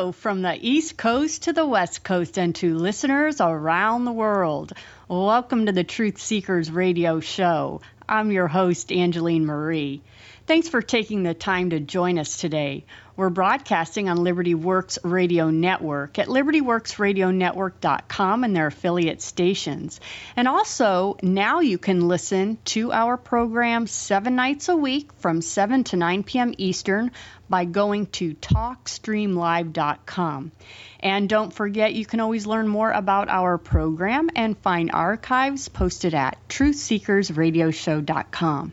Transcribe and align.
From 0.00 0.40
the 0.40 0.56
East 0.58 0.96
Coast 0.96 1.42
to 1.42 1.52
the 1.52 1.66
West 1.66 2.02
Coast 2.02 2.38
and 2.38 2.54
to 2.54 2.74
listeners 2.74 3.38
around 3.38 4.06
the 4.06 4.12
world. 4.12 4.72
Welcome 5.08 5.66
to 5.66 5.72
the 5.72 5.84
Truth 5.84 6.18
Seekers 6.18 6.70
Radio 6.70 7.20
Show. 7.20 7.82
I'm 8.08 8.32
your 8.32 8.48
host, 8.48 8.92
Angeline 8.92 9.44
Marie. 9.44 10.00
Thanks 10.46 10.70
for 10.70 10.80
taking 10.80 11.22
the 11.22 11.34
time 11.34 11.68
to 11.70 11.80
join 11.80 12.18
us 12.18 12.38
today. 12.38 12.86
We're 13.14 13.28
broadcasting 13.28 14.08
on 14.08 14.24
Liberty 14.24 14.54
Works 14.54 14.98
Radio 15.04 15.50
Network 15.50 16.18
at 16.18 16.28
libertyworksradionetwork.com 16.28 18.44
and 18.44 18.56
their 18.56 18.68
affiliate 18.68 19.20
stations. 19.20 20.00
And 20.34 20.48
also, 20.48 21.18
now 21.22 21.60
you 21.60 21.76
can 21.76 22.08
listen 22.08 22.56
to 22.64 22.90
our 22.90 23.18
program 23.18 23.86
seven 23.86 24.34
nights 24.34 24.70
a 24.70 24.76
week 24.76 25.12
from 25.18 25.42
7 25.42 25.84
to 25.84 25.96
9 25.96 26.22
p.m. 26.22 26.54
Eastern 26.56 27.10
by 27.50 27.66
going 27.66 28.06
to 28.06 28.32
talkstreamlive.com. 28.34 30.52
And 31.00 31.28
don't 31.28 31.52
forget, 31.52 31.92
you 31.92 32.06
can 32.06 32.20
always 32.20 32.46
learn 32.46 32.68
more 32.68 32.92
about 32.92 33.28
our 33.28 33.58
program 33.58 34.30
and 34.36 34.56
find 34.56 34.92
archives 34.92 35.68
posted 35.68 36.14
at 36.14 36.38
truthseekersradioshow.com. 36.48 38.72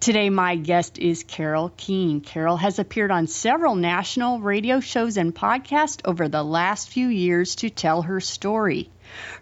Today, 0.00 0.30
my 0.30 0.56
guest 0.56 0.98
is 0.98 1.22
Carol 1.22 1.70
Keihn. 1.78 2.24
Carol 2.24 2.56
has 2.56 2.80
appeared 2.80 3.12
on 3.12 3.28
several 3.28 3.76
national 3.76 4.40
radio 4.40 4.80
shows 4.80 5.16
and 5.16 5.32
podcasts 5.32 6.00
over 6.04 6.28
the 6.28 6.42
last 6.42 6.90
few 6.90 7.06
years 7.06 7.54
to 7.56 7.70
tell 7.70 8.02
her 8.02 8.18
story. 8.18 8.90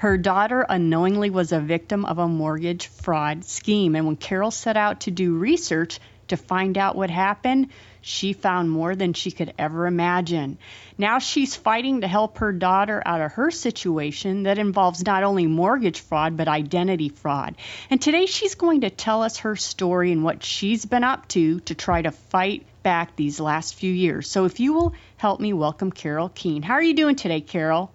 Her 0.00 0.18
daughter 0.18 0.66
unknowingly 0.68 1.30
was 1.30 1.52
a 1.52 1.60
victim 1.60 2.04
of 2.04 2.18
a 2.18 2.28
mortgage 2.28 2.88
fraud 2.88 3.46
scheme, 3.46 3.96
and 3.96 4.06
when 4.06 4.16
Carol 4.16 4.50
set 4.50 4.76
out 4.76 5.00
to 5.02 5.10
do 5.10 5.38
research 5.38 5.98
to 6.30 6.36
find 6.36 6.76
out 6.76 6.96
what 6.96 7.10
happened, 7.10 7.68
she 8.00 8.32
found 8.32 8.70
more 8.70 8.96
than 8.96 9.12
she 9.12 9.30
could 9.30 9.52
ever 9.58 9.86
imagine. 9.86 10.58
Now 10.98 11.18
she's 11.18 11.54
fighting 11.54 12.00
to 12.00 12.08
help 12.08 12.38
her 12.38 12.52
daughter 12.52 13.02
out 13.04 13.20
of 13.20 13.32
her 13.32 13.50
situation 13.50 14.44
that 14.44 14.58
involves 14.58 15.04
not 15.04 15.22
only 15.22 15.46
mortgage 15.46 16.00
fraud, 16.00 16.36
but 16.36 16.48
identity 16.48 17.08
fraud. 17.08 17.56
And 17.90 18.00
today 18.00 18.26
she's 18.26 18.54
going 18.54 18.82
to 18.82 18.90
tell 18.90 19.22
us 19.22 19.38
her 19.38 19.56
story 19.56 20.12
and 20.12 20.24
what 20.24 20.42
she's 20.42 20.84
been 20.84 21.04
up 21.04 21.28
to 21.28 21.60
to 21.60 21.74
try 21.74 22.02
to 22.02 22.10
fight 22.10 22.66
back 22.82 23.16
these 23.16 23.38
last 23.38 23.74
few 23.74 23.92
years. 23.92 24.28
So 24.28 24.46
if 24.46 24.60
you 24.60 24.72
will 24.72 24.94
help 25.16 25.40
me 25.40 25.52
welcome 25.52 25.92
Carol 25.92 26.30
Keihn. 26.30 26.64
How 26.64 26.74
are 26.74 26.82
you 26.82 26.94
doing 26.94 27.16
today, 27.16 27.40
Carol? 27.40 27.92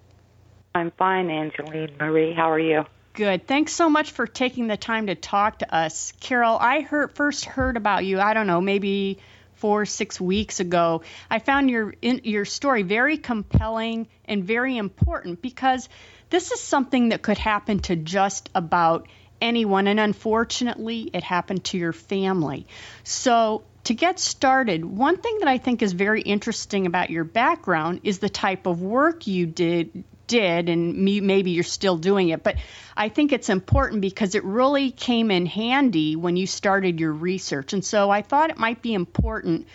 I'm 0.75 0.91
fine, 0.91 1.30
Angeline 1.30 1.95
Marie. 2.00 2.34
How 2.34 2.51
are 2.51 2.59
you? 2.59 2.85
Good. 3.16 3.48
Thanks 3.48 3.72
so 3.72 3.90
much 3.90 4.12
for 4.12 4.28
taking 4.28 4.68
the 4.68 4.76
time 4.76 5.08
to 5.08 5.16
talk 5.16 5.59
to 5.59 5.74
us. 5.74 6.12
Carol, 6.20 6.58
I 6.59 6.81
heard, 6.81 7.14
first 7.16 7.46
heard 7.46 7.78
about 7.78 8.03
you, 8.03 8.20
I 8.20 8.34
don't 8.34 8.46
know, 8.46 8.59
maybe 8.59 9.20
four 9.53 9.86
six 9.86 10.20
weeks 10.20 10.59
ago. 10.59 11.02
I 11.30 11.40
found 11.40 11.70
your 11.70 11.94
in, 12.02 12.22
your 12.25 12.44
story 12.44 12.84
very 12.84 13.16
compelling 13.16 14.09
and 14.25 14.44
very 14.44 14.75
important 14.75 15.42
because 15.42 15.88
this 16.30 16.52
is 16.52 16.59
something 16.59 17.09
that 17.09 17.22
could 17.22 17.38
happen 17.38 17.80
to 17.84 17.96
just 17.96 18.50
about 18.54 19.08
anyone, 19.42 19.88
and 19.88 20.00
unfortunately, 20.00 21.09
it 21.14 21.24
happened 21.24 21.64
to 21.66 21.78
your 21.78 21.94
family. 21.94 22.68
So. 23.04 23.64
To 23.86 23.94
get 23.94 24.20
started, 24.20 24.84
one 24.84 25.18
thing 25.18 25.38
that 25.42 25.48
I 25.48 25.59
think 25.59 25.84
is 25.84 25.94
very 25.94 26.24
interesting 26.24 26.88
about 26.88 27.12
your 27.12 27.24
background 27.24 28.00
is 28.04 28.18
the 28.18 28.30
type 28.30 28.66
of 28.66 28.81
work 28.81 29.28
you 29.28 29.46
did 29.46 30.04
did, 30.28 30.69
and 30.69 31.03
maybe 31.03 31.52
you're 31.52 31.63
still 31.63 31.97
doing 31.97 32.30
it, 32.30 32.44
but 32.44 32.56
I 32.96 33.09
think 33.09 33.31
it's 33.31 33.50
important 33.50 34.02
because 34.02 34.36
it 34.36 34.44
really 34.44 34.91
came 34.91 35.31
in 35.31 35.46
handy 35.46 36.16
when 36.16 36.38
you 36.38 36.47
started 36.47 37.00
your 37.00 37.12
research. 37.12 37.74
And 37.74 37.84
so 37.84 38.09
I 38.09 38.22
thought 38.22 38.50
it 38.50 38.58
might 38.58 38.81
be 38.81 38.94
important 38.94 39.68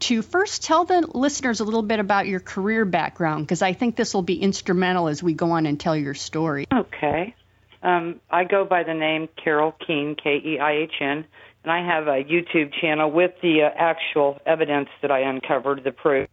to 0.00 0.22
first 0.22 0.64
tell 0.64 0.84
the 0.84 1.06
listeners 1.14 1.60
a 1.60 1.64
little 1.64 1.82
bit 1.82 2.00
about 2.00 2.26
your 2.26 2.40
career 2.40 2.84
background 2.84 3.46
because 3.46 3.62
I 3.62 3.72
think 3.72 3.94
this 3.94 4.14
will 4.14 4.22
be 4.22 4.40
instrumental 4.40 5.08
as 5.08 5.22
we 5.22 5.32
go 5.32 5.52
on 5.52 5.66
and 5.66 5.78
tell 5.78 5.96
your 5.96 6.14
story. 6.14 6.66
Okay. 6.72 7.34
Um, 7.82 8.20
I 8.30 8.44
go 8.44 8.64
by 8.64 8.82
the 8.84 8.94
name 8.94 9.28
Carol 9.42 9.74
Keihn, 9.88 10.16
K 10.20 10.40
E 10.44 10.58
I 10.58 10.72
H 10.72 10.94
N, 11.00 11.24
and 11.62 11.72
I 11.72 11.84
have 11.84 12.08
a 12.08 12.24
YouTube 12.24 12.72
channel 12.80 13.10
with 13.10 13.32
the 13.42 13.62
uh, 13.62 13.70
actual 13.76 14.40
evidence 14.46 14.88
that 15.02 15.10
I 15.10 15.20
uncovered, 15.20 15.84
the 15.84 15.92
proof 15.92 16.28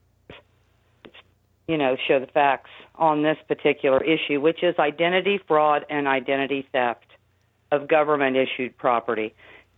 you 1.70 1.78
know, 1.78 1.96
show 2.08 2.20
the 2.20 2.26
facts 2.26 2.72
on 2.96 3.22
this 3.22 3.38
particular 3.48 4.04
issue, 4.04 4.42
which 4.42 4.64
is 4.64 4.74
identity 4.80 5.40
fraud 5.48 5.86
and 5.88 6.08
identity 6.08 6.68
theft 6.72 7.06
of 7.72 7.88
government 7.88 8.36
issued 8.36 8.76
property. 8.76 9.36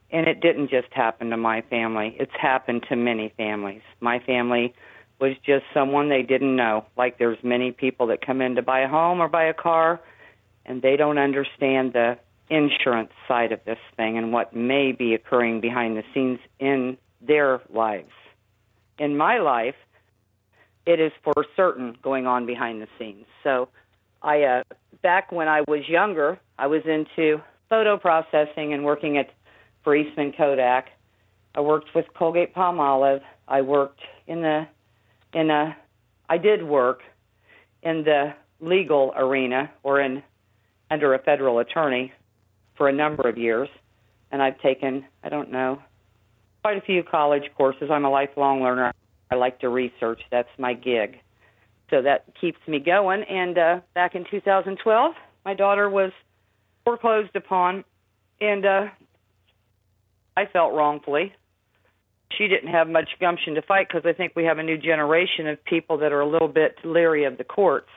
And 0.10 0.26
it 0.26 0.40
didn't 0.40 0.70
just 0.70 0.88
happen 0.92 1.32
to 1.32 1.38
my 1.38 1.60
family, 1.64 2.16
it's 2.18 2.32
happened 2.42 2.86
to 2.88 2.96
many 2.96 3.34
families. 3.36 3.82
My 4.00 4.20
family 4.20 4.74
was 5.20 5.36
just 5.46 5.66
someone 5.74 6.08
they 6.08 6.24
didn't 6.24 6.56
know. 6.56 6.86
Like 6.96 7.18
there's 7.20 7.38
many 7.44 7.74
people 7.74 8.08
that 8.08 8.26
come 8.26 8.42
in 8.42 8.56
to 8.56 8.62
buy 8.62 8.80
a 8.80 8.88
home 8.88 9.22
or 9.22 9.28
buy 9.28 9.44
a 9.44 9.54
car 9.54 10.00
and 10.66 10.82
they 10.82 10.96
don't 10.96 11.18
understand 11.18 11.92
the 11.92 12.18
insurance 12.50 13.12
side 13.28 13.52
of 13.52 13.60
this 13.66 13.80
thing 13.98 14.18
and 14.18 14.32
what 14.32 14.56
may 14.56 14.94
be 14.94 15.14
occurring 15.14 15.60
behind 15.60 15.98
the 15.98 16.04
scenes 16.14 16.40
in 16.58 16.98
their 17.20 17.62
lives. 17.70 18.12
In 18.98 19.18
my 19.18 19.40
life, 19.40 19.76
it 20.86 21.00
is 21.00 21.12
for 21.24 21.46
certain 21.56 21.96
going 22.02 22.28
on 22.28 22.46
behind 22.46 22.82
the 22.82 22.88
scenes. 22.98 23.26
So, 23.44 23.70
I 24.22 24.44
uh, 24.44 24.64
back 25.02 25.32
when 25.32 25.48
I 25.48 25.62
was 25.68 25.88
younger, 25.88 26.40
I 26.58 26.68
was 26.68 26.82
into 26.86 27.42
photo 27.70 27.98
processing 27.98 28.74
and 28.74 28.84
working 28.84 29.18
at 29.18 29.30
for 29.84 29.96
Eastman 29.96 30.34
Kodak. 30.38 30.90
I 31.56 31.62
worked 31.62 31.94
with 31.96 32.06
Colgate 32.14 32.54
Palmolive. 32.54 33.22
I 33.48 33.62
worked 33.62 34.02
in 34.28 34.42
the 34.42 34.68
in 35.34 35.50
a 35.50 35.76
I 36.30 36.38
did 36.38 36.64
work 36.64 37.02
in 37.84 38.04
the 38.04 38.34
legal 38.60 39.14
arena 39.16 39.72
or 39.84 40.00
in 40.00 40.24
under 40.90 41.14
a 41.14 41.20
federal 41.20 41.60
attorney 41.60 42.14
for 42.76 42.88
a 42.88 42.94
number 42.94 43.28
of 43.28 43.38
years 43.38 43.70
and 44.32 44.42
I've 44.42 44.60
taken 44.62 45.06
I 45.24 45.30
don't 45.30 45.52
know 45.52 45.82
quite 46.62 46.78
a 46.78 46.82
few 46.82 47.04
college 47.04 47.44
courses. 47.58 47.90
I'm 47.92 48.06
a 48.06 48.10
lifelong 48.10 48.62
learner. 48.62 48.94
I 49.32 49.36
like 49.36 49.60
to 49.62 49.70
research. 49.70 50.22
That's 50.30 50.50
my 50.60 50.74
gig. 50.74 51.18
So 51.90 52.02
that 52.02 52.26
keeps 52.40 52.60
me 52.68 52.80
going. 52.80 53.24
And 53.24 53.58
uh, 53.58 53.80
back 53.94 54.16
in 54.16 54.26
2012, 54.30 55.14
my 55.46 55.54
daughter 55.54 55.90
was 55.90 56.12
foreclosed 56.84 57.36
upon, 57.36 57.84
and 58.40 58.66
uh, 58.66 58.86
I 60.36 60.46
felt 60.52 60.74
wrongfully. 60.74 61.34
She 62.38 62.48
didn't 62.48 62.72
have 62.72 62.88
much 62.88 63.10
gumption 63.20 63.56
to 63.56 63.62
fight 63.62 63.88
because 63.88 64.04
I 64.06 64.14
think 64.14 64.34
we 64.36 64.46
have 64.46 64.58
a 64.58 64.64
new 64.64 64.78
generation 64.78 65.48
of 65.48 65.64
people 65.66 65.98
that 66.00 66.12
are 66.12 66.22
a 66.22 66.30
little 66.30 66.48
bit 66.48 66.78
leery 66.84 67.26
of 67.26 67.38
the 67.38 67.44
courts, 67.44 67.90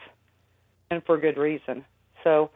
and 0.90 1.02
for 1.04 1.18
good 1.18 1.36
reason. 1.36 1.84
So 2.24 2.50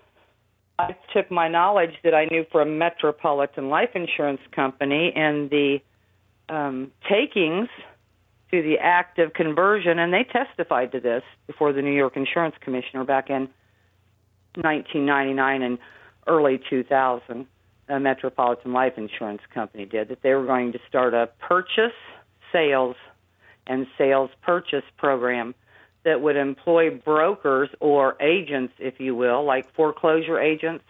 I 0.78 0.96
took 1.14 1.30
my 1.30 1.48
knowledge 1.48 1.94
that 2.04 2.14
I 2.14 2.24
knew 2.26 2.44
from 2.50 2.78
Metropolitan 2.78 3.68
Life 3.68 3.90
Insurance 3.94 4.40
Company 4.54 5.12
and 5.14 5.50
the 5.50 5.78
um, 6.48 6.90
takings 7.08 7.68
to 8.50 8.62
the 8.62 8.78
act 8.78 9.18
of 9.18 9.34
conversion, 9.34 9.98
and 9.98 10.12
they 10.12 10.24
testified 10.24 10.92
to 10.92 11.00
this 11.00 11.22
before 11.46 11.72
the 11.72 11.82
New 11.82 11.92
York 11.92 12.16
Insurance 12.16 12.54
Commissioner 12.60 13.04
back 13.04 13.28
in 13.28 13.48
1999 14.54 15.62
and 15.62 15.78
early 16.26 16.60
2000. 16.70 17.46
A 17.90 17.98
Metropolitan 17.98 18.74
Life 18.74 18.98
Insurance 18.98 19.40
Company 19.52 19.86
did 19.86 20.08
that 20.08 20.20
they 20.20 20.34
were 20.34 20.44
going 20.44 20.72
to 20.72 20.78
start 20.86 21.14
a 21.14 21.30
purchase, 21.38 21.96
sales, 22.52 22.96
and 23.66 23.86
sales 23.96 24.30
purchase 24.42 24.84
program 24.98 25.54
that 26.04 26.20
would 26.20 26.36
employ 26.36 26.90
brokers 26.90 27.70
or 27.80 28.14
agents, 28.20 28.74
if 28.78 29.00
you 29.00 29.14
will, 29.14 29.42
like 29.44 29.72
foreclosure 29.74 30.38
agents, 30.38 30.84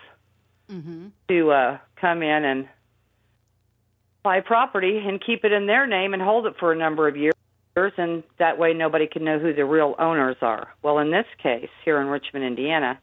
mm-hmm. 0.69 1.07
to 1.29 1.51
uh, 1.53 1.79
come 2.01 2.23
in 2.23 2.45
and 2.45 2.69
buy 4.25 4.41
property 4.41 4.99
and 4.99 5.25
keep 5.25 5.45
it 5.45 5.53
in 5.53 5.67
their 5.67 5.87
name 5.87 6.15
and 6.15 6.23
hold 6.23 6.47
it 6.47 6.55
for 6.59 6.73
a 6.73 6.77
number 6.77 7.07
of 7.07 7.17
years 7.17 7.35
and 7.97 8.23
that 8.39 8.59
way 8.59 8.75
nobody 8.75 9.07
can 9.07 9.25
know 9.25 9.39
who 9.39 9.55
the 9.55 9.65
real 9.65 9.95
owners 9.99 10.37
are. 10.43 10.69
Well, 10.83 10.99
in 10.99 11.11
this 11.11 11.27
case, 11.43 11.69
here 11.85 12.01
in 12.01 12.09
Richmond, 12.09 12.45
Indiana, 12.45 12.99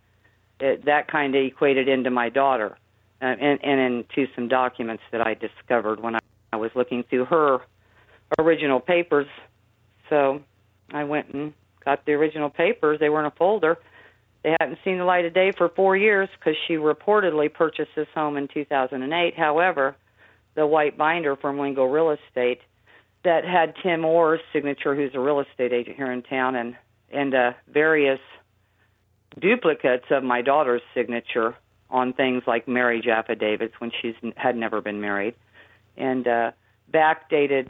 it, 0.60 0.86
that 0.86 1.08
kind 1.08 1.36
of 1.36 1.44
equated 1.44 1.88
into 1.88 2.10
my 2.10 2.30
daughter 2.30 2.78
uh, 3.22 3.26
and, 3.26 3.64
and 3.64 3.80
into 3.80 4.32
some 4.36 4.48
documents 4.48 5.04
that 5.12 5.26
I 5.26 5.34
discovered 5.34 6.02
when 6.02 6.16
I, 6.16 6.20
I 6.54 6.58
was 6.58 6.72
looking 6.76 7.04
through 7.04 7.26
her 7.26 7.60
original 8.40 8.80
papers. 8.80 9.28
So 10.10 10.42
I 10.92 11.04
went 11.04 11.34
and 11.34 11.54
got 11.84 12.06
the 12.06 12.14
original 12.14 12.50
papers. 12.50 13.00
They 13.00 13.10
were 13.10 13.20
in 13.20 13.26
a 13.26 13.32
folder. 13.32 13.78
They 14.44 14.56
hadn't 14.60 14.80
seen 14.84 15.00
the 15.00 15.06
light 15.06 15.26
of 15.26 15.34
day 15.34 15.52
for 15.58 15.70
four 15.70 15.98
years 15.98 16.30
because 16.38 16.56
she 16.68 16.74
reportedly 16.74 17.52
purchased 17.52 17.92
this 17.96 18.08
home 18.14 18.38
in 18.38 18.48
2008. 18.48 19.36
However, 19.36 19.96
the 20.54 20.68
white 20.68 20.98
binder 20.98 21.36
from 21.36 21.60
Lingo 21.60 21.86
Real 21.86 22.12
Estate– 22.12 22.60
that 23.26 23.44
had 23.44 23.74
Tim 23.84 24.06
Orr's 24.06 24.40
signature, 24.54 24.96
who's 24.96 25.12
a 25.14 25.20
real 25.20 25.42
estate 25.42 25.74
agent 25.74 25.98
here 25.98 26.12
in 26.12 26.24
town, 26.24 26.56
and 26.56 26.76
and 27.12 27.36
uh, 27.36 27.52
various 27.72 28.20
duplicates 29.40 30.06
of 30.10 30.24
my 30.24 30.42
daughter's 30.42 30.82
signature 30.94 31.56
on 31.90 32.14
things 32.14 32.44
like 32.48 32.68
marriage 32.68 33.08
affidavits 33.08 33.74
when 33.80 33.92
she's 34.02 34.16
had 34.36 34.56
never 34.56 34.82
been 34.82 35.02
married, 35.02 35.36
and 35.98 36.28
uh, 36.28 36.52
backdated 36.94 37.70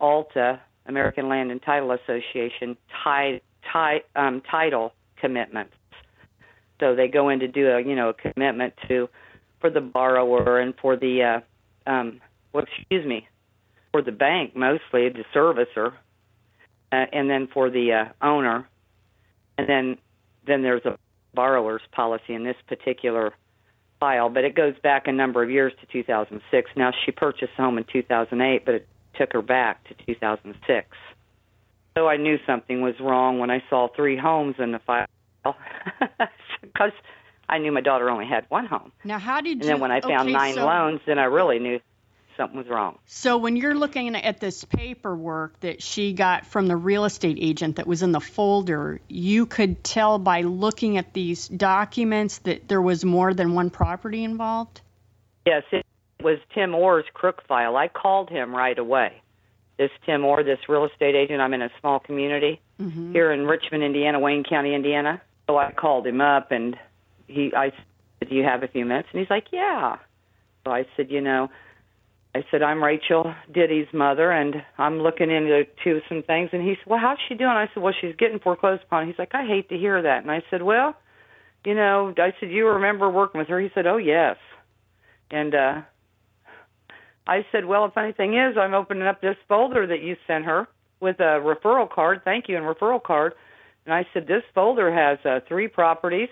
Alta 0.00 0.60
American 0.86 1.28
Land 1.28 1.50
and 1.50 1.62
Title 1.62 1.92
Association 1.92 2.76
tied 3.02 3.40
ti- 3.72 4.04
um, 4.16 4.42
title 4.50 4.92
commitments. 5.16 5.74
So 6.78 6.94
they 6.94 7.08
go 7.08 7.28
in 7.28 7.40
to 7.40 7.48
do 7.48 7.68
a 7.68 7.80
you 7.80 7.94
know 7.94 8.10
a 8.10 8.14
commitment 8.14 8.74
to 8.88 9.08
for 9.60 9.70
the 9.70 9.80
borrower 9.80 10.60
and 10.60 10.74
for 10.80 10.96
the 10.96 11.42
uh, 11.86 11.90
um, 11.90 12.20
well, 12.52 12.64
excuse 12.64 13.06
me, 13.06 13.28
for 13.92 14.02
the 14.02 14.12
bank 14.12 14.54
mostly 14.56 15.08
the 15.08 15.24
servicer, 15.34 15.92
uh, 16.92 17.06
and 17.12 17.28
then 17.30 17.48
for 17.52 17.70
the 17.70 17.92
uh, 17.92 18.04
owner, 18.24 18.68
and 19.58 19.68
then 19.68 19.98
then 20.46 20.62
there's 20.62 20.84
a 20.84 20.98
borrower's 21.34 21.82
policy 21.92 22.34
in 22.34 22.44
this 22.44 22.56
particular 22.66 23.32
file, 24.00 24.30
but 24.30 24.44
it 24.44 24.54
goes 24.54 24.74
back 24.82 25.06
a 25.06 25.12
number 25.12 25.42
of 25.42 25.50
years 25.50 25.72
to 25.80 25.86
2006. 25.86 26.70
Now 26.76 26.92
she 27.04 27.12
purchased 27.12 27.52
a 27.58 27.62
home 27.62 27.78
in 27.78 27.84
2008, 27.84 28.64
but 28.64 28.74
it 28.74 28.88
took 29.14 29.32
her 29.32 29.42
back 29.42 29.84
to 29.88 29.94
2006. 30.06 30.88
So 31.96 32.08
I 32.08 32.16
knew 32.16 32.38
something 32.46 32.80
was 32.80 32.98
wrong 32.98 33.38
when 33.38 33.50
I 33.50 33.62
saw 33.68 33.88
three 33.94 34.16
homes 34.16 34.56
in 34.58 34.72
the 34.72 34.78
file 34.80 35.06
because 36.62 36.92
I 37.48 37.58
knew 37.58 37.72
my 37.72 37.80
daughter 37.80 38.08
only 38.08 38.26
had 38.26 38.46
one 38.48 38.66
home. 38.66 38.92
Now, 39.04 39.18
how 39.18 39.40
did 39.40 39.52
and 39.52 39.64
you? 39.64 39.70
And 39.70 39.74
then 39.74 39.80
when 39.80 39.90
I 39.90 40.00
found 40.00 40.28
okay, 40.28 40.32
nine 40.32 40.54
so, 40.54 40.66
loans, 40.66 41.00
then 41.06 41.18
I 41.18 41.24
really 41.24 41.58
knew 41.58 41.80
something 42.40 42.56
was 42.56 42.68
wrong. 42.68 42.98
So 43.06 43.36
when 43.36 43.56
you're 43.56 43.74
looking 43.74 44.16
at 44.16 44.40
this 44.40 44.64
paperwork 44.64 45.60
that 45.60 45.82
she 45.82 46.14
got 46.14 46.46
from 46.46 46.68
the 46.68 46.76
real 46.76 47.04
estate 47.04 47.36
agent 47.38 47.76
that 47.76 47.86
was 47.86 48.02
in 48.02 48.12
the 48.12 48.20
folder, 48.20 49.00
you 49.08 49.44
could 49.44 49.84
tell 49.84 50.18
by 50.18 50.40
looking 50.42 50.96
at 50.96 51.12
these 51.12 51.46
documents 51.48 52.38
that 52.38 52.66
there 52.66 52.80
was 52.80 53.04
more 53.04 53.34
than 53.34 53.52
one 53.54 53.68
property 53.68 54.24
involved. 54.24 54.80
Yes, 55.44 55.64
it 55.70 55.84
was 56.22 56.38
Tim 56.54 56.74
Orr's 56.74 57.04
crook 57.12 57.42
file. 57.46 57.76
I 57.76 57.88
called 57.88 58.30
him 58.30 58.54
right 58.54 58.78
away. 58.78 59.20
This 59.78 59.90
Tim 60.06 60.24
Orr, 60.24 60.42
this 60.42 60.58
real 60.68 60.86
estate 60.86 61.14
agent. 61.14 61.40
I'm 61.40 61.52
in 61.54 61.62
a 61.62 61.70
small 61.80 62.00
community 62.00 62.60
Mm-hmm. 62.80 63.12
here 63.12 63.30
in 63.30 63.44
Richmond, 63.44 63.82
Indiana, 63.84 64.18
Wayne 64.18 64.42
County, 64.42 64.74
Indiana. 64.74 65.20
So 65.46 65.58
I 65.58 65.70
called 65.70 66.06
him 66.06 66.22
up 66.22 66.50
and 66.50 66.78
he 67.26 67.52
I 67.54 67.72
said, 68.18 68.30
"Do 68.30 68.34
you 68.34 68.42
have 68.42 68.62
a 68.62 68.68
few 68.68 68.86
minutes?" 68.86 69.08
And 69.12 69.20
he's 69.20 69.28
like, 69.28 69.48
"Yeah." 69.52 69.98
So 70.64 70.70
I 70.72 70.86
said, 70.96 71.10
"You 71.10 71.20
know, 71.20 71.50
I 72.34 72.44
said 72.50 72.62
I'm 72.62 72.82
Rachel 72.82 73.34
Diddy's 73.52 73.92
mother, 73.92 74.30
and 74.30 74.62
I'm 74.78 75.00
looking 75.00 75.30
into 75.30 75.64
to 75.84 76.00
some 76.08 76.22
things." 76.22 76.50
And 76.52 76.62
he 76.62 76.76
said, 76.76 76.86
"Well, 76.86 77.00
how's 77.00 77.18
she 77.28 77.34
doing?" 77.34 77.50
I 77.50 77.68
said, 77.74 77.82
"Well, 77.82 77.94
she's 78.00 78.14
getting 78.16 78.38
foreclosed 78.38 78.84
upon." 78.84 79.06
He's 79.06 79.18
like, 79.18 79.34
"I 79.34 79.44
hate 79.44 79.68
to 79.70 79.76
hear 79.76 80.00
that." 80.02 80.22
And 80.22 80.30
I 80.30 80.42
said, 80.50 80.62
"Well, 80.62 80.94
you 81.64 81.74
know," 81.74 82.14
I 82.16 82.32
said, 82.38 82.50
"You 82.50 82.68
remember 82.68 83.10
working 83.10 83.40
with 83.40 83.48
her?" 83.48 83.58
He 83.60 83.70
said, 83.74 83.86
"Oh 83.86 83.96
yes." 83.96 84.36
And 85.30 85.54
uh 85.54 85.80
I 87.26 87.44
said, 87.52 87.64
"Well, 87.64 87.86
the 87.86 87.92
funny 87.92 88.12
thing 88.12 88.34
is, 88.34 88.56
I'm 88.56 88.74
opening 88.74 89.06
up 89.06 89.20
this 89.20 89.36
folder 89.48 89.86
that 89.86 90.00
you 90.00 90.16
sent 90.26 90.44
her 90.44 90.68
with 91.00 91.20
a 91.20 91.40
referral 91.40 91.90
card. 91.90 92.22
Thank 92.24 92.48
you, 92.48 92.56
and 92.56 92.64
referral 92.64 93.02
card." 93.02 93.34
And 93.86 93.94
I 93.94 94.06
said, 94.12 94.26
"This 94.26 94.44
folder 94.54 94.92
has 94.92 95.18
uh, 95.24 95.40
three 95.48 95.66
properties." 95.66 96.28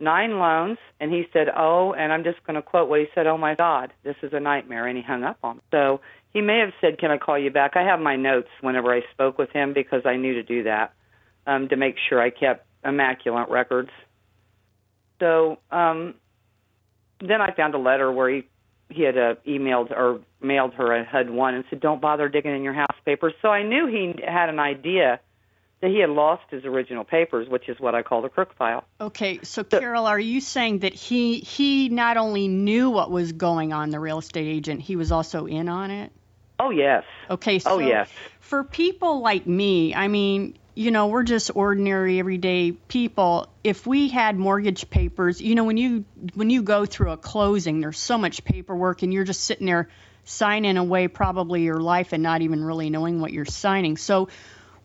Nine 0.00 0.38
loans 0.38 0.78
and 1.00 1.12
he 1.12 1.24
said 1.32 1.48
oh 1.56 1.92
and 1.92 2.12
i'm 2.12 2.24
just 2.24 2.42
going 2.44 2.54
to 2.54 2.62
quote 2.62 2.88
what 2.88 3.00
he 3.00 3.06
said 3.14 3.26
oh 3.26 3.38
my 3.38 3.54
god 3.54 3.92
this 4.04 4.16
is 4.22 4.32
a 4.32 4.40
nightmare 4.40 4.86
and 4.86 4.96
he 4.96 5.02
hung 5.02 5.24
up 5.24 5.38
on 5.42 5.56
me. 5.56 5.62
So 5.70 6.00
he 6.32 6.40
may 6.40 6.58
have 6.58 6.72
said 6.80 6.98
can 6.98 7.10
i 7.10 7.18
call 7.18 7.38
you 7.38 7.50
back? 7.50 7.72
I 7.76 7.82
have 7.82 8.00
my 8.00 8.16
notes 8.16 8.48
whenever 8.60 8.94
i 8.94 9.02
spoke 9.12 9.38
with 9.38 9.50
him 9.50 9.74
because 9.74 10.02
i 10.04 10.16
knew 10.16 10.34
to 10.34 10.42
do 10.42 10.64
that 10.64 10.92
um 11.46 11.68
to 11.68 11.76
make 11.76 11.96
sure 12.08 12.20
i 12.20 12.30
kept 12.30 12.66
immaculate 12.84 13.48
records. 13.48 13.90
So 15.20 15.58
um 15.70 16.14
then 17.20 17.40
i 17.40 17.52
found 17.54 17.74
a 17.74 17.78
letter 17.78 18.12
where 18.12 18.30
he 18.30 18.44
he 18.90 19.02
had 19.02 19.18
uh, 19.18 19.34
emailed 19.46 19.90
or 19.90 20.20
mailed 20.40 20.74
her 20.74 20.94
a 20.94 21.04
HUD 21.04 21.30
one 21.30 21.54
and 21.54 21.64
said, 21.68 21.80
"Don't 21.80 22.00
bother 22.00 22.28
digging 22.28 22.54
in 22.54 22.62
your 22.62 22.72
house 22.72 22.96
papers." 23.04 23.34
So 23.42 23.48
I 23.48 23.62
knew 23.62 23.86
he 23.86 24.14
had 24.26 24.48
an 24.48 24.58
idea 24.58 25.20
that 25.80 25.90
he 25.90 26.00
had 26.00 26.10
lost 26.10 26.42
his 26.50 26.64
original 26.64 27.04
papers, 27.04 27.48
which 27.48 27.68
is 27.68 27.78
what 27.78 27.94
I 27.94 28.02
call 28.02 28.22
the 28.22 28.28
crook 28.28 28.54
file. 28.54 28.84
Okay, 29.00 29.40
so 29.42 29.62
Carol, 29.62 30.06
are 30.06 30.18
you 30.18 30.40
saying 30.40 30.80
that 30.80 30.94
he 30.94 31.38
he 31.38 31.88
not 31.88 32.16
only 32.16 32.48
knew 32.48 32.90
what 32.90 33.10
was 33.10 33.32
going 33.32 33.72
on, 33.72 33.90
the 33.90 34.00
real 34.00 34.18
estate 34.18 34.48
agent, 34.48 34.80
he 34.80 34.96
was 34.96 35.12
also 35.12 35.46
in 35.46 35.68
on 35.68 35.90
it? 35.90 36.12
Oh 36.58 36.70
yes. 36.70 37.04
Okay, 37.30 37.56
oh, 37.56 37.58
so 37.58 37.70
oh 37.72 37.78
yes. 37.78 38.10
for 38.40 38.64
people 38.64 39.20
like 39.20 39.46
me, 39.46 39.94
I 39.94 40.08
mean, 40.08 40.58
you 40.74 40.90
know, 40.90 41.08
we're 41.08 41.22
just 41.22 41.50
ordinary 41.54 42.18
everyday 42.18 42.72
people. 42.72 43.48
If 43.62 43.86
we 43.86 44.08
had 44.08 44.36
mortgage 44.36 44.90
papers, 44.90 45.40
you 45.40 45.54
know, 45.54 45.64
when 45.64 45.76
you 45.76 46.04
when 46.34 46.50
you 46.50 46.62
go 46.62 46.86
through 46.86 47.12
a 47.12 47.16
closing, 47.16 47.80
there's 47.80 47.98
so 47.98 48.18
much 48.18 48.44
paperwork 48.44 49.02
and 49.02 49.12
you're 49.12 49.24
just 49.24 49.42
sitting 49.42 49.66
there 49.66 49.88
signing 50.24 50.76
away 50.76 51.08
probably 51.08 51.62
your 51.62 51.80
life 51.80 52.12
and 52.12 52.22
not 52.22 52.42
even 52.42 52.62
really 52.62 52.90
knowing 52.90 53.20
what 53.20 53.32
you're 53.32 53.44
signing. 53.44 53.96
So 53.96 54.28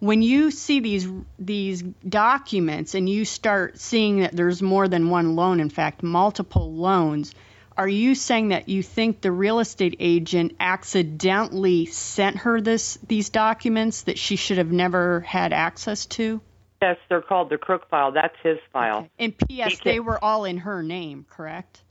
when 0.04 0.22
you 0.22 0.52
see 0.52 0.82
these 0.82 1.08
these 1.40 1.82
documents 1.82 2.94
and 2.94 3.08
you 3.08 3.24
start 3.24 3.80
seeing 3.80 4.20
that 4.20 4.36
there's 4.36 4.62
more 4.62 4.90
than 4.90 5.10
one 5.10 5.38
loan, 5.38 5.62
in 5.62 5.70
fact, 5.70 6.04
multiple 6.04 6.74
loans, 6.74 7.34
are 7.78 7.88
you 7.88 8.14
saying 8.14 8.50
that 8.50 8.68
you 8.68 8.84
think 8.84 9.22
the 9.22 9.32
real 9.32 9.60
estate 9.60 9.96
agent 10.00 10.58
accidentally 10.60 11.86
sent 11.86 12.40
her 12.40 12.60
this 12.60 12.98
these 13.08 13.30
documents 13.30 14.02
that 14.02 14.20
she 14.20 14.36
should 14.36 14.58
have 14.58 14.74
never 14.74 15.22
had 15.22 15.54
access 15.54 16.06
to? 16.08 16.42
Yes, 16.82 16.98
they're 17.08 17.22
called 17.22 17.50
the 17.50 17.58
crook 17.58 17.90
file. 17.90 18.12
That's 18.12 18.36
his 18.44 18.58
file. 18.74 18.98
Okay. 18.98 19.10
And 19.20 19.38
P.S. 19.38 19.80
They 19.86 20.02
were 20.02 20.22
all 20.22 20.44
in 20.44 20.58
her 20.58 20.84
name, 20.84 21.26
correct? 21.30 21.82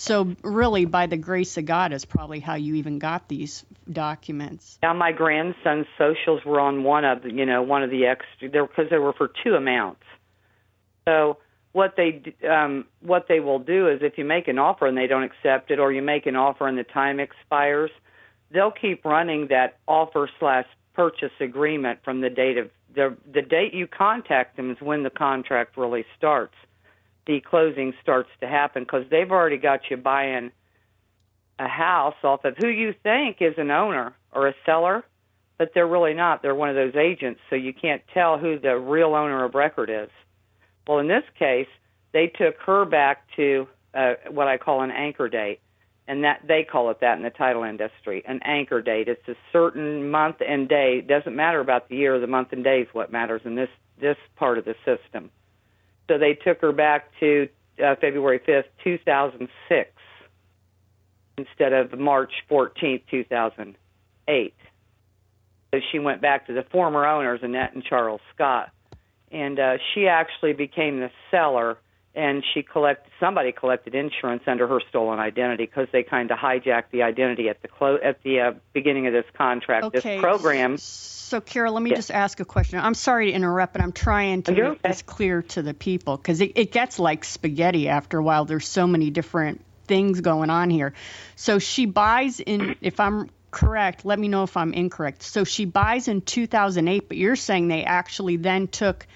So 0.00 0.36
really, 0.44 0.84
by 0.84 1.06
the 1.06 1.16
grace 1.16 1.56
of 1.56 1.66
God, 1.66 1.92
is 1.92 2.04
probably 2.04 2.38
how 2.38 2.54
you 2.54 2.76
even 2.76 3.00
got 3.00 3.26
these 3.26 3.64
documents. 3.90 4.78
Now 4.80 4.94
my 4.94 5.10
grandson's 5.10 5.86
socials 5.98 6.44
were 6.44 6.60
on 6.60 6.84
one 6.84 7.04
of 7.04 7.24
the, 7.24 7.32
you 7.32 7.44
know, 7.44 7.62
one 7.62 7.82
of 7.82 7.90
the 7.90 8.06
extra 8.06 8.48
there 8.48 8.64
because 8.64 8.90
they 8.90 8.98
were 8.98 9.12
for 9.12 9.28
two 9.42 9.56
amounts. 9.56 10.04
So 11.08 11.38
what 11.72 11.94
they 11.96 12.22
um, 12.48 12.84
what 13.00 13.26
they 13.28 13.40
will 13.40 13.58
do 13.58 13.88
is 13.88 13.98
if 14.00 14.16
you 14.18 14.24
make 14.24 14.46
an 14.46 14.60
offer 14.60 14.86
and 14.86 14.96
they 14.96 15.08
don't 15.08 15.24
accept 15.24 15.72
it, 15.72 15.80
or 15.80 15.90
you 15.90 16.00
make 16.00 16.26
an 16.26 16.36
offer 16.36 16.68
and 16.68 16.78
the 16.78 16.84
time 16.84 17.18
expires, 17.18 17.90
they'll 18.52 18.70
keep 18.70 19.04
running 19.04 19.48
that 19.48 19.78
offer 19.88 20.30
slash 20.38 20.66
purchase 20.94 21.32
agreement 21.40 21.98
from 22.04 22.20
the 22.20 22.30
date 22.30 22.56
of 22.56 22.70
the 22.94 23.16
the 23.34 23.42
date 23.42 23.74
you 23.74 23.88
contact 23.88 24.56
them 24.56 24.70
is 24.70 24.80
when 24.80 25.02
the 25.02 25.10
contract 25.10 25.76
really 25.76 26.04
starts. 26.16 26.54
The 27.28 27.40
closing 27.40 27.92
starts 28.00 28.30
to 28.40 28.48
happen 28.48 28.84
because 28.84 29.04
they've 29.10 29.30
already 29.30 29.58
got 29.58 29.82
you 29.90 29.98
buying 29.98 30.50
a 31.58 31.68
house 31.68 32.14
off 32.24 32.46
of 32.46 32.56
who 32.56 32.68
you 32.68 32.94
think 33.02 33.36
is 33.40 33.52
an 33.58 33.70
owner 33.70 34.14
or 34.32 34.48
a 34.48 34.54
seller, 34.64 35.04
but 35.58 35.72
they're 35.74 35.86
really 35.86 36.14
not. 36.14 36.40
They're 36.40 36.54
one 36.54 36.70
of 36.70 36.74
those 36.74 36.96
agents, 36.96 37.40
so 37.50 37.56
you 37.56 37.74
can't 37.74 38.00
tell 38.14 38.38
who 38.38 38.58
the 38.58 38.78
real 38.78 39.14
owner 39.14 39.44
of 39.44 39.54
record 39.54 39.90
is. 39.90 40.08
Well, 40.86 41.00
in 41.00 41.08
this 41.08 41.24
case, 41.38 41.68
they 42.14 42.28
took 42.28 42.56
her 42.64 42.86
back 42.86 43.24
to 43.36 43.68
uh, 43.92 44.14
what 44.30 44.48
I 44.48 44.56
call 44.56 44.80
an 44.80 44.90
anchor 44.90 45.28
date, 45.28 45.60
and 46.06 46.24
that 46.24 46.40
they 46.48 46.62
call 46.64 46.90
it 46.90 47.00
that 47.02 47.18
in 47.18 47.24
the 47.24 47.30
title 47.30 47.62
industry, 47.62 48.22
an 48.26 48.40
anchor 48.42 48.80
date. 48.80 49.06
It's 49.06 49.28
a 49.28 49.36
certain 49.52 50.08
month 50.10 50.36
and 50.40 50.66
day. 50.66 51.00
It 51.00 51.08
doesn't 51.08 51.36
matter 51.36 51.60
about 51.60 51.90
the 51.90 51.96
year, 51.96 52.18
the 52.18 52.26
month 52.26 52.52
and 52.52 52.64
day 52.64 52.80
is 52.80 52.88
what 52.92 53.12
matters 53.12 53.42
in 53.44 53.54
this 53.54 53.68
this 54.00 54.16
part 54.36 54.56
of 54.56 54.64
the 54.64 54.76
system. 54.86 55.30
So 56.08 56.18
they 56.18 56.34
took 56.34 56.60
her 56.60 56.72
back 56.72 57.10
to 57.20 57.48
uh, 57.82 57.94
February 58.00 58.40
5th, 58.40 58.64
2006, 58.82 59.90
instead 61.36 61.72
of 61.72 61.98
March 61.98 62.32
14th, 62.50 63.02
2008. 63.10 64.54
So 65.74 65.80
she 65.92 65.98
went 65.98 66.22
back 66.22 66.46
to 66.46 66.54
the 66.54 66.64
former 66.72 67.06
owners, 67.06 67.40
Annette 67.42 67.74
and 67.74 67.84
Charles 67.84 68.22
Scott 68.34 68.72
and 69.30 69.58
uh, 69.58 69.78
she 69.94 70.08
actually 70.08 70.52
became 70.52 71.00
the 71.00 71.10
seller 71.30 71.78
and 72.14 72.42
she 72.54 72.62
collected 72.62 73.10
somebody 73.20 73.52
collected 73.52 73.94
insurance 73.94 74.42
under 74.46 74.66
her 74.66 74.80
stolen 74.88 75.18
identity 75.18 75.66
because 75.66 75.88
they 75.92 76.02
kind 76.02 76.30
of 76.30 76.38
hijacked 76.38 76.90
the 76.90 77.02
identity 77.02 77.48
at 77.48 77.60
the 77.62 77.68
clo- 77.68 77.98
at 78.02 78.22
the 78.22 78.40
uh, 78.40 78.52
beginning 78.72 79.06
of 79.06 79.12
this 79.12 79.26
contract 79.36 79.84
okay. 79.84 80.00
this 80.00 80.20
program 80.20 80.76
so 80.78 81.40
carol 81.40 81.74
let 81.74 81.82
me 81.82 81.90
yeah. 81.90 81.96
just 81.96 82.10
ask 82.10 82.40
a 82.40 82.44
question 82.44 82.78
i'm 82.78 82.94
sorry 82.94 83.26
to 83.26 83.32
interrupt 83.32 83.72
but 83.72 83.82
i'm 83.82 83.92
trying 83.92 84.42
to 84.42 84.54
You're 84.54 84.70
make 84.70 84.78
okay. 84.78 84.88
this 84.88 85.02
clear 85.02 85.42
to 85.42 85.62
the 85.62 85.74
people 85.74 86.16
because 86.16 86.40
it, 86.40 86.52
it 86.56 86.72
gets 86.72 86.98
like 86.98 87.24
spaghetti 87.24 87.88
after 87.88 88.18
a 88.18 88.22
while 88.22 88.44
there's 88.44 88.66
so 88.66 88.86
many 88.86 89.10
different 89.10 89.64
things 89.86 90.20
going 90.20 90.50
on 90.50 90.70
here 90.70 90.94
so 91.36 91.58
she 91.58 91.86
buys 91.86 92.40
in 92.40 92.76
if 92.80 93.00
i'm 93.00 93.30
correct 93.50 94.04
let 94.04 94.18
me 94.18 94.28
know 94.28 94.42
if 94.42 94.56
i'm 94.56 94.74
incorrect 94.74 95.22
so 95.22 95.44
she 95.44 95.64
buys 95.64 96.08
in 96.08 96.20
2008 96.20 97.08
but 97.08 97.16
you're 97.16 97.36
saying 97.36 97.68
they 97.68 97.84
actually 97.84 98.36
then 98.36 98.68
took 98.68 99.06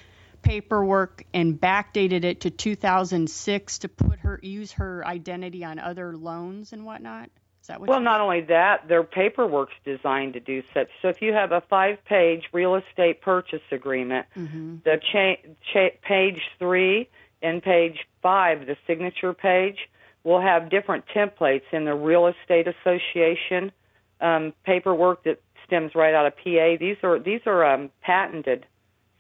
paperwork 0.43 1.25
and 1.33 1.61
backdated 1.61 2.25
it 2.25 2.41
to 2.43 2.51
2006 2.51 3.79
to 3.79 3.89
put 3.89 4.19
her 4.21 4.39
use 4.43 4.73
her 4.73 5.07
identity 5.07 5.65
on 5.65 5.79
other 5.79 6.17
loans 6.17 6.73
and 6.73 6.85
whatnot 6.85 7.31
is 7.61 7.69
that 7.69 7.81
what 7.81 7.89
well 7.89 8.01
not 8.01 8.21
only 8.21 8.41
that 8.43 8.89
their 8.89 9.03
paperwork's 9.03 9.75
designed 9.85 10.33
to 10.35 10.41
do 10.41 10.63
such 10.75 10.89
so 11.01 11.09
if 11.09 11.23
you 11.23 11.33
have 11.33 11.53
a 11.53 11.61
five 11.63 12.05
page 12.05 12.45
real 12.53 12.75
estate 12.75 13.21
purchase 13.21 13.63
agreement 13.71 14.27
mm-hmm. 14.37 14.77
the 14.85 15.01
cha- 15.13 15.43
cha- 15.73 15.97
page 16.03 16.41
three 16.59 17.09
and 17.41 17.63
page 17.63 17.99
five 18.21 18.67
the 18.67 18.77
signature 18.87 19.33
page 19.33 19.79
will 20.25 20.41
have 20.41 20.71
different 20.71 21.05
templates 21.15 21.65
in 21.73 21.85
the 21.85 21.95
real 21.95 22.27
estate 22.27 22.67
association 22.69 23.73
um, 24.21 24.53
paperwork 24.65 25.25
that 25.25 25.41
stems 25.67 25.95
right 25.95 26.15
out 26.15 26.27
of 26.27 26.37
PA. 26.37 26.77
These 26.79 26.97
are 27.03 27.19
these 27.19 27.41
are 27.47 27.65
um, 27.65 27.91
patented 28.03 28.67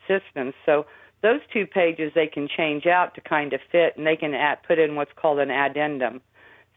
systems. 0.06 0.54
So 0.66 0.86
those 1.22 1.40
two 1.52 1.66
pages 1.66 2.12
they 2.14 2.26
can 2.26 2.48
change 2.48 2.86
out 2.86 3.14
to 3.14 3.20
kind 3.20 3.52
of 3.52 3.60
fit, 3.70 3.96
and 3.96 4.06
they 4.06 4.16
can 4.16 4.34
add, 4.34 4.62
put 4.64 4.78
in 4.78 4.96
what's 4.96 5.12
called 5.14 5.38
an 5.38 5.50
addendum, 5.50 6.20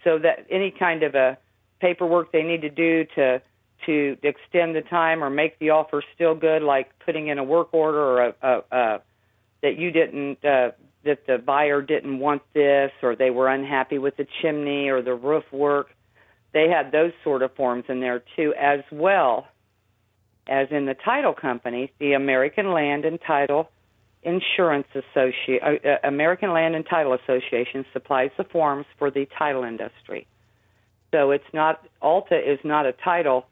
so 0.04 0.20
that 0.20 0.46
any 0.50 0.72
kind 0.72 1.04
of 1.04 1.16
a 1.16 1.38
paperwork 1.80 2.32
they 2.32 2.44
need 2.44 2.62
to 2.62 2.70
do 2.70 3.06
to 3.16 3.42
to 3.86 4.18
extend 4.24 4.75
the 4.75 4.82
time 4.82 5.24
or 5.24 5.30
make 5.30 5.60
the 5.60 5.70
offer 5.70 6.02
still 6.16 6.34
good, 6.34 6.64
like 6.64 6.90
putting 7.06 7.28
in 7.28 7.38
a 7.38 7.44
work 7.44 7.74
order 7.74 8.00
or 8.00 8.25
a, 8.28 8.36
a, 8.42 8.64
a 8.72 9.02
that 9.62 9.78
you 9.78 9.92
didn't 9.92 10.44
uh, 10.46 10.72
that 11.04 11.25
the 11.28 11.38
buyer 11.38 11.82
didn't 11.82 12.20
want 12.20 12.42
this 12.54 12.92
or 13.04 13.16
they 13.16 13.30
were 13.30 13.48
unhappy 13.48 13.98
with 13.98 14.16
the 14.18 14.28
chimney 14.42 14.90
or 14.90 15.02
the 15.02 15.14
roof 15.14 15.44
work. 15.52 15.90
They 16.54 16.70
had 16.70 16.92
those 16.92 17.12
sort 17.24 17.42
of 17.42 17.54
forms 17.56 17.86
in 17.90 18.00
there 18.00 18.24
too, 18.36 18.54
as 18.60 18.80
well 18.92 19.48
as 20.48 20.68
in 20.72 20.86
the 20.86 20.94
title 20.94 21.34
company, 21.34 21.92
the 22.00 22.14
American 22.14 22.72
Land 22.72 23.06
and 23.06 23.20
Title 23.22 23.70
Insurance 24.25 24.88
Association, 24.94 25.60
uh, 25.63 25.88
uh, 25.88 25.98
American 26.03 26.51
Land 26.51 26.75
and 26.75 26.86
Title 26.86 27.13
Association 27.13 27.86
supplies 27.94 28.32
the 28.38 28.44
forms 28.44 28.86
for 28.98 29.12
the 29.12 29.27
title 29.38 29.63
industry. 29.63 30.27
So 31.13 31.32
it's 31.32 31.53
not 31.53 31.86
Alta 32.01 32.36
is 32.36 32.60
not 32.63 32.86
a 32.86 32.91
title 32.91 33.46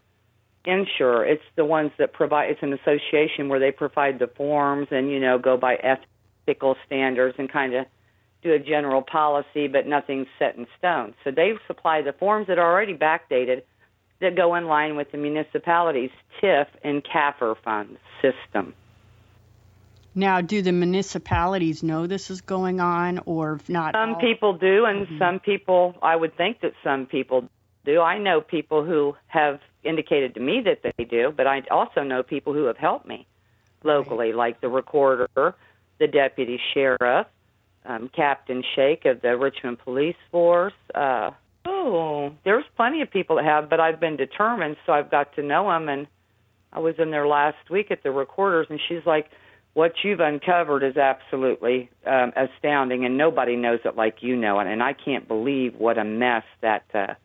insurer. 0.66 1.26
It's 1.26 1.44
the 1.56 1.64
ones 1.64 1.92
that 2.00 2.12
provide. 2.12 2.50
It's 2.50 2.64
an 2.64 2.74
association 2.74 3.50
where 3.50 3.60
they 3.60 3.72
provide 3.72 4.20
the 4.20 4.28
forms 4.28 4.88
and 4.92 5.12
you 5.12 5.20
know 5.20 5.38
go 5.38 5.58
by 5.58 5.76
ethical 5.76 6.76
standards 6.86 7.36
and 7.38 7.52
kind 7.52 7.76
of 7.76 7.86
do 8.42 8.52
a 8.52 8.60
general 8.60 9.02
policy, 9.02 9.68
but 9.68 9.88
nothing's 9.88 10.28
set 10.38 10.58
in 10.58 10.68
stone. 10.78 11.14
So 11.24 11.32
they 11.32 11.54
supply 11.68 12.02
the 12.02 12.14
forms 12.14 12.48
that 12.48 12.58
are 12.58 12.72
already 12.72 12.96
backdated 12.96 13.62
that 14.20 14.36
go 14.36 14.56
in 14.56 14.66
line 14.66 14.96
with 14.96 15.12
the 15.12 15.18
municipality's 15.18 16.12
TIF 16.42 16.68
and 16.84 17.04
CAFR 17.04 17.56
funds 17.64 18.00
system. 18.22 18.74
Now, 20.16 20.42
do 20.42 20.62
the 20.62 20.72
municipalities 20.72 21.82
know 21.82 22.06
this 22.06 22.30
is 22.30 22.42
going 22.42 22.80
on, 22.80 23.20
or 23.26 23.60
not? 23.68 23.96
Some 23.96 24.16
all? 24.16 24.22
people 24.22 24.54
do, 24.54 24.86
and 24.86 25.08
mm-hmm. 25.08 25.18
some 25.18 25.40
people, 25.40 25.96
I 26.02 26.16
would 26.16 26.38
think 26.38 26.62
that 26.62 26.74
some 26.84 27.08
people 27.08 27.50
do. 27.84 28.00
I 28.00 28.20
know 28.20 28.40
people 28.40 28.84
who 28.84 29.16
have 29.28 29.60
indicated 29.84 30.36
to 30.36 30.40
me 30.40 30.62
that 30.62 30.80
they 30.84 31.04
do, 31.04 31.34
but 31.36 31.48
I 31.48 31.64
also 31.72 32.04
know 32.04 32.24
people 32.24 32.54
who 32.54 32.66
have 32.66 32.78
helped 32.78 33.08
me 33.08 33.28
locally, 33.84 34.28
right. 34.28 34.36
like 34.36 34.62
the 34.62 34.70
recorder, 34.70 35.56
the 36.00 36.08
deputy 36.08 36.60
sheriff, 36.74 37.28
um, 37.86 38.10
Captain 38.16 38.64
Shake 38.76 39.06
of 39.06 39.22
the 39.22 39.36
Richmond 39.38 39.80
Police 39.80 40.16
Force. 40.32 40.74
Uh, 40.94 41.32
oh, 41.66 42.34
there's 42.46 42.66
plenty 42.76 43.02
of 43.02 43.12
people 43.12 43.38
that 43.38 43.46
have, 43.46 43.70
but 43.70 43.80
I've 43.80 44.00
been 44.00 44.16
determined, 44.16 44.78
so 44.86 44.94
I've 44.94 45.12
got 45.12 45.36
to 45.36 45.44
know 45.44 45.70
them. 45.70 45.90
And 45.90 46.08
I 46.72 46.80
was 46.80 46.96
in 46.98 47.12
there 47.12 47.28
last 47.28 47.70
week 47.70 47.92
at 47.92 48.04
the 48.04 48.12
recorders, 48.12 48.68
and 48.70 48.80
she's 48.88 49.06
like, 49.06 49.30
"What 49.74 49.94
you've 50.04 50.20
uncovered 50.20 50.84
is 50.84 50.98
absolutely 50.98 51.90
um, 52.06 52.34
astounding, 52.36 53.06
and 53.06 53.18
nobody 53.18 53.56
knows 53.56 53.80
it 53.86 53.96
like 53.96 54.22
you 54.22 54.36
know 54.36 54.60
it." 54.60 54.68
And 54.68 54.82
I 54.82 54.94
can't 54.94 55.28
believe 55.28 55.76
what 55.76 55.98
a 55.98 56.04
mess 56.04 56.44
that. 56.62 56.84
Uh, 56.94 57.16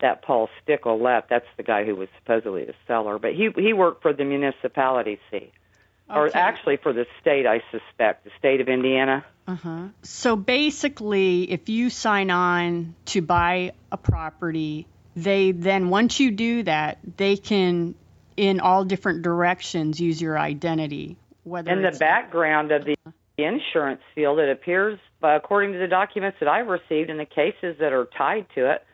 that 0.00 0.22
Paul 0.22 0.48
Stickle 0.62 1.00
left. 1.00 1.28
That's 1.28 1.46
the 1.56 1.62
guy 1.62 1.84
who 1.84 1.96
was 1.96 2.08
supposedly 2.18 2.64
the 2.64 2.74
seller, 2.86 3.18
but 3.18 3.34
he 3.34 3.50
he 3.56 3.72
worked 3.72 4.02
for 4.02 4.12
the 4.12 4.24
municipality. 4.24 5.18
See, 5.30 5.36
okay. 5.36 5.50
or 6.08 6.30
actually 6.34 6.76
for 6.76 6.92
the 6.92 7.06
state, 7.20 7.46
I 7.46 7.62
suspect, 7.70 8.24
the 8.24 8.30
state 8.38 8.60
of 8.60 8.68
Indiana. 8.68 9.24
Uh-huh. 9.46 9.88
So 10.02 10.36
basically, 10.36 11.50
if 11.50 11.68
you 11.68 11.90
sign 11.90 12.30
on 12.30 12.94
to 13.06 13.22
buy 13.22 13.72
a 13.90 13.96
property, 13.96 14.86
they 15.16 15.52
then 15.52 15.88
once 15.88 16.20
you 16.20 16.30
do 16.30 16.62
that, 16.64 16.98
they 17.16 17.36
can 17.36 17.94
in 18.36 18.60
all 18.60 18.84
different 18.84 19.22
directions 19.22 20.00
use 20.00 20.20
your 20.20 20.38
identity. 20.38 21.16
Whether 21.48 21.70
in 21.70 21.82
the 21.82 21.96
background 21.98 22.72
of 22.72 22.84
the 22.84 22.96
insurance 23.36 24.02
field, 24.14 24.38
it 24.38 24.50
appears, 24.50 24.98
uh, 25.22 25.28
according 25.28 25.72
to 25.72 25.78
the 25.78 25.88
documents 25.88 26.38
that 26.40 26.48
I've 26.48 26.66
received, 26.66 27.10
and 27.10 27.18
the 27.18 27.24
cases 27.24 27.76
that 27.80 27.92
are 27.92 28.06
tied 28.16 28.46
to 28.54 28.70
it, 28.70 28.84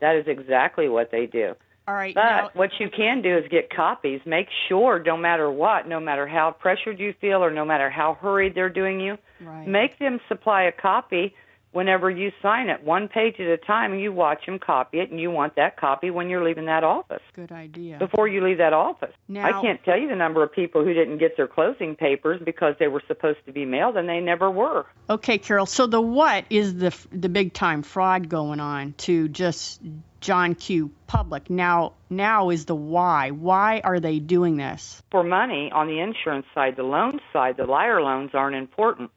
that 0.00 0.16
is 0.16 0.26
exactly 0.26 0.88
what 0.88 1.10
they 1.10 1.26
do. 1.26 1.54
All 1.88 1.94
right. 1.94 2.14
But 2.14 2.22
now, 2.22 2.50
what 2.54 2.70
you 2.78 2.88
can 2.88 3.22
do 3.22 3.36
is 3.36 3.48
get 3.48 3.74
copies. 3.74 4.20
Make 4.24 4.48
sure, 4.68 5.02
no 5.04 5.16
matter 5.16 5.50
what, 5.50 5.88
no 5.88 5.98
matter 5.98 6.26
how 6.26 6.52
pressured 6.52 7.00
you 7.00 7.12
feel 7.20 7.42
or 7.42 7.50
no 7.50 7.64
matter 7.64 7.90
how 7.90 8.14
hurried 8.14 8.54
they're 8.54 8.68
doing 8.68 9.00
you, 9.00 9.18
right. 9.40 9.66
make 9.66 9.98
them 9.98 10.20
supply 10.28 10.62
a 10.62 10.72
copy 10.72 11.34
whenever 11.72 12.08
you 12.10 12.30
sign 12.40 12.68
it, 12.68 12.84
one 12.84 13.08
page 13.08 13.36
at 13.40 13.46
a 13.46 13.56
time, 13.56 13.94
you 13.98 14.12
watch 14.12 14.46
them 14.46 14.58
copy 14.58 15.00
it, 15.00 15.10
and 15.10 15.20
you 15.20 15.30
want 15.30 15.56
that 15.56 15.76
copy 15.76 16.10
when 16.10 16.28
you're 16.28 16.44
leaving 16.44 16.66
that 16.66 16.84
office. 16.84 17.22
Good 17.34 17.50
idea. 17.50 17.98
Before 17.98 18.28
you 18.28 18.44
leave 18.44 18.58
that 18.58 18.72
office. 18.72 19.12
Now, 19.28 19.46
I 19.46 19.62
can't 19.62 19.82
tell 19.84 19.98
you 19.98 20.08
the 20.08 20.16
number 20.16 20.42
of 20.42 20.52
people 20.52 20.84
who 20.84 20.92
didn't 20.94 21.18
get 21.18 21.36
their 21.36 21.48
closing 21.48 21.96
papers 21.96 22.40
because 22.44 22.74
they 22.78 22.88
were 22.88 23.02
supposed 23.08 23.38
to 23.46 23.52
be 23.52 23.64
mailed 23.64 23.96
and 23.96 24.08
they 24.08 24.20
never 24.20 24.50
were. 24.50 24.86
Okay, 25.10 25.38
Carol. 25.38 25.66
So 25.66 25.86
the 25.86 26.00
what 26.00 26.44
is 26.50 26.74
the 26.74 26.94
the 27.10 27.28
big 27.28 27.52
time 27.52 27.82
fraud 27.82 28.28
going 28.28 28.60
on 28.60 28.94
to 28.98 29.28
just 29.28 29.80
John 30.20 30.54
Q. 30.54 30.90
Public. 31.06 31.50
Now, 31.50 31.94
now 32.08 32.50
is 32.50 32.64
the 32.64 32.74
why. 32.74 33.32
Why 33.32 33.80
are 33.84 34.00
they 34.00 34.18
doing 34.18 34.56
this? 34.56 35.02
For 35.10 35.22
money 35.22 35.70
on 35.72 35.88
the 35.88 36.00
insurance 36.00 36.46
side, 36.54 36.76
the 36.76 36.84
loan 36.84 37.20
side, 37.32 37.56
the 37.56 37.66
liar 37.66 38.00
loans 38.00 38.30
aren't 38.32 38.56
important. 38.56 39.10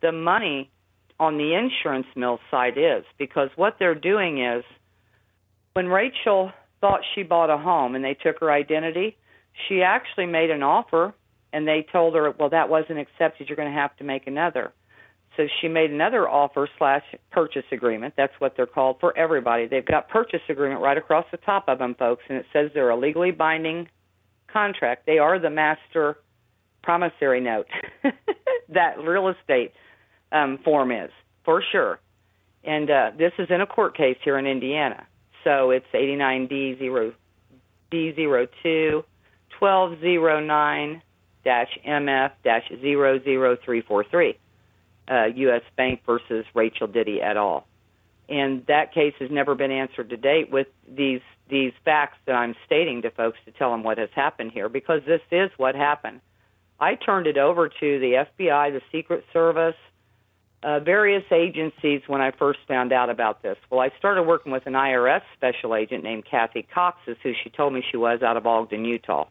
The 0.00 0.10
money 0.10 0.70
on 1.20 1.36
the 1.36 1.54
insurance 1.54 2.06
mill 2.14 2.38
side 2.50 2.76
is 2.76 3.04
because 3.18 3.50
what 3.56 3.76
they're 3.78 3.94
doing 3.94 4.42
is 4.44 4.64
when 5.74 5.88
Rachel 5.88 6.52
thought 6.80 7.00
she 7.14 7.22
bought 7.22 7.50
a 7.50 7.58
home 7.58 7.94
and 7.94 8.04
they 8.04 8.14
took 8.14 8.40
her 8.40 8.50
identity, 8.50 9.16
she 9.68 9.82
actually 9.82 10.26
made 10.26 10.50
an 10.50 10.62
offer 10.62 11.14
and 11.52 11.66
they 11.66 11.86
told 11.90 12.14
her, 12.14 12.30
well, 12.38 12.50
that 12.50 12.68
wasn't 12.68 12.98
accepted. 12.98 13.48
You're 13.48 13.56
going 13.56 13.72
to 13.72 13.78
have 13.78 13.96
to 13.96 14.04
make 14.04 14.26
another. 14.26 14.72
So 15.36 15.46
she 15.60 15.68
made 15.68 15.90
another 15.92 16.28
offer 16.28 16.68
slash 16.78 17.04
purchase 17.30 17.64
agreement. 17.70 18.14
That's 18.16 18.32
what 18.38 18.54
they're 18.56 18.66
called 18.66 18.96
for 18.98 19.16
everybody. 19.16 19.66
They've 19.66 19.86
got 19.86 20.08
purchase 20.08 20.40
agreement 20.48 20.80
right 20.80 20.98
across 20.98 21.26
the 21.30 21.36
top 21.36 21.68
of 21.68 21.78
them, 21.78 21.94
folks, 21.94 22.24
and 22.28 22.38
it 22.38 22.46
says 22.52 22.70
they're 22.74 22.90
a 22.90 22.98
legally 22.98 23.30
binding 23.30 23.88
contract. 24.52 25.06
They 25.06 25.18
are 25.18 25.38
the 25.38 25.50
master 25.50 26.18
promissory 26.82 27.40
note 27.40 27.66
that 28.68 28.98
real 28.98 29.28
estate 29.28 29.72
um, 30.32 30.58
form 30.58 30.92
is 30.92 31.10
for 31.44 31.62
sure. 31.72 31.98
And 32.64 32.90
uh, 32.90 33.12
this 33.16 33.32
is 33.38 33.48
in 33.50 33.60
a 33.60 33.66
court 33.66 33.96
case 33.96 34.18
here 34.22 34.38
in 34.38 34.46
Indiana. 34.46 35.06
So 35.44 35.70
it's 35.70 35.86
89D0 35.94 37.14
D02 37.90 39.04
1209 39.58 41.02
MF 41.46 42.30
00343, 42.44 44.38
uh, 45.08 45.24
U.S. 45.24 45.62
Bank 45.76 46.02
versus 46.04 46.44
Rachel 46.54 46.86
Diddy 46.86 47.22
et 47.22 47.36
al. 47.36 47.66
And 48.28 48.66
that 48.66 48.92
case 48.92 49.14
has 49.20 49.30
never 49.30 49.54
been 49.54 49.70
answered 49.70 50.10
to 50.10 50.16
date 50.16 50.50
with 50.50 50.66
these 50.86 51.22
these 51.48 51.72
facts 51.82 52.18
that 52.26 52.34
I'm 52.34 52.54
stating 52.66 53.00
to 53.02 53.10
folks 53.10 53.38
to 53.46 53.52
tell 53.52 53.70
them 53.70 53.82
what 53.82 53.96
has 53.96 54.10
happened 54.14 54.52
here 54.52 54.68
because 54.68 55.00
this 55.06 55.22
is 55.30 55.50
what 55.56 55.74
happened. 55.74 56.20
I 56.78 56.94
turned 56.94 57.26
it 57.26 57.38
over 57.38 57.70
to 57.70 57.98
the 57.98 58.26
FBI, 58.38 58.72
the 58.72 58.82
Secret 58.92 59.24
Service, 59.32 59.74
uh, 60.62 60.80
various 60.80 61.24
agencies 61.30 62.02
when 62.06 62.20
I 62.20 62.32
first 62.32 62.60
found 62.66 62.92
out 62.92 63.10
about 63.10 63.42
this. 63.42 63.56
Well, 63.70 63.80
I 63.80 63.90
started 63.98 64.24
working 64.24 64.50
with 64.52 64.66
an 64.66 64.72
IRS 64.72 65.22
special 65.36 65.74
agent 65.74 66.02
named 66.02 66.24
Kathy 66.24 66.66
Coxes, 66.74 67.16
who 67.22 67.32
she 67.42 67.50
told 67.50 67.72
me 67.72 67.84
she 67.90 67.96
was 67.96 68.22
out 68.22 68.36
of 68.36 68.46
Ogden, 68.46 68.84
Utah. 68.84 69.28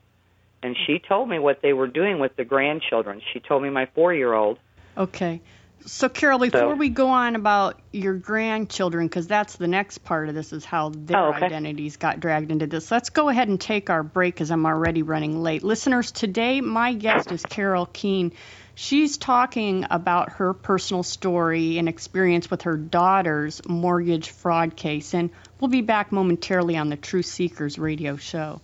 And 0.64 0.76
she 0.88 1.00
told 1.00 1.30
me 1.30 1.38
what 1.38 1.62
they 1.62 1.74
were 1.74 1.88
doing 1.88 2.20
with 2.20 2.36
the 2.36 2.46
grandchildren. 2.46 3.22
She 3.34 3.40
told 3.40 3.62
me 3.62 3.70
my 3.70 3.88
four 3.94 4.14
year 4.14 4.34
old. 4.34 4.58
Okay. 4.98 5.42
So, 5.86 6.10
Carol, 6.10 6.40
before 6.40 6.60
so, 6.60 6.76
we 6.76 6.90
go 6.90 7.10
on 7.10 7.36
about 7.36 7.80
your 7.94 8.16
grandchildren, 8.16 9.08
because 9.08 9.28
that's 9.28 9.56
the 9.56 9.68
next 9.68 10.00
part 10.00 10.28
of 10.28 10.36
this, 10.36 10.52
is 10.52 10.66
how 10.66 10.90
their 10.90 11.18
oh, 11.18 11.30
okay. 11.30 11.46
identities 11.46 11.98
got 11.98 12.20
dragged 12.20 12.52
into 12.52 12.68
this. 12.68 12.90
Let's 12.90 13.10
go 13.10 13.30
ahead 13.30 13.48
and 13.48 13.62
take 13.62 13.90
our 13.90 14.04
break 14.04 14.34
because 14.34 14.52
I'm 14.52 14.66
already 14.66 15.04
running 15.04 15.42
late. 15.42 15.64
Listeners, 15.64 16.12
today 16.12 16.60
my 16.62 16.94
guest 16.94 17.32
is 17.32 17.44
Carol 17.44 17.86
Keihn. 17.86 18.34
She's 18.80 19.18
talking 19.18 19.88
about 19.90 20.34
her 20.34 20.54
personal 20.54 21.02
story 21.02 21.80
and 21.80 21.90
experience 21.90 22.52
with 22.52 22.62
her 22.62 22.78
daughter's 22.78 23.60
mortgage 23.68 24.30
fraud 24.30 24.76
case, 24.76 25.16
and 25.16 25.32
we'll 25.60 25.72
be 25.72 25.82
back 25.82 26.12
momentarily 26.12 26.78
on 26.78 26.90
the 26.90 26.96
Truth 26.96 27.26
Seekers 27.26 27.80
radio 27.80 28.18
show. 28.18 28.62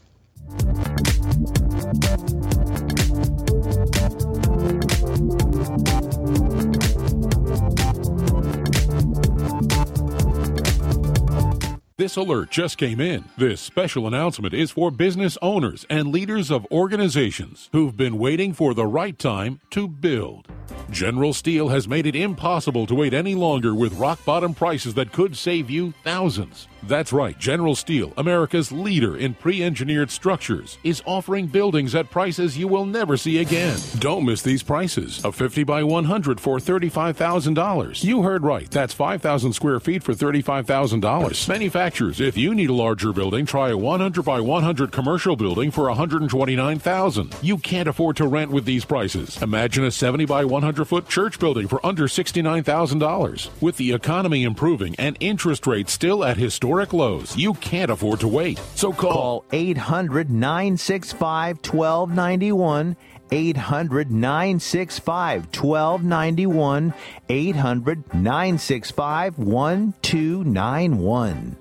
This 12.03 12.17
alert 12.17 12.51
just 12.51 12.77
came 12.77 12.99
in. 12.99 13.23
This 13.37 13.61
special 13.61 14.07
announcement 14.07 14.53
is 14.53 14.71
for 14.71 14.91
business 14.91 15.37
owners 15.41 15.85
and 15.89 16.09
leaders 16.09 16.51
of 16.51 16.67
organizations 16.69 17.69
who've 17.71 17.95
been 17.95 18.17
waiting 18.17 18.51
for 18.51 18.73
the 18.73 18.85
right 18.85 19.17
time 19.17 19.61
to 19.69 19.87
build. 19.87 20.49
General 20.89 21.33
Steel 21.33 21.69
has 21.69 21.87
made 21.87 22.05
it 22.05 22.15
impossible 22.15 22.85
to 22.85 22.95
wait 22.95 23.13
any 23.13 23.35
longer 23.35 23.73
with 23.73 23.93
rock 23.93 24.23
bottom 24.25 24.53
prices 24.53 24.93
that 24.93 25.11
could 25.11 25.35
save 25.35 25.69
you 25.69 25.93
thousands. 26.03 26.67
That's 26.85 27.13
right, 27.13 27.37
General 27.39 27.75
Steel, 27.75 28.11
America's 28.17 28.71
leader 28.71 29.15
in 29.15 29.35
pre 29.35 29.63
engineered 29.63 30.11
structures, 30.11 30.77
is 30.83 31.01
offering 31.05 31.47
buildings 31.47 31.95
at 31.95 32.09
prices 32.09 32.57
you 32.57 32.67
will 32.67 32.85
never 32.85 33.15
see 33.15 33.39
again. 33.39 33.79
Don't 33.99 34.25
miss 34.25 34.41
these 34.41 34.63
prices. 34.63 35.23
A 35.23 35.31
50 35.31 35.63
by 35.63 35.83
100 35.83 36.41
for 36.41 36.57
$35,000. 36.57 38.03
You 38.03 38.23
heard 38.23 38.43
right, 38.43 38.69
that's 38.69 38.93
5,000 38.93 39.53
square 39.53 39.79
feet 39.79 40.03
for 40.03 40.13
$35,000. 40.13 41.47
Manufacturers, 41.47 42.19
if 42.19 42.35
you 42.35 42.53
need 42.53 42.69
a 42.69 42.73
larger 42.73 43.13
building, 43.13 43.45
try 43.45 43.69
a 43.69 43.77
100 43.77 44.23
by 44.23 44.41
100 44.41 44.91
commercial 44.91 45.37
building 45.37 45.71
for 45.71 45.87
129,000. 45.87 47.35
You 47.41 47.57
can't 47.57 47.87
afford 47.87 48.17
to 48.17 48.27
rent 48.27 48.51
with 48.51 48.65
these 48.65 48.83
prices. 48.83 49.41
Imagine 49.41 49.85
a 49.85 49.91
70 49.91 50.25
by 50.25 50.43
100 50.53 50.85
foot 50.85 51.09
church 51.09 51.39
building 51.39 51.67
for 51.67 51.83
under 51.83 52.03
$69,000. 52.03 53.49
With 53.59 53.77
the 53.77 53.91
economy 53.91 54.43
improving 54.43 54.95
and 54.99 55.17
interest 55.19 55.65
rates 55.65 55.91
still 55.91 56.23
at 56.23 56.37
historic 56.37 56.93
lows. 56.93 57.35
You 57.35 57.55
can't 57.55 57.89
afford 57.89 58.19
to 58.19 58.27
wait. 58.27 58.59
So 58.75 58.93
call, 58.93 59.11
call 59.11 59.45
800 59.51 60.29
965 60.29 61.57
1291. 61.57 62.95
800 63.31 64.11
965 64.11 65.45
1291. 65.47 66.93
800 67.29 68.13
965 68.13 69.39
1291. 69.39 71.57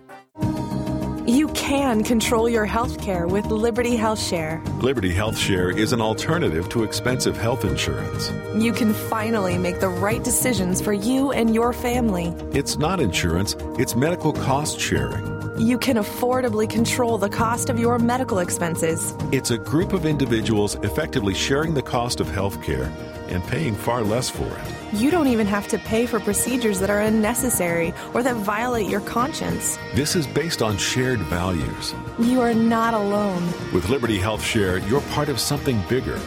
Can 1.72 2.04
control 2.04 2.50
your 2.50 2.66
health 2.66 3.00
care 3.00 3.26
with 3.26 3.46
Liberty 3.46 3.96
Health 3.96 4.20
Share. 4.20 4.62
Liberty 4.82 5.10
Health 5.10 5.38
Share 5.38 5.70
is 5.70 5.94
an 5.94 6.02
alternative 6.02 6.68
to 6.68 6.84
expensive 6.84 7.34
health 7.34 7.64
insurance. 7.64 8.30
You 8.62 8.74
can 8.74 8.92
finally 8.92 9.56
make 9.56 9.80
the 9.80 9.88
right 9.88 10.22
decisions 10.22 10.82
for 10.82 10.92
you 10.92 11.32
and 11.32 11.54
your 11.54 11.72
family. 11.72 12.26
It's 12.52 12.76
not 12.76 13.00
insurance, 13.00 13.56
it's 13.78 13.96
medical 13.96 14.34
cost 14.34 14.78
sharing. 14.78 15.41
You 15.62 15.78
can 15.78 15.95
affordably 15.95 16.69
control 16.69 17.19
the 17.19 17.28
cost 17.28 17.71
of 17.71 17.78
your 17.78 17.97
medical 18.00 18.40
expenses. 18.40 19.14
It's 19.31 19.52
a 19.52 19.59
group 19.59 19.92
of 19.92 20.04
individuals 20.04 20.75
effectively 20.83 21.35
sharing 21.35 21.73
the 21.73 21.83
cost 21.83 22.19
of 22.19 22.28
health 22.28 22.61
care 22.64 22.92
and 23.28 23.45
paying 23.45 23.76
far 23.76 24.02
less 24.02 24.28
for 24.28 24.42
it. 24.42 24.75
You 24.92 25.12
don't 25.12 25.28
even 25.28 25.47
have 25.47 25.69
to 25.69 25.78
pay 25.78 26.07
for 26.07 26.19
procedures 26.19 26.81
that 26.81 26.90
are 26.90 26.99
unnecessary 26.99 27.95
or 28.12 28.25
that 28.25 28.35
violate 28.35 28.88
your 28.88 29.02
conscience. 29.02 29.78
This 29.95 30.16
is 30.16 30.26
based 30.26 30.62
on 30.62 30.76
shared 30.78 31.21
values. 31.21 31.95
You 32.19 32.40
are 32.40 32.54
not 32.54 32.92
alone. 32.92 33.47
With 33.73 33.88
Liberty 33.88 34.19
Health 34.19 34.42
Share, 34.42 34.78
you're 34.78 35.00
part 35.12 35.28
of 35.28 35.38
something 35.38 35.81
bigger 35.88 36.19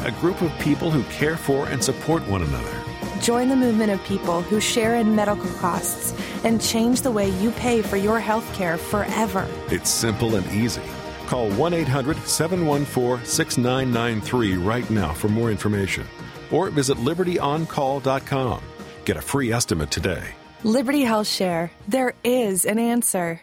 a 0.00 0.10
group 0.20 0.42
of 0.42 0.52
people 0.58 0.90
who 0.90 1.02
care 1.04 1.36
for 1.36 1.66
and 1.68 1.82
support 1.82 2.26
one 2.28 2.42
another. 2.42 2.93
Join 3.24 3.48
the 3.48 3.56
movement 3.56 3.90
of 3.90 4.04
people 4.04 4.42
who 4.42 4.60
share 4.60 4.96
in 4.96 5.16
medical 5.16 5.50
costs 5.52 6.12
and 6.44 6.60
change 6.60 7.00
the 7.00 7.10
way 7.10 7.30
you 7.30 7.52
pay 7.52 7.80
for 7.80 7.96
your 7.96 8.20
health 8.20 8.46
care 8.54 8.76
forever. 8.76 9.48
It's 9.68 9.88
simple 9.88 10.36
and 10.36 10.46
easy. 10.52 10.82
Call 11.26 11.50
1 11.52 11.72
800 11.72 12.18
714 12.26 13.24
6993 13.24 14.56
right 14.56 14.90
now 14.90 15.14
for 15.14 15.28
more 15.28 15.50
information 15.50 16.06
or 16.52 16.68
visit 16.68 16.98
libertyoncall.com. 16.98 18.60
Get 19.06 19.16
a 19.16 19.22
free 19.22 19.50
estimate 19.50 19.90
today. 19.90 20.34
Liberty 20.62 21.00
Health 21.00 21.28
Share. 21.28 21.70
There 21.88 22.12
is 22.24 22.66
an 22.66 22.78
answer. 22.78 23.40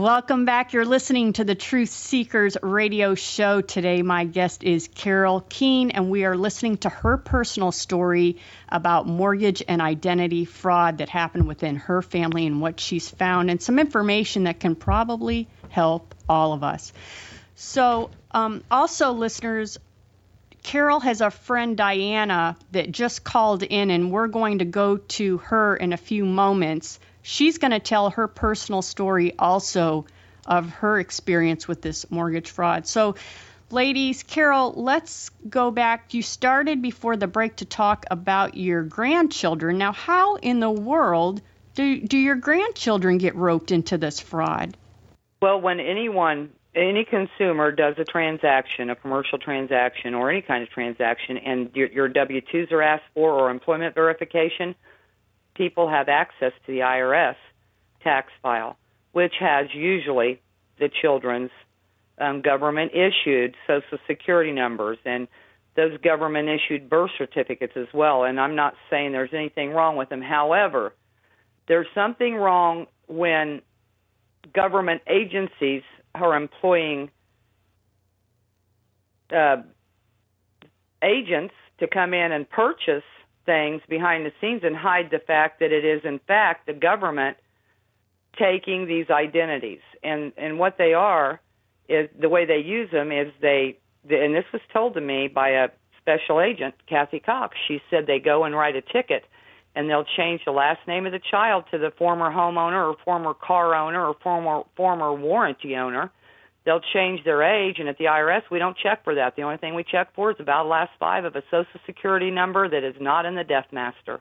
Welcome 0.00 0.46
back. 0.46 0.72
You're 0.72 0.86
listening 0.86 1.34
to 1.34 1.44
the 1.44 1.54
Truth 1.54 1.90
Seekers 1.90 2.56
radio 2.62 3.14
show. 3.14 3.60
Today, 3.60 4.00
my 4.00 4.24
guest 4.24 4.64
is 4.64 4.88
Carol 4.88 5.42
Keihn, 5.42 5.90
and 5.92 6.08
we 6.08 6.24
are 6.24 6.38
listening 6.38 6.78
to 6.78 6.88
her 6.88 7.18
personal 7.18 7.70
story 7.70 8.38
about 8.70 9.06
mortgage 9.06 9.62
and 9.68 9.82
identity 9.82 10.46
fraud 10.46 10.98
that 10.98 11.10
happened 11.10 11.46
within 11.46 11.76
her 11.76 12.00
family 12.00 12.46
and 12.46 12.62
what 12.62 12.80
she's 12.80 13.10
found, 13.10 13.50
and 13.50 13.60
some 13.60 13.78
information 13.78 14.44
that 14.44 14.58
can 14.58 14.74
probably 14.74 15.48
help 15.68 16.14
all 16.26 16.54
of 16.54 16.64
us. 16.64 16.94
So, 17.56 18.08
um, 18.30 18.64
also, 18.70 19.12
listeners, 19.12 19.76
Carol 20.62 21.00
has 21.00 21.20
a 21.20 21.30
friend, 21.30 21.76
Diana, 21.76 22.56
that 22.72 22.90
just 22.90 23.22
called 23.22 23.62
in, 23.62 23.90
and 23.90 24.10
we're 24.10 24.28
going 24.28 24.60
to 24.60 24.64
go 24.64 24.96
to 24.96 25.36
her 25.38 25.76
in 25.76 25.92
a 25.92 25.98
few 25.98 26.24
moments 26.24 26.98
she's 27.22 27.58
going 27.58 27.70
to 27.72 27.80
tell 27.80 28.10
her 28.10 28.28
personal 28.28 28.82
story 28.82 29.34
also 29.38 30.06
of 30.46 30.70
her 30.70 30.98
experience 30.98 31.68
with 31.68 31.82
this 31.82 32.10
mortgage 32.10 32.50
fraud. 32.50 32.86
So, 32.86 33.14
ladies, 33.70 34.22
Carol, 34.22 34.72
let's 34.76 35.30
go 35.48 35.70
back. 35.70 36.14
You 36.14 36.22
started 36.22 36.82
before 36.82 37.16
the 37.16 37.26
break 37.26 37.56
to 37.56 37.64
talk 37.64 38.06
about 38.10 38.56
your 38.56 38.82
grandchildren. 38.82 39.78
Now, 39.78 39.92
how 39.92 40.36
in 40.36 40.60
the 40.60 40.70
world 40.70 41.42
do, 41.74 42.00
do 42.00 42.18
your 42.18 42.36
grandchildren 42.36 43.18
get 43.18 43.34
roped 43.36 43.70
into 43.70 43.98
this 43.98 44.20
fraud? 44.20 44.76
Well, 45.40 45.60
when 45.60 45.80
anyone, 45.80 46.50
any 46.74 47.04
consumer 47.04 47.72
does 47.72 47.94
a 47.98 48.04
transaction, 48.04 48.90
a 48.90 48.96
commercial 48.96 49.38
transaction, 49.38 50.14
or 50.14 50.30
any 50.30 50.42
kind 50.42 50.62
of 50.62 50.70
transaction, 50.70 51.38
and 51.38 51.70
your, 51.74 51.88
your 51.88 52.08
W 52.08 52.40
2s 52.40 52.72
are 52.72 52.82
asked 52.82 53.04
for 53.14 53.32
or 53.32 53.50
employment 53.50 53.94
verification, 53.94 54.74
people 55.60 55.90
have 55.90 56.08
access 56.08 56.52
to 56.64 56.72
the 56.72 56.78
IRS 56.78 57.36
tax 58.02 58.32
file, 58.40 58.78
which 59.12 59.34
has 59.40 59.66
usually 59.74 60.40
the 60.78 60.88
children's 61.02 61.50
um, 62.18 62.40
government 62.40 62.92
issued 62.94 63.54
social 63.66 63.98
security 64.06 64.52
numbers 64.52 64.96
and 65.04 65.28
those 65.76 65.98
government 65.98 66.48
issued 66.48 66.88
birth 66.88 67.10
certificates 67.18 67.74
as 67.76 67.88
well. 67.92 68.24
And 68.24 68.40
I'm 68.40 68.56
not 68.56 68.72
saying 68.88 69.12
there's 69.12 69.34
anything 69.34 69.72
wrong 69.72 69.96
with 69.96 70.08
them. 70.08 70.22
However, 70.22 70.94
there's 71.68 71.86
something 71.94 72.36
wrong 72.36 72.86
when 73.06 73.60
government 74.54 75.02
agencies 75.06 75.82
are 76.14 76.36
employing 76.36 77.10
uh, 79.30 79.56
agents 81.04 81.54
to 81.80 81.86
come 81.86 82.14
in 82.14 82.32
and 82.32 82.48
purchase 82.48 83.04
things 83.46 83.82
behind 83.88 84.26
the 84.26 84.32
scenes 84.40 84.62
and 84.64 84.76
hide 84.76 85.10
the 85.10 85.18
fact 85.18 85.60
that 85.60 85.72
it 85.72 85.84
is 85.84 86.02
in 86.04 86.20
fact 86.26 86.66
the 86.66 86.72
government 86.72 87.36
taking 88.38 88.86
these 88.86 89.10
identities. 89.10 89.80
And 90.02 90.32
and 90.36 90.58
what 90.58 90.78
they 90.78 90.94
are 90.94 91.40
is 91.88 92.08
the 92.18 92.28
way 92.28 92.44
they 92.44 92.58
use 92.58 92.90
them 92.90 93.12
is 93.12 93.32
they 93.40 93.78
and 94.08 94.34
this 94.34 94.44
was 94.52 94.62
told 94.72 94.94
to 94.94 95.00
me 95.00 95.28
by 95.28 95.50
a 95.50 95.68
special 96.00 96.40
agent 96.40 96.74
Kathy 96.88 97.20
Cox. 97.20 97.56
She 97.68 97.80
said 97.90 98.06
they 98.06 98.18
go 98.18 98.44
and 98.44 98.54
write 98.54 98.76
a 98.76 98.82
ticket 98.82 99.24
and 99.74 99.88
they'll 99.88 100.04
change 100.16 100.42
the 100.44 100.52
last 100.52 100.80
name 100.88 101.06
of 101.06 101.12
the 101.12 101.20
child 101.30 101.64
to 101.70 101.78
the 101.78 101.92
former 101.96 102.30
homeowner 102.30 102.90
or 102.90 102.96
former 103.04 103.34
car 103.34 103.74
owner 103.74 104.04
or 104.04 104.14
former 104.22 104.62
former 104.76 105.12
warranty 105.12 105.76
owner 105.76 106.10
they'll 106.64 106.80
change 106.92 107.24
their 107.24 107.42
age 107.42 107.76
and 107.78 107.88
at 107.88 107.98
the 107.98 108.04
IRS 108.04 108.42
we 108.50 108.58
don't 108.58 108.76
check 108.76 109.04
for 109.04 109.14
that. 109.14 109.36
The 109.36 109.42
only 109.42 109.56
thing 109.56 109.74
we 109.74 109.84
check 109.84 110.14
for 110.14 110.30
is 110.30 110.36
about 110.40 110.64
the 110.64 110.68
last 110.68 110.90
five 110.98 111.24
of 111.24 111.36
a 111.36 111.42
social 111.50 111.80
security 111.86 112.30
number 112.30 112.68
that 112.68 112.84
is 112.84 112.96
not 113.00 113.26
in 113.26 113.34
the 113.34 113.44
death 113.44 113.66
master. 113.72 114.20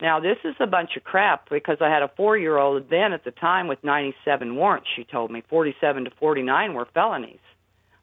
Now 0.00 0.20
this 0.20 0.38
is 0.44 0.54
a 0.60 0.66
bunch 0.66 0.96
of 0.96 1.04
crap 1.04 1.48
because 1.48 1.78
I 1.80 1.88
had 1.88 2.02
a 2.02 2.10
four 2.16 2.36
year 2.36 2.58
old 2.58 2.90
then 2.90 3.12
at 3.12 3.24
the 3.24 3.30
time 3.30 3.68
with 3.68 3.82
ninety 3.84 4.14
seven 4.24 4.56
warrants, 4.56 4.88
she 4.94 5.04
told 5.04 5.30
me. 5.30 5.42
Forty 5.48 5.74
seven 5.80 6.04
to 6.04 6.10
forty 6.18 6.42
nine 6.42 6.74
were 6.74 6.88
felonies. 6.92 7.38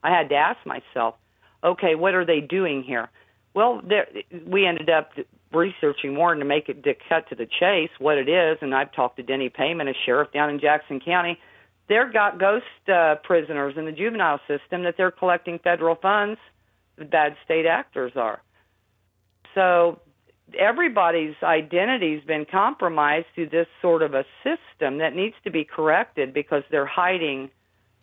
I 0.04 0.10
had 0.10 0.30
to 0.30 0.36
ask 0.36 0.58
myself, 0.66 1.16
okay, 1.64 1.96
what 1.96 2.16
are 2.16 2.26
they 2.26 2.40
doing 2.40 2.84
here? 2.84 3.10
Well, 3.54 3.82
there, 3.88 4.08
we 4.48 4.66
ended 4.66 4.90
up 4.90 5.12
researching 5.54 6.14
more 6.14 6.34
to 6.34 6.46
make 6.46 6.70
it 6.70 6.84
to 6.84 6.94
cut 7.10 7.28
to 7.30 7.36
the 7.36 7.46
chase 7.46 7.90
what 8.00 8.18
it 8.18 8.30
is, 8.30 8.58
and 8.62 8.74
I've 8.74 8.94
talked 8.94 9.18
to 9.18 9.24
Denny 9.24 9.50
Payment, 9.50 9.90
a 9.90 9.94
sheriff 10.06 10.32
down 10.32 10.50
in 10.50 10.60
Jackson 10.60 11.00
County, 11.00 11.38
they're 11.92 12.10
got 12.10 12.40
ghost 12.40 12.64
uh, 12.88 13.16
prisoners 13.22 13.74
in 13.78 13.84
the 13.86 13.92
juvenile 13.92 14.40
system 14.48 14.84
that 14.84 14.96
they're 14.96 15.12
collecting 15.12 15.60
federal 15.60 15.96
funds. 15.96 16.40
The 16.98 17.04
bad 17.04 17.36
state 17.44 17.66
actors 17.66 18.14
are. 18.16 18.42
So 19.54 20.00
everybody's 20.58 21.36
identity's 21.44 22.24
been 22.24 22.46
compromised 22.50 23.26
through 23.36 23.50
this 23.50 23.68
sort 23.82 24.04
of 24.04 24.14
a 24.14 24.24
system 24.42 25.00
that 25.00 25.14
needs 25.14 25.36
to 25.44 25.52
be 25.52 25.66
corrected 25.66 26.34
because 26.34 26.64
they're 26.72 26.86
hiding 26.86 27.50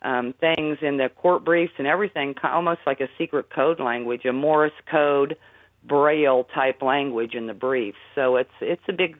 um, 0.03 0.35
things 0.39 0.77
in 0.83 0.97
the 0.97 1.09
court 1.09 1.43
briefs 1.43 1.73
and 1.79 1.87
everything, 1.87 2.35
almost 2.43 2.81
like 2.85 3.01
a 3.01 3.09
secret 3.17 3.47
code 3.49 3.79
language, 3.79 4.23
a 4.25 4.31
Morse 4.31 4.71
code, 4.89 5.35
Braille 5.83 6.45
type 6.53 6.83
language 6.83 7.33
in 7.33 7.47
the 7.47 7.53
briefs. 7.55 7.97
So 8.13 8.35
it's 8.35 8.51
it's 8.61 8.83
a 8.87 8.93
big 8.93 9.17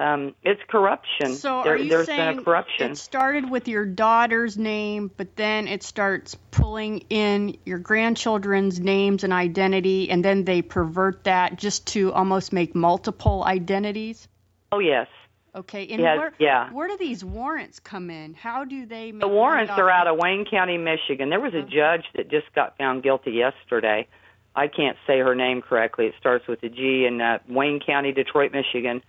um, 0.00 0.34
it's 0.42 0.60
corruption. 0.68 1.34
So 1.34 1.62
there, 1.62 1.74
are 1.74 1.76
you 1.76 1.90
there's 1.90 2.06
saying 2.06 2.36
been 2.36 2.38
a 2.40 2.42
corruption. 2.42 2.92
it 2.92 2.98
started 2.98 3.50
with 3.50 3.68
your 3.68 3.84
daughter's 3.84 4.56
name, 4.56 5.10
but 5.16 5.36
then 5.36 5.68
it 5.68 5.82
starts 5.82 6.36
pulling 6.50 7.04
in 7.10 7.58
your 7.64 7.78
grandchildren's 7.78 8.80
names 8.80 9.24
and 9.24 9.32
identity, 9.32 10.10
and 10.10 10.24
then 10.24 10.44
they 10.44 10.62
pervert 10.62 11.24
that 11.24 11.56
just 11.56 11.86
to 11.88 12.12
almost 12.12 12.52
make 12.52 12.74
multiple 12.74 13.44
identities? 13.44 14.26
Oh 14.72 14.78
yes, 14.78 15.08
Okay, 15.54 15.88
and 15.88 16.00
Yes, 16.00 16.18
where, 16.18 16.32
yeah. 16.38 16.70
where 16.70 16.88
do 16.88 16.96
these 16.96 17.24
warrants 17.24 17.80
come 17.80 18.08
in? 18.08 18.34
How 18.34 18.64
do 18.64 18.86
they 18.86 19.10
make 19.10 19.20
The 19.20 19.28
warrants 19.28 19.72
are 19.72 19.90
out 19.90 20.06
of 20.06 20.16
Wayne 20.16 20.44
County, 20.48 20.78
Michigan. 20.78 21.28
There 21.28 21.40
was 21.40 21.54
a 21.54 21.62
judge 21.62 22.04
that 22.14 22.30
just 22.30 22.52
got 22.54 22.78
found 22.78 23.02
guilty 23.02 23.32
yesterday. 23.32 24.06
I 24.54 24.68
can't 24.68 24.96
say 25.06 25.18
her 25.18 25.34
name 25.34 25.62
correctly. 25.62 26.06
It 26.06 26.14
starts 26.20 26.46
with 26.46 26.62
a 26.62 26.68
G 26.68 27.04
in 27.06 27.20
uh, 27.20 27.38
Wayne 27.48 27.80
County, 27.84 28.12
Detroit, 28.12 28.52
Michigan. 28.52 29.02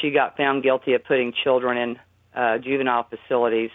She 0.00 0.10
got 0.10 0.36
found 0.36 0.62
guilty 0.62 0.94
of 0.94 1.04
putting 1.04 1.32
children 1.44 1.76
in 1.76 1.98
uh, 2.34 2.58
juvenile 2.58 3.06
facilities 3.08 3.70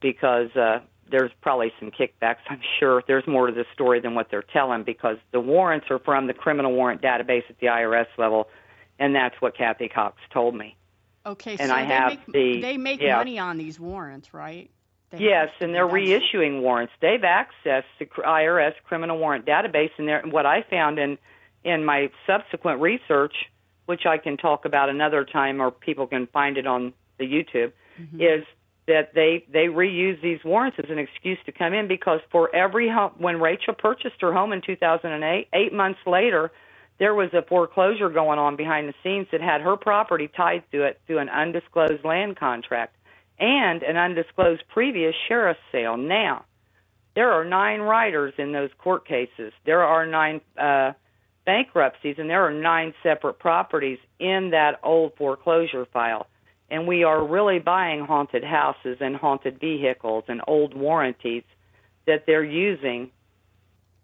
because 0.00 0.54
uh, 0.56 0.80
there's 1.10 1.30
probably 1.40 1.72
some 1.80 1.90
kickbacks. 1.90 2.38
I'm 2.48 2.60
sure 2.78 3.02
there's 3.06 3.26
more 3.26 3.46
to 3.46 3.52
the 3.52 3.64
story 3.74 4.00
than 4.00 4.14
what 4.14 4.28
they're 4.30 4.42
telling 4.42 4.84
because 4.84 5.16
the 5.32 5.40
warrants 5.40 5.86
are 5.90 5.98
from 5.98 6.26
the 6.26 6.34
criminal 6.34 6.72
warrant 6.72 7.02
database 7.02 7.44
at 7.48 7.58
the 7.60 7.66
IRS 7.66 8.06
level, 8.16 8.48
and 8.98 9.14
that's 9.14 9.34
what 9.40 9.56
Kathy 9.56 9.88
Cox 9.88 10.16
told 10.32 10.54
me. 10.54 10.76
Okay, 11.24 11.56
and 11.58 11.68
so 11.68 11.74
I 11.74 11.82
they 11.82 11.88
have 11.88 12.08
make 12.10 12.26
the- 12.26 12.60
they 12.60 12.76
make 12.76 13.00
yeah. 13.00 13.16
money 13.16 13.38
on 13.38 13.58
these 13.58 13.78
warrants, 13.78 14.32
right? 14.32 14.70
They 15.10 15.18
Yes, 15.18 15.48
and 15.60 15.74
they're 15.74 15.88
reissuing 15.88 16.60
warrants. 16.60 16.92
They've 17.00 17.20
accessed 17.20 17.84
the 17.98 18.06
IRS 18.06 18.74
criminal 18.84 19.18
warrant 19.18 19.46
database, 19.46 19.90
and 19.98 20.32
what 20.32 20.46
I 20.46 20.62
found 20.62 20.98
in 20.98 21.18
in 21.64 21.84
my 21.84 22.10
subsequent 22.26 22.80
research, 22.80 23.34
which 23.88 24.04
I 24.04 24.18
can 24.18 24.36
talk 24.36 24.66
about 24.66 24.90
another 24.90 25.24
time, 25.24 25.62
or 25.62 25.70
people 25.70 26.06
can 26.06 26.26
find 26.26 26.58
it 26.58 26.66
on 26.66 26.92
the 27.18 27.24
YouTube, 27.24 27.72
is 28.20 28.44
that 28.86 29.14
they 29.14 29.46
they 29.50 29.66
reuse 29.66 30.20
these 30.20 30.44
warrants 30.44 30.78
as 30.78 30.90
an 30.90 30.98
excuse 30.98 31.38
to 31.46 31.52
come 31.52 31.72
in 31.72 31.88
because 31.88 32.20
for 32.30 32.54
every 32.54 32.86
home, 32.90 33.12
when 33.16 33.40
Rachel 33.40 33.72
purchased 33.72 34.20
her 34.20 34.30
home 34.30 34.52
in 34.52 34.60
2008, 34.60 35.48
eight 35.54 35.72
months 35.72 36.00
later, 36.06 36.52
there 36.98 37.14
was 37.14 37.30
a 37.32 37.40
foreclosure 37.40 38.10
going 38.10 38.38
on 38.38 38.56
behind 38.56 38.90
the 38.90 38.94
scenes 39.02 39.26
that 39.32 39.40
had 39.40 39.62
her 39.62 39.76
property 39.76 40.28
tied 40.28 40.64
to 40.72 40.82
it 40.82 41.00
through 41.06 41.18
an 41.20 41.30
undisclosed 41.30 42.04
land 42.04 42.36
contract 42.36 42.94
and 43.38 43.82
an 43.82 43.96
undisclosed 43.96 44.64
previous 44.68 45.14
sheriff's 45.28 45.60
sale. 45.72 45.96
Now, 45.96 46.44
there 47.14 47.32
are 47.32 47.44
nine 47.44 47.80
riders 47.80 48.34
in 48.36 48.52
those 48.52 48.70
court 48.76 49.08
cases. 49.08 49.54
There 49.64 49.82
are 49.82 50.06
nine 50.06 50.42
uh, 50.58 50.92
bankruptcies, 51.48 52.16
and 52.18 52.28
there 52.28 52.44
are 52.44 52.52
nine 52.52 52.92
separate 53.02 53.38
properties 53.38 53.98
in 54.18 54.50
that 54.50 54.78
old 54.82 55.14
foreclosure 55.16 55.86
file. 55.90 56.26
And 56.70 56.86
we 56.86 57.04
are 57.04 57.26
really 57.26 57.58
buying 57.58 58.04
haunted 58.04 58.44
houses 58.44 58.98
and 59.00 59.16
haunted 59.16 59.58
vehicles 59.58 60.24
and 60.28 60.42
old 60.46 60.74
warranties 60.74 61.44
that 62.06 62.24
they're 62.26 62.44
using 62.44 63.10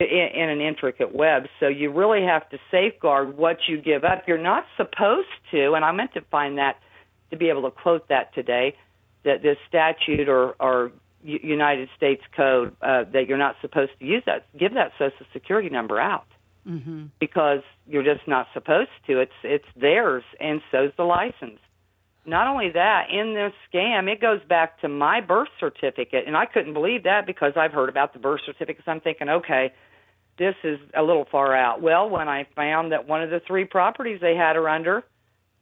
in, 0.01 0.07
in 0.07 0.49
an 0.49 0.63
intricate 0.63 1.15
web. 1.15 1.43
So 1.61 1.69
you 1.69 1.93
really 1.93 2.23
have 2.23 2.49
to 2.49 2.59
safeguard 2.71 3.37
what 3.37 3.59
you 3.69 3.79
give 3.79 4.05
up. 4.05 4.23
You're 4.27 4.39
not 4.39 4.65
supposed 4.79 5.29
to, 5.51 5.75
and 5.75 5.85
I 5.85 5.93
meant 5.93 6.15
to 6.15 6.23
find 6.31 6.57
that 6.57 6.79
to 7.31 7.37
be 7.37 7.51
able 7.51 7.65
to 7.65 7.71
quote 7.71 8.09
that 8.09 8.35
today, 8.35 8.75
that 9.25 9.43
this 9.43 9.59
statute 9.69 10.31
or, 10.31 10.55
or 10.59 10.93
United 11.23 11.91
States 11.95 12.23
code 12.35 12.75
uh, 12.81 13.05
that 13.13 13.29
you're 13.29 13.37
not 13.37 13.57
supposed 13.61 13.93
to 13.99 14.07
use 14.07 14.23
that, 14.25 14.47
give 14.59 14.73
that 14.73 14.93
social 14.99 15.27
security 15.35 15.69
number 15.69 16.01
out 16.01 16.25
Mm-hmm. 16.67 17.07
because 17.21 17.61
you're 17.87 18.03
just 18.03 18.27
not 18.27 18.47
supposed 18.55 18.89
to. 19.07 19.21
It's 19.21 19.33
it's 19.43 19.67
theirs, 19.77 20.25
and 20.41 20.63
so's 20.73 20.93
the 20.97 21.05
license. 21.05 21.61
Not 22.27 22.47
only 22.47 22.71
that, 22.71 23.09
in 23.11 23.35
this 23.35 23.53
scam, 23.71 24.11
it 24.11 24.19
goes 24.19 24.41
back 24.49 24.81
to 24.81 24.89
my 24.89 25.21
birth 25.21 25.51
certificate, 25.61 26.25
and 26.27 26.37
I 26.37 26.47
couldn't 26.47 26.73
believe 26.73 27.03
that 27.03 27.27
because 27.27 27.53
I've 27.55 27.73
heard 27.73 27.91
about 27.91 28.15
the 28.15 28.19
birth 28.19 28.41
certificates. 28.47 28.89
I'm 28.89 29.03
thinking, 29.03 29.29
okay, 29.29 29.75
this 30.39 30.55
is 30.65 30.79
a 30.97 31.03
little 31.03 31.27
far 31.31 31.55
out. 31.55 31.83
Well, 31.83 32.09
when 32.09 32.29
I 32.29 32.47
found 32.57 32.93
that 32.93 33.07
one 33.07 33.23
of 33.23 33.29
the 33.29 33.41
three 33.47 33.67
properties 33.67 34.21
they 34.21 34.35
had 34.35 34.57
her 34.57 34.69
under, 34.69 35.05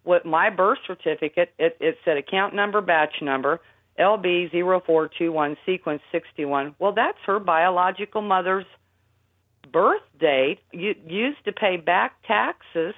what 0.04 0.24
my 0.24 0.50
birth 0.50 0.78
certificate, 0.86 1.52
it, 1.58 1.76
it 1.80 1.96
said 2.04 2.16
account 2.16 2.54
number, 2.54 2.80
batch 2.80 3.14
number, 3.20 3.60
LB 3.98 4.50
0421 4.52 5.56
sequence 5.66 6.02
61. 6.12 6.74
Well, 6.78 6.92
that's 6.92 7.18
her 7.26 7.38
biological 7.38 8.22
mother's 8.22 8.64
birth 9.70 10.02
date 10.18 10.58
used 10.72 11.44
to 11.44 11.52
pay 11.52 11.76
back 11.76 12.14
taxes 12.26 12.94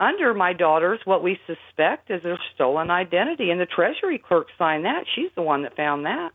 under 0.00 0.34
my 0.34 0.52
daughter's 0.52 1.00
what 1.04 1.22
we 1.22 1.38
suspect 1.46 2.10
is 2.10 2.22
her 2.22 2.38
stolen 2.54 2.90
identity 2.90 3.50
and 3.50 3.60
the 3.60 3.66
treasury 3.66 4.18
clerk 4.18 4.48
signed 4.58 4.84
that 4.84 5.04
she's 5.14 5.30
the 5.36 5.42
one 5.42 5.62
that 5.62 5.76
found 5.76 6.04
that 6.04 6.32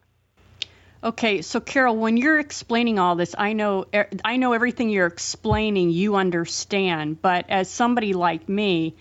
Okay, 1.01 1.41
so 1.43 1.61
Carol, 1.61 1.95
when 1.95 2.17
you're 2.17 2.39
explaining 2.39 2.99
all 2.99 3.15
this, 3.15 3.33
I 3.37 3.53
know 3.53 3.85
er, 3.93 4.09
I 4.25 4.35
know 4.35 4.51
everything 4.51 4.89
you're 4.89 5.07
explaining. 5.07 5.91
You 5.91 6.15
understand, 6.17 7.21
but 7.21 7.49
as 7.49 7.69
somebody 7.69 8.11
like 8.11 8.49
me, 8.49 8.95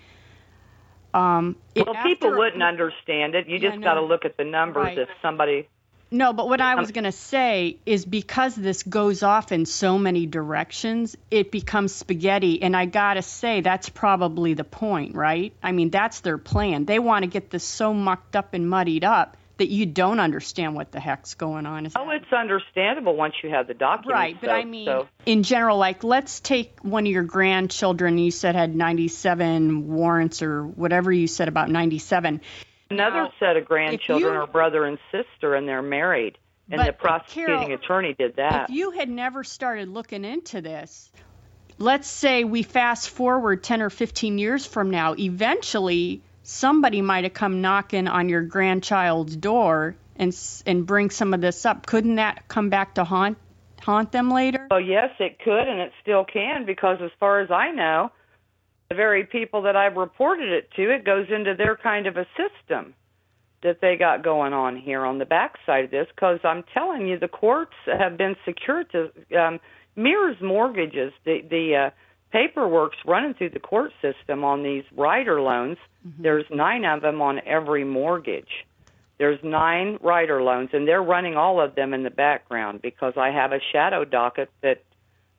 um, 1.13 1.57
well 1.75 1.95
people 2.03 2.37
wouldn't 2.37 2.63
understand 2.63 3.35
it 3.35 3.47
you 3.47 3.57
Yeah, 3.57 3.71
just 3.71 3.83
got 3.83 3.95
to 3.95 4.01
look 4.01 4.23
at 4.23 4.37
the 4.37 4.45
numbers 4.45 4.85
Right. 4.85 4.97
if 4.99 5.09
somebody 5.21 5.67
No, 6.11 6.33
but 6.33 6.49
what 6.49 6.59
I 6.59 6.73
Um, 6.73 6.79
was 6.79 6.91
going 6.91 7.03
to 7.03 7.11
say 7.11 7.77
is 7.85 8.03
because 8.05 8.55
this 8.55 8.81
goes 8.83 9.21
off 9.21 9.51
in 9.51 9.65
so 9.65 9.99
many 9.99 10.25
directions, 10.25 11.15
it 11.29 11.51
becomes 11.51 11.93
spaghetti. 11.93 12.61
And 12.63 12.75
I 12.75 12.85
got 12.85 13.13
to 13.13 13.21
say, 13.21 13.61
that's 13.61 13.89
probably 13.89 14.55
the 14.55 14.63
point, 14.63 15.13
right? 15.15 15.53
I 15.61 15.71
mean, 15.71 15.91
that's 15.91 16.21
their 16.21 16.37
plan. 16.39 16.85
They 16.85 16.97
want 16.99 17.23
to 17.23 17.27
get 17.29 17.51
this 17.51 17.63
so 17.63 17.93
mucked 17.93 18.35
up 18.35 18.53
and 18.53 18.67
muddied 18.69 19.03
up 19.03 19.37
that 19.57 19.67
you 19.69 19.85
don't 19.85 20.21
understand 20.21 20.73
what 20.73 20.89
the 20.93 21.01
heck's 21.01 21.33
going 21.33 21.65
on. 21.65 21.85
Is 21.85 21.91
oh 21.97 22.09
it's 22.11 22.31
understandable 22.31 23.13
once 23.17 23.33
you 23.43 23.49
have 23.49 23.67
the 23.67 23.73
documents 23.73 24.13
Right, 24.13 24.37
but 24.39 24.47
so- 24.47 24.53
I 24.53 24.63
mean, 24.63 24.85
so 24.85 25.07
in 25.25 25.43
general, 25.43 25.77
like 25.77 26.05
let's 26.05 26.39
take 26.39 26.79
one 26.81 27.05
of 27.05 27.11
your 27.11 27.23
grandchildren. 27.23 28.17
You 28.17 28.31
said 28.31 28.55
had 28.55 28.73
97 28.73 29.87
warrants 29.89 30.41
or 30.41 30.65
whatever 30.65 31.11
you 31.11 31.27
said 31.27 31.49
about 31.49 31.69
97. 31.69 32.39
Another 32.89 33.23
Now, 33.23 33.33
set 33.39 33.57
of 33.57 33.65
grandchildren 33.65 34.33
you- 34.33 34.39
are 34.39 34.47
brother 34.47 34.85
and 34.85 34.97
sister 35.11 35.55
and 35.55 35.67
they're 35.67 35.81
married 35.81 36.37
and 36.71 36.81
the 36.81 36.93
prosecuting 36.93 37.59
Carol, 37.59 37.73
attorney 37.73 38.13
did 38.13 38.35
that 38.35 38.69
If 38.69 38.75
you 38.75 38.91
had 38.91 39.09
never 39.09 39.43
started 39.43 39.89
looking 39.89 40.23
into 40.23 40.61
this, 40.61 41.11
let's 41.77 42.07
say 42.07 42.43
we 42.43 42.63
fast 42.63 43.09
forward 43.09 43.63
10 43.63 43.81
or 43.81 43.89
15 43.89 44.37
years 44.37 44.65
from 44.65 44.91
now, 44.91 45.15
eventually 45.17 46.21
somebody 46.43 47.01
might 47.01 47.23
have 47.23 47.33
come 47.33 47.61
knocking 47.61 48.07
on 48.07 48.29
your 48.29 48.41
grandchild's 48.41 49.35
door 49.35 49.95
and 50.15 50.35
and 50.65 50.85
bring 50.85 51.09
some 51.09 51.33
of 51.33 51.41
this 51.41 51.65
up. 51.65 51.85
Couldn't 51.85 52.15
that 52.15 52.47
come 52.47 52.69
back 52.69 52.95
to 52.95 53.03
haunt 53.03 53.37
haunt 53.81 54.11
them 54.11 54.29
later? 54.29 54.67
Well, 54.69 54.81
yes, 54.81 55.11
it 55.19 55.39
could, 55.39 55.67
and 55.67 55.79
it 55.79 55.93
still 56.01 56.25
can, 56.25 56.65
because 56.65 56.97
as 57.01 57.11
far 57.19 57.39
as 57.39 57.49
I 57.49 57.71
know, 57.71 58.11
the 58.89 58.95
very 58.95 59.23
people 59.23 59.61
that 59.63 59.75
I've 59.75 59.95
reported 59.95 60.49
it 60.49 60.71
to, 60.75 60.93
it 60.93 61.05
goes 61.05 61.27
into 61.29 61.53
their 61.55 61.75
kind 61.75 62.07
of 62.07 62.17
a 62.17 62.25
system 62.35 62.95
that 63.61 63.81
they 63.81 63.97
got 63.97 64.23
going 64.23 64.53
on 64.53 64.77
here 64.77 65.05
on 65.05 65.19
the 65.19 65.25
backside 65.25 65.85
of 65.85 65.91
this. 65.91 66.07
Because 66.13 66.39
I'm 66.43 66.63
telling 66.73 67.07
you, 67.07 67.19
the 67.19 67.27
courts 67.27 67.75
have 67.85 68.17
been 68.17 68.35
secured 68.45 68.91
to 68.91 69.11
um, 69.39 69.59
mirrors 69.95 70.37
mortgages. 70.41 71.13
The 71.23 71.41
the 71.47 71.75
uh, 71.75 71.89
paperwork's 72.31 72.97
running 73.05 73.35
through 73.35 73.51
the 73.51 73.59
court 73.59 73.91
system 74.01 74.43
on 74.43 74.63
these 74.63 74.83
rider 74.95 75.39
loans. 75.39 75.77
There's 76.17 76.45
nine 76.49 76.85
of 76.85 77.01
them 77.01 77.21
on 77.21 77.41
every 77.45 77.83
mortgage. 77.83 78.65
There's 79.19 79.39
nine 79.43 79.99
rider 80.01 80.41
loans, 80.41 80.69
and 80.71 80.87
they're 80.87 81.03
running 81.03 81.35
all 81.35 81.61
of 81.61 81.75
them 81.75 81.93
in 81.93 82.03
the 82.03 82.09
background 82.09 82.81
because 82.81 83.13
I 83.17 83.31
have 83.31 83.51
a 83.51 83.59
shadow 83.73 84.05
docket 84.05 84.49
that 84.63 84.81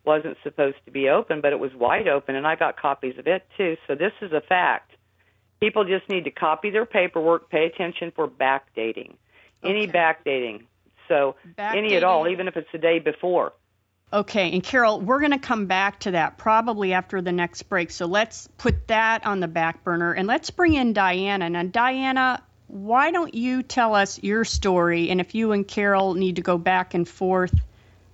wasn't 0.05 0.37
supposed 0.43 0.77
to 0.87 0.91
be 0.91 1.09
open, 1.09 1.41
but 1.41 1.53
it 1.53 1.59
was 1.59 1.75
wide 1.75 2.09
open, 2.09 2.35
and 2.35 2.47
I 2.47 2.57
got 2.57 2.79
copies 2.79 3.19
of 3.19 3.27
it 3.27 3.47
too. 3.57 3.77
So 3.87 3.95
this 3.95 4.13
is 4.21 4.33
a 4.33 4.41
fact. 4.41 4.93
People 5.61 5.85
just 5.85 6.09
need 6.09 6.25
to 6.25 6.31
copy 6.31 6.71
their 6.71 6.87
paperwork, 6.87 7.51
pay 7.51 7.67
attention 7.67 8.13
for 8.15 8.27
backdating, 8.27 9.15
any 9.63 9.89
Okay. 9.89 9.93
backdating. 9.93 10.65
So 11.09 11.35
any 11.59 11.97
at 11.97 12.05
all, 12.05 12.29
even 12.29 12.49
if 12.49 12.57
it's 12.57 12.71
the 12.73 12.79
day 12.79 12.99
before. 12.99 13.53
Okay, 14.13 14.53
and 14.53 14.63
Carol, 14.63 15.01
we're 15.01 15.21
going 15.21 15.31
to 15.33 15.39
come 15.39 15.67
back 15.67 16.01
to 16.01 16.13
that 16.13 16.37
probably 16.37 16.93
after 16.93 17.21
the 17.21 17.31
next 17.31 17.65
break. 17.65 17.91
So 17.93 18.07
let's 18.07 18.49
put 18.59 18.89
that 18.89 19.25
on 19.25 19.39
the 19.39 19.47
back 19.47 19.85
burner 19.85 20.13
and 20.13 20.27
let's 20.27 20.51
bring 20.51 20.75
in 20.75 20.93
Diana. 20.93 21.49
Now, 21.49 21.63
Diana, 21.63 22.43
why 22.67 23.13
don't 23.13 23.35
you 23.35 23.63
tell 23.63 23.95
us 23.95 24.21
your 24.23 24.45
story? 24.45 25.11
And 25.11 25.21
if 25.21 25.35
you 25.35 25.53
and 25.53 25.67
Carol 25.67 26.15
need 26.15 26.37
to 26.37 26.43
go 26.43 26.59
back 26.59 26.95
and 26.95 27.09
forth, 27.09 27.55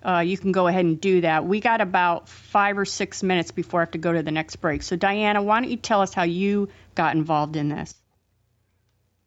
uh, 0.06 0.20
you 0.20 0.38
can 0.38 0.52
go 0.52 0.68
ahead 0.68 0.84
and 0.84 1.00
do 1.00 1.22
that. 1.22 1.44
We 1.44 1.58
got 1.58 1.80
about 1.80 2.28
five 2.28 2.78
or 2.78 2.84
six 2.84 3.24
minutes 3.24 3.50
before 3.50 3.80
I 3.80 3.82
have 3.82 3.90
to 3.92 3.98
go 3.98 4.12
to 4.12 4.22
the 4.22 4.30
next 4.30 4.56
break. 4.56 4.82
So, 4.82 4.94
Diana, 4.94 5.42
why 5.42 5.60
don't 5.60 5.70
you 5.70 5.76
tell 5.76 6.00
us 6.00 6.14
how 6.14 6.22
you 6.22 6.68
got 6.94 7.16
involved 7.16 7.56
in 7.56 7.68
this? 7.68 7.92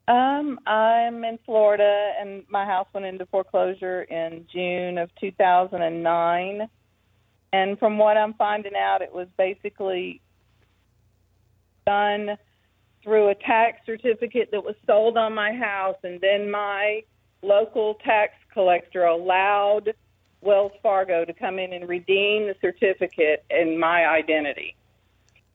Um, 0.08 0.58
I'm 0.66 1.22
in 1.22 1.38
Florida, 1.44 2.12
and 2.18 2.44
my 2.48 2.64
house 2.64 2.88
went 2.94 3.04
into 3.04 3.26
foreclosure 3.26 4.02
in 4.04 4.46
June 4.50 4.96
of 4.96 5.10
2009. 5.20 6.68
And 7.52 7.78
from 7.78 7.98
what 7.98 8.16
I'm 8.16 8.32
finding 8.34 8.74
out, 8.74 9.02
it 9.02 9.12
was 9.12 9.28
basically 9.36 10.22
done 11.86 12.38
through 13.04 13.28
a 13.28 13.34
tax 13.34 13.80
certificate 13.84 14.48
that 14.52 14.64
was 14.64 14.76
sold 14.86 15.18
on 15.18 15.34
my 15.34 15.52
house, 15.52 15.96
and 16.04 16.20
then 16.22 16.50
my 16.50 17.02
local 17.42 17.96
tax 18.02 18.32
collector 18.54 19.04
allowed 19.04 19.92
Wells 20.40 20.72
Fargo 20.82 21.24
to 21.24 21.32
come 21.32 21.58
in 21.58 21.72
and 21.72 21.88
redeem 21.88 22.46
the 22.46 22.56
certificate 22.60 23.44
in 23.50 23.78
my 23.78 24.06
identity. 24.06 24.76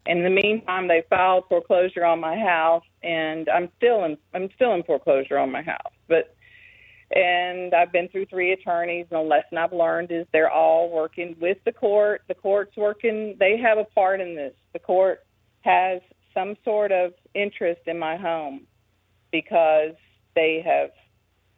In 0.06 0.24
the 0.24 0.30
meantime, 0.30 0.88
they 0.88 1.04
filed 1.10 1.45
foreclosure 1.50 2.06
on 2.06 2.19
my 2.19 2.38
house, 2.38 2.84
and 3.02 3.50
I'm 3.50 3.69
still 3.78 4.04
in 4.04 4.17
I'm 4.34 4.50
still 4.56 4.74
in 4.74 4.84
foreclosure 4.84 5.38
on 5.38 5.52
my 5.52 5.63
house. 5.63 5.93
But 6.08 6.36
and 7.12 7.74
I've 7.74 7.91
been 7.91 8.08
through 8.10 8.28
three 8.28 8.52
attorneys, 8.52 9.08
and 9.10 9.19
the 9.19 9.24
lesson 9.24 9.58
I've 9.58 9.74
learned 9.74 10.12
is 10.12 10.28
they're 10.32 10.52
all 10.52 10.91
working 10.91 11.36
with 11.39 11.58
the 11.65 11.71
court. 11.71 12.21
The 12.28 12.36
court's 12.36 12.78
working; 12.78 13.36
they 13.39 13.58
have 13.58 13.80
a 13.80 13.84
part 13.84 14.21
in 14.21 14.36
this. 14.36 14.54
The 14.74 14.80
court 14.80 15.26
has 15.62 16.02
some 16.36 16.56
sort 16.63 16.91
of 16.91 17.13
interest 17.34 17.82
in 17.88 17.98
my 17.98 18.17
home 18.17 18.67
because 19.32 19.95
they 20.36 20.63
have 20.63 20.91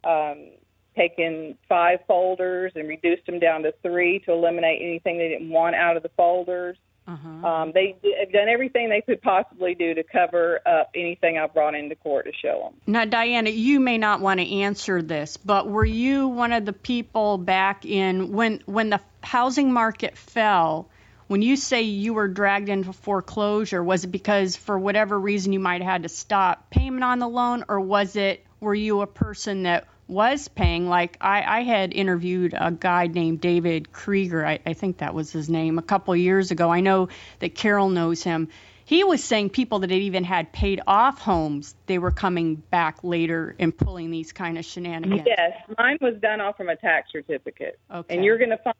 um, 0.03 0.51
taken 0.97 1.57
five 1.69 1.99
folders 2.07 2.73
and 2.75 2.87
reduced 2.87 3.25
them 3.25 3.39
down 3.39 3.63
to 3.63 3.73
three 3.81 4.19
to 4.19 4.31
eliminate 4.31 4.81
anything 4.81 5.17
they 5.17 5.29
didn't 5.29 5.49
want 5.49 5.75
out 5.75 5.95
of 5.95 6.03
the 6.03 6.09
folders. 6.17 6.77
Uh-huh. 7.07 7.47
Um, 7.47 7.71
they 7.73 7.95
have 8.19 8.33
done 8.33 8.49
everything 8.49 8.89
they 8.89 9.01
could 9.01 9.21
possibly 9.21 9.75
do 9.75 9.93
to 9.93 10.03
cover 10.03 10.59
up 10.65 10.89
anything 10.93 11.37
I 11.37 11.47
brought 11.47 11.73
into 11.73 11.95
court 11.95 12.25
to 12.25 12.33
show 12.33 12.63
them. 12.65 12.81
Now, 12.85 13.05
Diana, 13.05 13.49
you 13.49 13.79
may 13.79 13.97
not 13.97 14.19
want 14.19 14.41
to 14.41 14.45
answer 14.45 15.01
this, 15.01 15.37
but 15.37 15.69
were 15.69 15.85
you 15.85 16.27
one 16.27 16.51
of 16.51 16.65
the 16.65 16.73
people 16.73 17.37
back 17.37 17.85
in 17.85 18.33
when 18.33 18.61
when 18.65 18.89
the 18.89 18.99
housing 19.21 19.71
market 19.71 20.17
fell? 20.17 20.89
When 21.27 21.41
you 21.41 21.57
say 21.57 21.81
you 21.83 22.13
were 22.13 22.29
dragged 22.29 22.69
into 22.69 22.93
foreclosure, 22.93 23.83
was 23.83 24.05
it 24.05 24.07
because 24.07 24.55
for 24.55 24.77
whatever 24.77 25.17
reason 25.17 25.51
you 25.53 25.59
might 25.59 25.81
have 25.81 25.91
had 25.91 26.03
to 26.03 26.09
stop 26.09 26.69
payment 26.69 27.03
on 27.03 27.19
the 27.19 27.27
loan, 27.27 27.65
or 27.69 27.79
was 27.79 28.17
it 28.17 28.45
were 28.59 28.75
you 28.75 29.01
a 29.01 29.07
person 29.07 29.63
that 29.63 29.87
was 30.07 30.47
paying. 30.47 30.87
Like 30.87 31.17
I, 31.21 31.59
I 31.59 31.63
had 31.63 31.93
interviewed 31.93 32.53
a 32.57 32.71
guy 32.71 33.07
named 33.07 33.41
David 33.41 33.91
Krieger, 33.91 34.45
I, 34.45 34.59
I 34.65 34.73
think 34.73 34.97
that 34.97 35.13
was 35.13 35.31
his 35.31 35.49
name, 35.49 35.77
a 35.77 35.81
couple 35.81 36.13
of 36.13 36.19
years 36.19 36.51
ago. 36.51 36.71
I 36.71 36.79
know 36.79 37.09
that 37.39 37.55
Carol 37.55 37.89
knows 37.89 38.23
him. 38.23 38.49
He 38.85 39.03
was 39.03 39.21
saying 39.21 39.49
people 39.49 39.79
that 39.79 39.91
had 39.91 39.99
even 39.99 40.23
had 40.23 40.53
paid 40.53 40.81
off 40.87 41.19
homes, 41.19 41.75
they 41.87 41.97
were 41.97 42.11
coming 42.11 42.55
back 42.55 43.03
later 43.03 43.53
and 43.59 43.77
pulling 43.77 44.11
these 44.11 44.31
kind 44.31 44.57
of 44.57 44.63
shenanigans. 44.63 45.23
Yes, 45.25 45.51
mine 45.77 45.97
was 45.99 46.15
done 46.21 46.39
off 46.39 46.55
from 46.55 46.69
a 46.69 46.77
tax 46.77 47.11
certificate. 47.11 47.77
Okay. 47.93 48.15
And 48.15 48.23
you're 48.23 48.37
going 48.37 48.51
to 48.51 48.57
find 48.57 48.75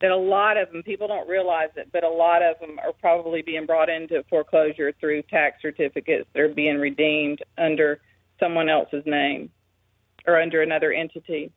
that 0.00 0.10
a 0.10 0.16
lot 0.16 0.56
of 0.56 0.72
them, 0.72 0.82
people 0.82 1.08
don't 1.08 1.28
realize 1.28 1.68
it, 1.76 1.90
but 1.92 2.04
a 2.04 2.08
lot 2.08 2.42
of 2.42 2.58
them 2.60 2.78
are 2.78 2.92
probably 2.94 3.42
being 3.42 3.66
brought 3.66 3.90
into 3.90 4.24
foreclosure 4.30 4.94
through 4.98 5.22
tax 5.22 5.60
certificates. 5.60 6.26
They're 6.32 6.48
being 6.48 6.78
redeemed 6.78 7.42
under 7.58 8.00
someone 8.40 8.70
else's 8.70 9.02
name 9.04 9.50
or 10.28 10.40
under 10.40 10.62
another 10.62 10.92
entity. 10.92 11.50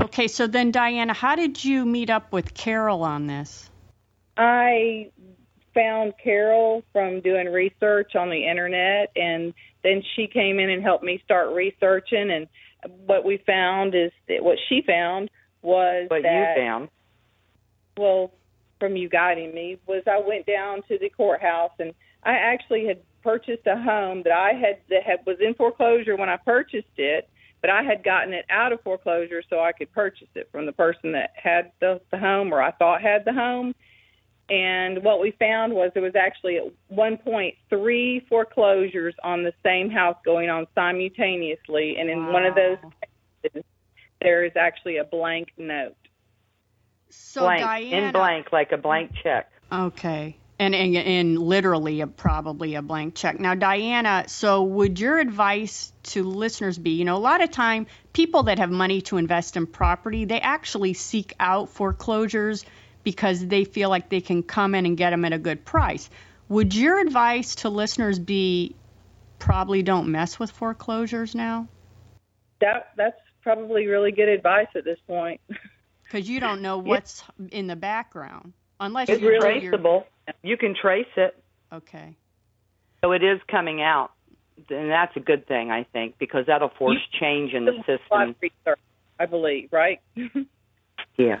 Okay, 0.00 0.28
so 0.28 0.46
then 0.46 0.70
Diana, 0.70 1.12
how 1.12 1.34
did 1.34 1.62
you 1.62 1.84
meet 1.84 2.10
up 2.10 2.32
with 2.32 2.54
Carol 2.54 3.02
on 3.02 3.26
this? 3.26 3.68
I 4.36 5.10
found 5.74 6.14
Carol 6.22 6.82
from 6.92 7.20
doing 7.20 7.48
research 7.48 8.14
on 8.14 8.30
the 8.30 8.46
internet, 8.46 9.10
and 9.16 9.52
then 9.82 10.02
she 10.14 10.26
came 10.26 10.58
in 10.60 10.70
and 10.70 10.82
helped 10.82 11.04
me 11.04 11.20
start 11.24 11.54
researching. 11.54 12.30
And 12.30 12.46
what 13.06 13.24
we 13.24 13.38
found 13.46 13.94
is 13.94 14.12
that 14.28 14.44
what 14.44 14.58
she 14.68 14.82
found 14.86 15.30
was 15.62 16.06
what 16.08 16.22
that 16.22 16.56
you 16.56 16.62
found. 16.62 16.88
Well, 17.96 18.32
from 18.78 18.96
you 18.96 19.08
guiding 19.08 19.54
me 19.54 19.78
was 19.86 20.02
I 20.06 20.20
went 20.20 20.46
down 20.46 20.82
to 20.88 20.98
the 20.98 21.08
courthouse 21.08 21.72
and 21.78 21.94
I 22.22 22.32
actually 22.32 22.86
had 22.86 23.00
purchased 23.22 23.66
a 23.66 23.76
home 23.76 24.22
that 24.24 24.32
I 24.32 24.52
had 24.52 24.78
that 24.90 25.02
had 25.02 25.20
was 25.26 25.38
in 25.40 25.54
foreclosure 25.54 26.16
when 26.16 26.28
I 26.28 26.36
purchased 26.36 26.98
it, 26.98 27.28
but 27.60 27.70
I 27.70 27.82
had 27.82 28.04
gotten 28.04 28.32
it 28.32 28.44
out 28.50 28.72
of 28.72 28.80
foreclosure 28.82 29.42
so 29.48 29.60
I 29.60 29.72
could 29.72 29.92
purchase 29.92 30.28
it 30.34 30.48
from 30.52 30.66
the 30.66 30.72
person 30.72 31.12
that 31.12 31.32
had 31.34 31.72
the, 31.80 32.00
the 32.10 32.18
home 32.18 32.52
or 32.52 32.62
I 32.62 32.70
thought 32.72 33.02
had 33.02 33.24
the 33.24 33.32
home. 33.32 33.74
And 34.48 35.02
what 35.02 35.20
we 35.20 35.32
found 35.32 35.72
was 35.72 35.90
there 35.94 36.02
was 36.02 36.14
actually 36.14 36.60
1.3 36.92 38.28
foreclosures 38.28 39.14
on 39.24 39.42
the 39.42 39.52
same 39.64 39.90
house 39.90 40.16
going 40.24 40.50
on 40.50 40.68
simultaneously, 40.74 41.96
and 41.98 42.08
in 42.08 42.26
wow. 42.26 42.32
one 42.32 42.44
of 42.44 42.54
those 42.54 42.78
cases, 43.42 43.64
there 44.22 44.44
is 44.44 44.52
actually 44.54 44.98
a 44.98 45.04
blank 45.04 45.48
note. 45.58 45.96
So 47.10 47.40
blank 47.40 47.62
Diana, 47.62 48.06
in 48.06 48.12
blank, 48.12 48.52
like 48.52 48.70
a 48.70 48.76
blank 48.76 49.12
check. 49.20 49.50
Okay. 49.72 50.36
And, 50.58 50.74
and, 50.74 50.96
and 50.96 51.38
literally 51.38 52.00
a, 52.00 52.06
probably 52.06 52.76
a 52.76 52.82
blank 52.82 53.14
check. 53.14 53.38
Now, 53.38 53.54
Diana, 53.54 54.24
so 54.26 54.62
would 54.62 54.98
your 54.98 55.18
advice 55.18 55.92
to 56.04 56.24
listeners 56.24 56.78
be, 56.78 56.92
you 56.92 57.04
know, 57.04 57.16
a 57.16 57.18
lot 57.18 57.42
of 57.42 57.50
time 57.50 57.86
people 58.14 58.44
that 58.44 58.58
have 58.58 58.70
money 58.70 59.02
to 59.02 59.18
invest 59.18 59.58
in 59.58 59.66
property, 59.66 60.24
they 60.24 60.40
actually 60.40 60.94
seek 60.94 61.34
out 61.38 61.68
foreclosures 61.68 62.64
because 63.04 63.46
they 63.46 63.64
feel 63.64 63.90
like 63.90 64.08
they 64.08 64.22
can 64.22 64.42
come 64.42 64.74
in 64.74 64.86
and 64.86 64.96
get 64.96 65.10
them 65.10 65.26
at 65.26 65.34
a 65.34 65.38
good 65.38 65.62
price. 65.64 66.08
Would 66.48 66.74
your 66.74 67.00
advice 67.00 67.56
to 67.56 67.68
listeners 67.68 68.18
be 68.18 68.74
probably 69.38 69.82
don't 69.82 70.08
mess 70.08 70.38
with 70.38 70.50
foreclosures 70.50 71.34
now? 71.34 71.68
That 72.60 72.88
that's 72.96 73.20
probably 73.42 73.86
really 73.86 74.10
good 74.10 74.28
advice 74.28 74.68
at 74.74 74.84
this 74.84 74.98
point. 75.06 75.40
Because 76.02 76.28
you 76.28 76.38
don't 76.38 76.62
know 76.62 76.78
what's 76.78 77.24
in 77.50 77.66
the 77.66 77.74
background 77.74 78.52
unless 78.78 79.08
It's 79.08 79.20
you 79.20 79.40
traceable. 79.40 80.06
You 80.42 80.56
can 80.56 80.74
trace 80.80 81.06
it. 81.16 81.36
Okay. 81.72 82.16
So 83.02 83.12
it 83.12 83.22
is 83.22 83.40
coming 83.48 83.82
out, 83.82 84.12
and 84.70 84.90
that's 84.90 85.16
a 85.16 85.20
good 85.20 85.46
thing, 85.46 85.70
I 85.70 85.84
think, 85.84 86.18
because 86.18 86.46
that'll 86.46 86.70
force 86.70 86.98
change 87.20 87.52
in 87.52 87.64
the 87.64 87.72
system. 87.86 88.34
research, 88.40 88.80
I 89.18 89.26
believe, 89.26 89.68
right? 89.72 90.00
Yeah. 91.18 91.40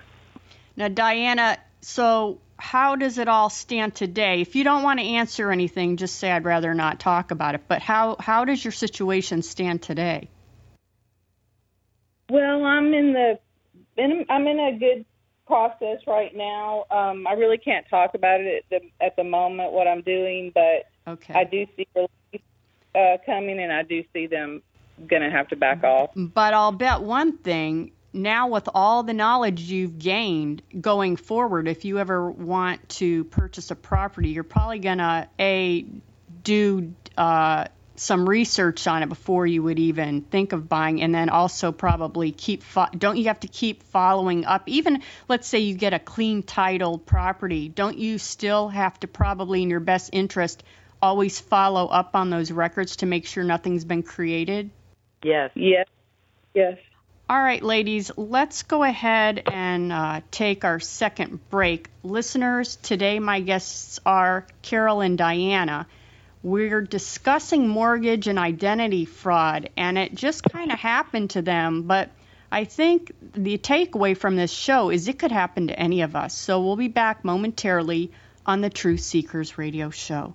Now, 0.76 0.88
Diana, 0.88 1.58
so 1.80 2.40
how 2.58 2.96
does 2.96 3.18
it 3.18 3.28
all 3.28 3.50
stand 3.50 3.94
today? 3.94 4.40
If 4.40 4.56
you 4.56 4.64
don't 4.64 4.82
want 4.82 5.00
to 5.00 5.06
answer 5.06 5.50
anything, 5.50 5.96
just 5.96 6.16
say 6.16 6.30
I'd 6.30 6.44
rather 6.44 6.74
not 6.74 7.00
talk 7.00 7.30
about 7.30 7.54
it. 7.54 7.62
But 7.68 7.82
how 7.82 8.16
how 8.18 8.44
does 8.44 8.64
your 8.64 8.72
situation 8.72 9.42
stand 9.42 9.82
today? 9.82 10.28
Well, 12.30 12.64
I'm 12.64 12.92
in 12.94 13.12
the 13.12 13.38
in, 13.96 14.26
I'm 14.28 14.46
in 14.46 14.58
a 14.58 14.78
good 14.78 15.04
process 15.46 15.98
right 16.06 16.34
now. 16.34 16.84
Um, 16.90 17.26
I 17.26 17.32
really 17.32 17.58
can't 17.58 17.86
talk 17.88 18.14
about 18.14 18.40
it 18.40 18.64
at 18.70 18.82
the 18.82 19.04
at 19.04 19.16
the 19.16 19.24
moment 19.24 19.72
what 19.72 19.86
I'm 19.86 20.02
doing, 20.02 20.52
but 20.54 20.86
Okay. 21.08 21.34
I 21.34 21.44
do 21.44 21.66
see 21.76 21.86
relief 21.94 22.42
uh, 22.94 23.16
coming, 23.24 23.60
and 23.60 23.72
I 23.72 23.82
do 23.82 24.02
see 24.12 24.26
them 24.26 24.62
going 25.06 25.22
to 25.22 25.30
have 25.30 25.48
to 25.48 25.56
back 25.56 25.84
off. 25.84 26.10
But 26.16 26.52
I'll 26.54 26.72
bet 26.72 27.02
one 27.02 27.38
thing 27.38 27.92
now, 28.12 28.48
with 28.48 28.68
all 28.74 29.02
the 29.02 29.12
knowledge 29.12 29.60
you've 29.62 29.98
gained 29.98 30.62
going 30.80 31.16
forward, 31.16 31.68
if 31.68 31.84
you 31.84 31.98
ever 31.98 32.30
want 32.30 32.88
to 32.88 33.24
purchase 33.24 33.70
a 33.70 33.76
property, 33.76 34.30
you're 34.30 34.42
probably 34.42 34.78
going 34.78 34.98
to, 34.98 35.28
A, 35.38 35.84
do 36.42 36.94
uh, 37.16 37.66
some 38.00 38.28
research 38.28 38.86
on 38.86 39.02
it 39.02 39.08
before 39.08 39.46
you 39.46 39.62
would 39.62 39.78
even 39.78 40.22
think 40.22 40.52
of 40.52 40.68
buying, 40.68 41.02
and 41.02 41.14
then 41.14 41.28
also 41.28 41.72
probably 41.72 42.32
keep, 42.32 42.62
fo- 42.62 42.88
don't 42.96 43.16
you 43.16 43.24
have 43.24 43.40
to 43.40 43.48
keep 43.48 43.82
following 43.84 44.44
up? 44.44 44.68
Even, 44.68 45.02
let's 45.28 45.48
say 45.48 45.60
you 45.60 45.74
get 45.74 45.94
a 45.94 45.98
clean 45.98 46.42
titled 46.42 47.06
property, 47.06 47.68
don't 47.68 47.98
you 47.98 48.18
still 48.18 48.68
have 48.68 48.98
to 49.00 49.06
probably, 49.06 49.62
in 49.62 49.70
your 49.70 49.80
best 49.80 50.10
interest, 50.12 50.62
always 51.00 51.38
follow 51.40 51.86
up 51.86 52.16
on 52.16 52.30
those 52.30 52.50
records 52.50 52.96
to 52.96 53.06
make 53.06 53.26
sure 53.26 53.44
nothing's 53.44 53.84
been 53.84 54.02
created? 54.02 54.70
Yes. 55.22 55.50
Yes, 55.54 55.86
yes. 56.54 56.78
All 57.28 57.42
right, 57.42 57.62
ladies, 57.62 58.12
let's 58.16 58.62
go 58.62 58.84
ahead 58.84 59.42
and 59.46 59.92
uh, 59.92 60.20
take 60.30 60.64
our 60.64 60.78
second 60.78 61.40
break. 61.50 61.88
Listeners, 62.04 62.76
today 62.76 63.18
my 63.18 63.40
guests 63.40 63.98
are 64.06 64.46
Carol 64.62 65.00
and 65.00 65.18
Diana. 65.18 65.88
We're 66.42 66.82
discussing 66.82 67.66
mortgage 67.66 68.28
and 68.28 68.38
identity 68.38 69.04
fraud, 69.04 69.70
and 69.76 69.98
it 69.98 70.14
just 70.14 70.44
kind 70.44 70.70
of 70.70 70.78
happened 70.78 71.30
to 71.30 71.42
them, 71.42 71.82
but 71.82 72.10
I 72.50 72.64
think 72.64 73.12
the 73.34 73.58
takeaway 73.58 74.16
from 74.16 74.36
this 74.36 74.52
show 74.52 74.90
is 74.90 75.08
it 75.08 75.18
could 75.18 75.32
happen 75.32 75.66
to 75.68 75.78
any 75.78 76.02
of 76.02 76.14
us. 76.14 76.34
So 76.34 76.62
we'll 76.62 76.76
be 76.76 76.88
back 76.88 77.24
momentarily 77.24 78.12
on 78.44 78.60
the 78.60 78.70
Truth 78.70 79.00
Seekers 79.00 79.58
Radio 79.58 79.90
Show. 79.90 80.34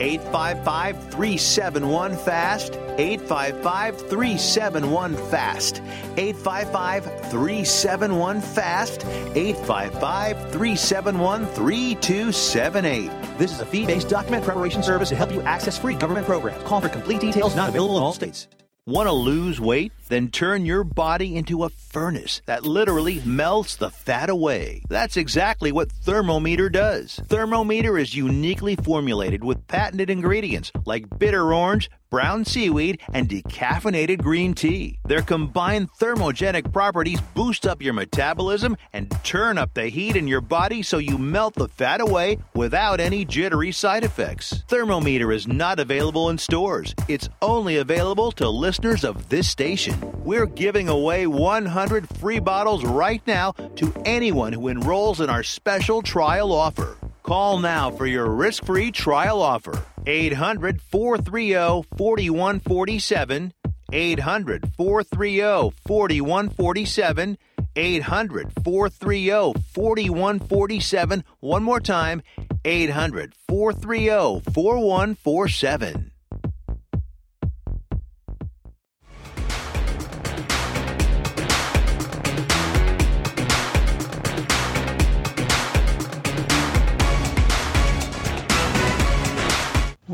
855 0.00 1.10
371 1.10 2.16
FAST. 2.16 2.74
855 2.74 3.98
371 4.08 5.16
FAST. 5.30 5.82
855 6.16 7.04
371 7.30 8.40
FAST. 8.40 9.04
855 9.04 10.36
371 10.52 11.46
3278. 11.46 13.10
This 13.38 13.52
is 13.52 13.60
a 13.60 13.66
fee 13.66 13.86
based 13.86 14.08
document 14.08 14.44
preparation 14.44 14.82
service 14.82 15.08
to 15.10 15.16
help 15.16 15.32
you 15.32 15.42
access 15.42 15.78
free 15.78 15.94
government 15.94 16.26
programs. 16.26 16.62
Call 16.64 16.80
for 16.80 16.88
complete 16.88 17.20
details, 17.20 17.54
not 17.54 17.68
available 17.68 17.96
in 17.96 18.02
all 18.02 18.12
states. 18.12 18.48
Want 18.86 19.06
to 19.06 19.12
lose 19.12 19.60
weight? 19.60 19.92
Then 20.08 20.30
turn 20.30 20.66
your 20.66 20.84
body 20.84 21.36
into 21.36 21.64
a 21.64 21.68
furnace 21.68 22.42
that 22.46 22.64
literally 22.64 23.20
melts 23.24 23.76
the 23.76 23.90
fat 23.90 24.30
away. 24.30 24.82
That's 24.88 25.16
exactly 25.16 25.72
what 25.72 25.92
Thermometer 25.92 26.68
does. 26.68 27.20
Thermometer 27.28 27.98
is 27.98 28.14
uniquely 28.14 28.76
formulated 28.76 29.44
with 29.44 29.66
patented 29.66 30.10
ingredients 30.10 30.72
like 30.84 31.18
bitter 31.18 31.52
orange, 31.52 31.90
brown 32.10 32.44
seaweed, 32.44 33.00
and 33.12 33.28
decaffeinated 33.28 34.22
green 34.22 34.54
tea. 34.54 34.98
Their 35.04 35.20
combined 35.22 35.90
thermogenic 36.00 36.72
properties 36.72 37.20
boost 37.34 37.66
up 37.66 37.82
your 37.82 37.92
metabolism 37.92 38.76
and 38.92 39.10
turn 39.24 39.58
up 39.58 39.74
the 39.74 39.88
heat 39.88 40.16
in 40.16 40.26
your 40.26 40.40
body 40.40 40.82
so 40.82 40.98
you 40.98 41.18
melt 41.18 41.54
the 41.54 41.68
fat 41.68 42.00
away 42.00 42.38
without 42.54 43.00
any 43.00 43.24
jittery 43.24 43.72
side 43.72 44.04
effects. 44.04 44.64
Thermometer 44.68 45.32
is 45.32 45.46
not 45.46 45.78
available 45.78 46.30
in 46.30 46.38
stores. 46.38 46.94
It's 47.08 47.28
only 47.42 47.76
available 47.76 48.32
to 48.32 48.48
listeners 48.48 49.04
of 49.04 49.28
this 49.28 49.48
station. 49.48 49.97
We're 50.24 50.46
giving 50.46 50.88
away 50.88 51.26
100 51.26 52.08
free 52.18 52.38
bottles 52.38 52.84
right 52.84 53.22
now 53.26 53.52
to 53.76 53.92
anyone 54.04 54.52
who 54.52 54.68
enrolls 54.68 55.20
in 55.20 55.30
our 55.30 55.42
special 55.42 56.02
trial 56.02 56.52
offer. 56.52 56.96
Call 57.22 57.58
now 57.58 57.90
for 57.90 58.06
your 58.06 58.30
risk 58.30 58.64
free 58.64 58.90
trial 58.90 59.42
offer. 59.42 59.84
800 60.06 60.80
430 60.80 61.86
4147. 61.96 63.52
800 63.92 64.72
430 64.76 65.76
4147. 65.86 67.38
800 67.76 68.52
430 68.64 69.60
4147. 69.74 71.24
One 71.40 71.62
more 71.62 71.80
time 71.80 72.22
800 72.64 73.34
430 73.48 74.50
4147. 74.52 76.10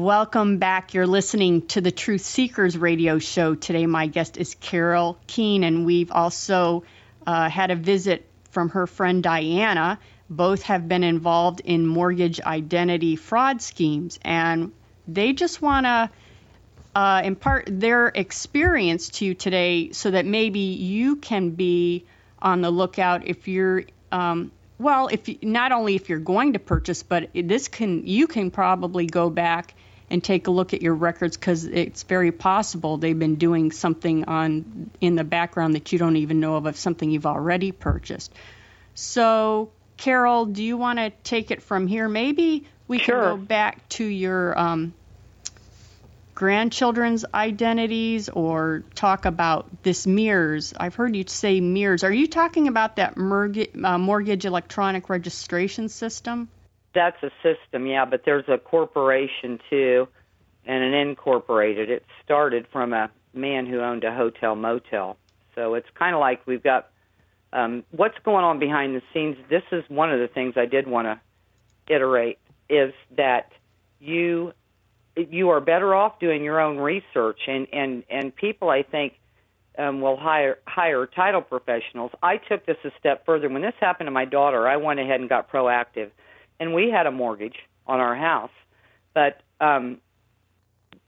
Welcome 0.05 0.59
back. 0.59 0.93
You're 0.93 1.07
listening 1.07 1.67
to 1.69 1.81
the 1.81 1.90
Truth 1.90 2.21
Seekers 2.21 2.77
radio 2.77 3.19
show. 3.19 3.55
Today, 3.55 3.87
my 3.87 4.07
guest 4.07 4.37
is 4.37 4.55
Carol 4.55 5.17
Keihn, 5.27 5.64
and 5.64 5.87
we've 5.87 6.12
also 6.12 6.85
uh, 7.27 7.49
had 7.49 7.71
a 7.71 7.75
visit 7.75 8.29
from 8.51 8.69
her 8.69 8.87
friend 8.87 9.23
Diana. 9.23 9.99
Both 10.29 10.64
have 10.64 10.87
been 10.87 11.05
involved 11.05 11.62
in 11.64 11.87
mortgage 11.87 12.38
identity 12.38 13.17
fraud 13.17 13.62
schemes, 13.62 14.19
and 14.23 14.73
they 15.09 15.33
just 15.33 15.62
want 15.62 15.87
to 15.87 16.11
uh, 16.95 17.23
impart 17.25 17.64
their 17.67 18.09
experience 18.09 19.09
to 19.09 19.25
you 19.25 19.35
today 19.35 19.93
so 19.93 20.11
that 20.11 20.27
maybe 20.27 20.61
you 20.61 21.17
can 21.17 21.53
be 21.53 22.05
on 22.43 22.61
the 22.61 22.71
lookout 22.71 23.27
if 23.27 23.49
you're 23.49 23.85
um, 24.12 24.53
well 24.79 25.09
if 25.09 25.43
not 25.43 25.73
only 25.73 25.95
if 25.95 26.11
you're 26.11 26.19
going 26.19 26.53
to 26.53 26.59
purchase 26.59 27.03
but 27.03 27.31
this 27.35 27.69
can 27.69 28.07
you 28.07 28.27
can 28.27 28.51
probably 28.51 29.07
go 29.07 29.31
back 29.31 29.73
and 30.14 30.22
take 30.22 30.46
a 30.46 30.50
look 30.53 30.72
at 30.72 30.81
your 30.81 30.94
records 30.94 31.37
because 31.37 31.64
it's 31.64 32.05
very 32.05 32.31
possible 32.31 32.98
they've 32.98 33.18
been 33.18 33.35
doing 33.35 33.72
something 33.72 34.24
on 34.27 34.88
in 35.00 35.16
the 35.16 35.24
background 35.24 35.74
that 35.74 35.90
you 35.90 35.98
don't 35.98 36.14
even 36.14 36.38
know 36.38 36.55
of 36.55 36.66
of 36.66 36.77
something 36.77 37.11
you've 37.11 37.27
already 37.27 37.72
purchased. 37.72 38.33
So, 38.94 39.72
Carol, 39.96 40.46
do 40.46 40.62
you 40.62 40.77
want 40.77 41.00
to 41.00 41.11
take 41.24 41.50
it 41.50 41.62
from 41.62 41.88
here? 41.88 42.09
Maybe 42.09 42.64
we 42.87 43.00
sure. 43.00 43.20
can 43.20 43.40
go 43.40 43.44
back 43.44 43.88
to 43.88 44.05
your 44.05 44.57
um, 44.57 44.94
grandchildren's 46.37 47.24
identities 47.35 48.29
or 48.29 48.85
talk 48.94 49.24
about 49.24 49.83
this 49.83 50.07
MERS. 50.07 50.74
I've 50.79 50.94
heard 50.94 51.16
you 51.16 51.24
say 51.27 51.61
MERS. 51.61 52.05
Are 52.05 52.12
you 52.12 52.29
talking 52.29 52.68
about 52.68 52.96
that 52.96 53.16
mortgage, 53.16 53.70
uh, 53.83 53.98
mortgage 53.98 54.44
electronic 54.44 55.09
registration 55.09 55.88
system? 55.88 56.48
That's 56.95 57.21
a 57.23 57.31
system, 57.43 57.87
yeah, 57.87 58.05
but 58.05 58.23
there's 58.25 58.49
a 58.49 58.59
corporation 58.59 59.59
too 59.69 60.09
and 60.67 60.83
an 60.83 60.95
incorporated. 60.95 61.91
It 61.91 62.05
started 62.25 62.67
from 62.73 62.93
a 62.93 63.11
man 63.33 63.67
who 63.67 63.81
owned 63.81 64.05
a 64.05 64.15
hotel 64.15 64.57
motel. 64.57 65.17
So 65.55 65.75
it's 65.75 65.89
kind 65.95 66.15
of 66.15 66.21
like 66.21 66.47
we've 66.47 66.63
got 66.63 66.91
um, 67.53 67.85
what's 67.91 68.19
going 68.25 68.45
on 68.45 68.59
behind 68.59 68.97
the 68.97 69.03
scenes. 69.13 69.37
This 69.49 69.63
is 69.71 69.85
one 69.89 70.13
of 70.13 70.21
the 70.21 70.29
things 70.29 70.55
I 70.57 70.67
did 70.67 70.87
want 70.87 71.07
to 71.07 71.21
iterate 71.93 72.39
is 72.69 72.93
that 73.17 73.53
you 74.01 74.53
you 75.17 75.51
are 75.51 75.61
better 75.61 75.95
off 75.95 76.19
doing 76.19 76.43
your 76.43 76.61
own 76.61 76.79
research 76.79 77.41
and 77.47 77.69
and 77.73 78.05
and 78.11 78.35
people 78.35 78.71
I 78.71 78.83
think 78.83 79.15
um, 79.79 80.01
will 80.01 80.17
hire 80.17 80.59
hire 80.67 81.07
title 81.07 81.43
professionals. 81.43 82.11
I 82.23 82.39
took 82.39 82.67
this 82.67 82.79
a 82.85 82.91
step 82.99 83.25
further. 83.27 83.49
When 83.49 83.63
this 83.63 83.75
happened 83.81 84.09
to 84.09 84.13
my 84.13 84.25
daughter, 84.25 84.67
I 84.67 84.77
went 84.77 84.99
ahead 84.99 85.21
and 85.21 85.29
got 85.29 85.51
proactive 85.51 86.11
and 86.61 86.75
we 86.75 86.90
had 86.90 87.07
a 87.07 87.11
mortgage 87.11 87.57
on 87.87 88.01
our 88.01 88.17
house. 88.17 88.51
But 89.12 89.43
um, 89.61 89.99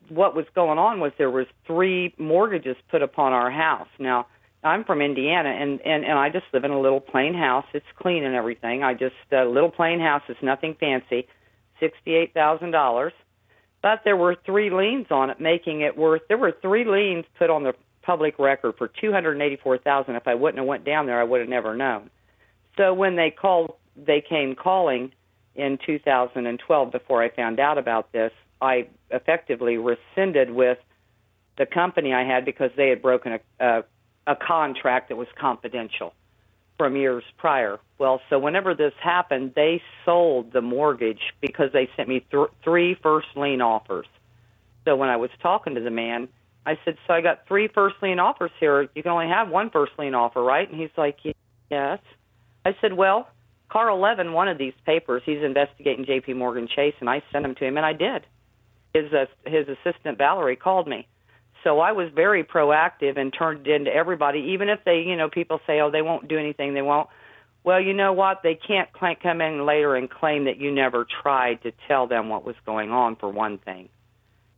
what 0.08 0.36
was 0.36 0.46
going 0.54 0.78
on 0.78 1.00
was 1.00 1.12
there 1.18 1.30
was 1.30 1.46
three 1.66 2.14
mortgages 2.18 2.76
put 2.88 3.02
upon 3.02 3.32
our 3.32 3.50
house. 3.50 3.88
Now 3.98 4.26
I'm 4.62 4.84
from 4.84 5.00
Indiana, 5.00 5.50
and 5.50 5.80
and 5.80 6.04
and 6.04 6.18
I 6.18 6.28
just 6.28 6.46
live 6.52 6.64
in 6.64 6.70
a 6.70 6.80
little 6.80 7.00
plain 7.00 7.34
house. 7.34 7.66
It's 7.72 7.86
clean 7.96 8.24
and 8.24 8.34
everything. 8.34 8.82
I 8.82 8.94
just 8.94 9.14
a 9.32 9.42
uh, 9.42 9.44
little 9.44 9.70
plain 9.70 10.00
house. 10.00 10.22
It's 10.28 10.42
nothing 10.42 10.76
fancy. 10.78 11.28
Sixty-eight 11.80 12.34
thousand 12.34 12.70
dollars. 12.70 13.12
But 13.82 14.00
there 14.04 14.16
were 14.16 14.36
three 14.44 14.70
liens 14.70 15.06
on 15.10 15.30
it, 15.30 15.40
making 15.40 15.82
it 15.82 15.96
worth. 15.96 16.22
There 16.28 16.38
were 16.38 16.54
three 16.60 16.84
liens 16.84 17.24
put 17.38 17.50
on 17.50 17.62
the 17.62 17.74
public 18.02 18.38
record 18.38 18.74
for 18.78 18.88
two 18.88 19.12
hundred 19.12 19.40
eighty-four 19.40 19.78
thousand. 19.78 20.16
If 20.16 20.26
I 20.26 20.34
wouldn't 20.34 20.58
have 20.58 20.66
went 20.66 20.84
down 20.84 21.06
there, 21.06 21.20
I 21.20 21.24
would 21.24 21.40
have 21.40 21.48
never 21.48 21.76
known. 21.76 22.10
So 22.76 22.92
when 22.94 23.16
they 23.16 23.30
called, 23.30 23.74
they 23.96 24.22
came 24.26 24.54
calling 24.54 25.12
in 25.56 25.78
2012 25.84 26.92
before 26.92 27.22
I 27.22 27.30
found 27.30 27.60
out 27.60 27.78
about 27.78 28.12
this. 28.12 28.32
I 28.60 28.88
effectively 29.10 29.76
rescinded 29.76 30.50
with 30.50 30.78
the 31.58 31.66
company 31.66 32.12
I 32.12 32.24
had 32.24 32.44
because 32.44 32.70
they 32.76 32.88
had 32.88 33.02
broken 33.02 33.32
a, 33.32 33.64
a, 33.64 33.84
a 34.26 34.36
contract 34.36 35.08
that 35.08 35.16
was 35.16 35.28
confidential 35.38 36.14
from 36.76 36.96
years 36.96 37.24
prior. 37.38 37.78
Well, 37.98 38.20
so 38.28 38.38
whenever 38.38 38.74
this 38.74 38.92
happened, 39.02 39.52
they 39.54 39.82
sold 40.04 40.52
the 40.52 40.60
mortgage 40.60 41.32
because 41.40 41.72
they 41.72 41.88
sent 41.96 42.08
me 42.08 42.20
th- 42.30 42.48
three 42.62 42.94
first 43.02 43.28
lien 43.34 43.62
offers. 43.62 44.06
So 44.84 44.96
when 44.96 45.08
I 45.08 45.16
was 45.16 45.30
talking 45.42 45.74
to 45.74 45.80
the 45.80 45.90
man, 45.90 46.28
I 46.66 46.78
said, 46.84 46.98
"So 47.06 47.14
I 47.14 47.20
got 47.20 47.46
three 47.46 47.68
first 47.68 47.96
lien 48.02 48.18
offers 48.18 48.50
here. 48.60 48.88
You 48.94 49.02
can 49.02 49.12
only 49.12 49.28
have 49.28 49.48
one 49.48 49.70
first 49.70 49.92
lien 49.98 50.14
offer, 50.14 50.42
right?" 50.42 50.68
And 50.68 50.80
he's 50.80 50.96
like, 50.96 51.18
"Yes." 51.70 52.00
I 52.64 52.76
said, 52.80 52.92
"Well, 52.92 53.28
Carl 53.68 54.00
Levin 54.00 54.32
wanted 54.32 54.58
these 54.58 54.74
papers. 54.84 55.22
He's 55.24 55.42
investigating 55.42 56.04
J.P. 56.04 56.34
Morgan 56.34 56.68
Chase, 56.68 56.94
and 57.00 57.10
I 57.10 57.22
sent 57.32 57.44
them 57.44 57.54
to 57.56 57.64
him, 57.64 57.76
and 57.76 57.86
I 57.86 57.92
did. 57.92 58.26
His 58.94 59.12
uh, 59.12 59.26
his 59.44 59.66
assistant 59.68 60.18
Valerie 60.18 60.56
called 60.56 60.88
me, 60.88 61.06
so 61.64 61.80
I 61.80 61.92
was 61.92 62.08
very 62.14 62.44
proactive 62.44 63.18
and 63.18 63.32
turned 63.36 63.66
into 63.66 63.92
everybody. 63.92 64.52
Even 64.54 64.68
if 64.68 64.84
they, 64.84 65.00
you 65.00 65.16
know, 65.16 65.28
people 65.28 65.60
say, 65.66 65.80
oh, 65.80 65.90
they 65.90 66.00
won't 66.00 66.28
do 66.28 66.38
anything, 66.38 66.74
they 66.74 66.82
won't. 66.82 67.08
Well, 67.64 67.80
you 67.80 67.92
know 67.92 68.12
what? 68.12 68.42
They 68.44 68.54
can't 68.54 68.88
cl- 68.98 69.16
come 69.20 69.40
in 69.40 69.66
later 69.66 69.96
and 69.96 70.08
claim 70.08 70.44
that 70.44 70.58
you 70.58 70.70
never 70.70 71.04
tried 71.22 71.64
to 71.64 71.72
tell 71.88 72.06
them 72.06 72.28
what 72.28 72.44
was 72.44 72.54
going 72.64 72.92
on. 72.92 73.16
For 73.16 73.28
one 73.28 73.58
thing, 73.58 73.88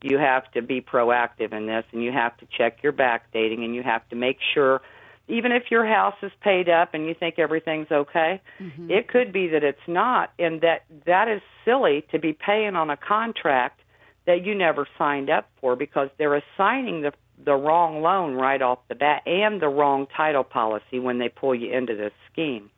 you 0.02 0.18
have 0.18 0.50
to 0.52 0.62
be 0.62 0.82
proactive 0.82 1.52
in 1.52 1.66
this, 1.66 1.84
and 1.92 2.04
you 2.04 2.12
have 2.12 2.36
to 2.36 2.46
check 2.56 2.82
your 2.82 2.92
backdating, 2.92 3.64
and 3.64 3.74
you 3.74 3.82
have 3.82 4.06
to 4.10 4.16
make 4.16 4.36
sure 4.54 4.82
even 5.28 5.52
if 5.52 5.70
your 5.70 5.86
house 5.86 6.16
is 6.22 6.32
paid 6.40 6.68
up 6.68 6.94
and 6.94 7.06
you 7.06 7.14
think 7.14 7.38
everything's 7.38 7.90
okay, 7.90 8.40
mm-hmm. 8.60 8.90
it 8.90 9.08
could 9.08 9.32
be 9.32 9.48
that 9.48 9.62
it's 9.62 9.78
not, 9.86 10.32
and 10.38 10.62
that 10.62 10.84
that 11.06 11.28
is 11.28 11.42
silly 11.64 12.04
to 12.12 12.18
be 12.18 12.32
paying 12.32 12.76
on 12.76 12.90
a 12.90 12.96
contract 12.96 13.80
that 14.26 14.44
you 14.44 14.54
never 14.54 14.86
signed 14.96 15.30
up 15.30 15.48
for 15.60 15.76
because 15.76 16.08
they're 16.18 16.36
assigning 16.36 17.02
the 17.02 17.12
the 17.44 17.54
wrong 17.54 18.02
loan 18.02 18.34
right 18.34 18.60
off 18.60 18.80
the 18.88 18.94
bat 18.94 19.22
and 19.26 19.62
the 19.62 19.68
wrong 19.68 20.08
title 20.16 20.42
policy 20.42 20.98
when 20.98 21.18
they 21.18 21.28
pull 21.28 21.54
you 21.54 21.72
into 21.72 21.94
this 21.94 22.12
scheme. 22.32 22.68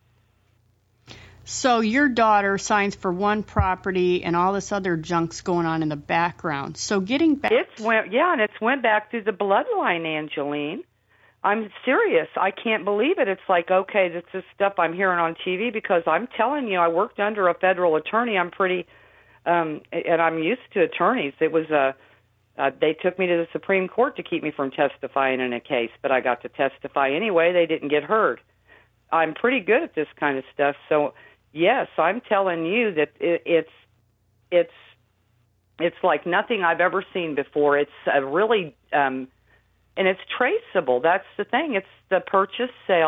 So 1.43 1.79
your 1.79 2.07
daughter 2.07 2.57
signs 2.57 2.95
for 2.95 3.11
one 3.11 3.43
property 3.43 4.23
and 4.23 4.35
all 4.35 4.53
this 4.53 4.71
other 4.71 4.95
junk's 4.95 5.41
going 5.41 5.65
on 5.65 5.81
in 5.81 5.89
the 5.89 5.95
background. 5.95 6.77
So 6.77 6.99
getting 6.99 7.35
back 7.35 7.51
It's 7.51 7.81
went 7.81 8.13
yeah, 8.13 8.31
and 8.31 8.41
it's 8.41 8.61
went 8.61 8.83
back 8.83 9.09
through 9.09 9.23
the 9.23 9.31
bloodline, 9.31 10.05
Angeline. 10.05 10.83
I'm 11.43 11.69
serious. 11.83 12.27
I 12.35 12.51
can't 12.51 12.85
believe 12.85 13.17
it. 13.17 13.27
It's 13.27 13.41
like, 13.49 13.71
okay, 13.71 14.09
this 14.09 14.23
is 14.33 14.43
stuff 14.53 14.73
I'm 14.77 14.93
hearing 14.93 15.19
on 15.19 15.35
TV 15.45 15.73
because 15.73 16.03
I'm 16.05 16.27
telling 16.37 16.67
you, 16.67 16.77
I 16.77 16.87
worked 16.87 17.19
under 17.19 17.47
a 17.47 17.55
federal 17.55 17.95
attorney. 17.95 18.37
I'm 18.37 18.51
pretty, 18.51 18.85
um, 19.45 19.81
and 19.91 20.21
I'm 20.21 20.37
used 20.37 20.61
to 20.73 20.81
attorneys. 20.81 21.33
It 21.39 21.51
was 21.51 21.67
a, 21.71 21.95
uh, 22.59 22.69
they 22.79 22.93
took 22.93 23.17
me 23.17 23.25
to 23.25 23.37
the 23.37 23.47
Supreme 23.51 23.87
Court 23.87 24.15
to 24.17 24.23
keep 24.23 24.43
me 24.43 24.51
from 24.55 24.69
testifying 24.69 25.39
in 25.39 25.51
a 25.51 25.59
case, 25.59 25.89
but 26.03 26.11
I 26.11 26.21
got 26.21 26.41
to 26.43 26.49
testify 26.49 27.09
anyway. 27.09 27.53
They 27.53 27.65
didn't 27.65 27.89
get 27.89 28.03
heard. 28.03 28.39
I'm 29.11 29.33
pretty 29.33 29.61
good 29.61 29.81
at 29.81 29.95
this 29.95 30.07
kind 30.19 30.37
of 30.37 30.43
stuff. 30.53 30.75
So, 30.89 31.15
yes, 31.53 31.87
I'm 31.97 32.21
telling 32.21 32.65
you 32.67 32.93
that 32.93 33.09
it, 33.19 33.41
it's, 33.47 33.69
it's, 34.51 34.71
it's 35.79 35.95
like 36.03 36.27
nothing 36.27 36.61
I've 36.63 36.81
ever 36.81 37.03
seen 37.13 37.33
before. 37.33 37.79
It's 37.79 37.91
a 38.13 38.23
really, 38.23 38.75
um, 38.93 39.27
and 39.97 40.07
it's 40.07 40.21
traceable. 40.37 41.01
That's 41.01 41.25
the 41.37 41.43
thing. 41.43 41.75
It's 41.75 41.85
the 42.09 42.19
purchase 42.19 42.71
sale 42.87 43.07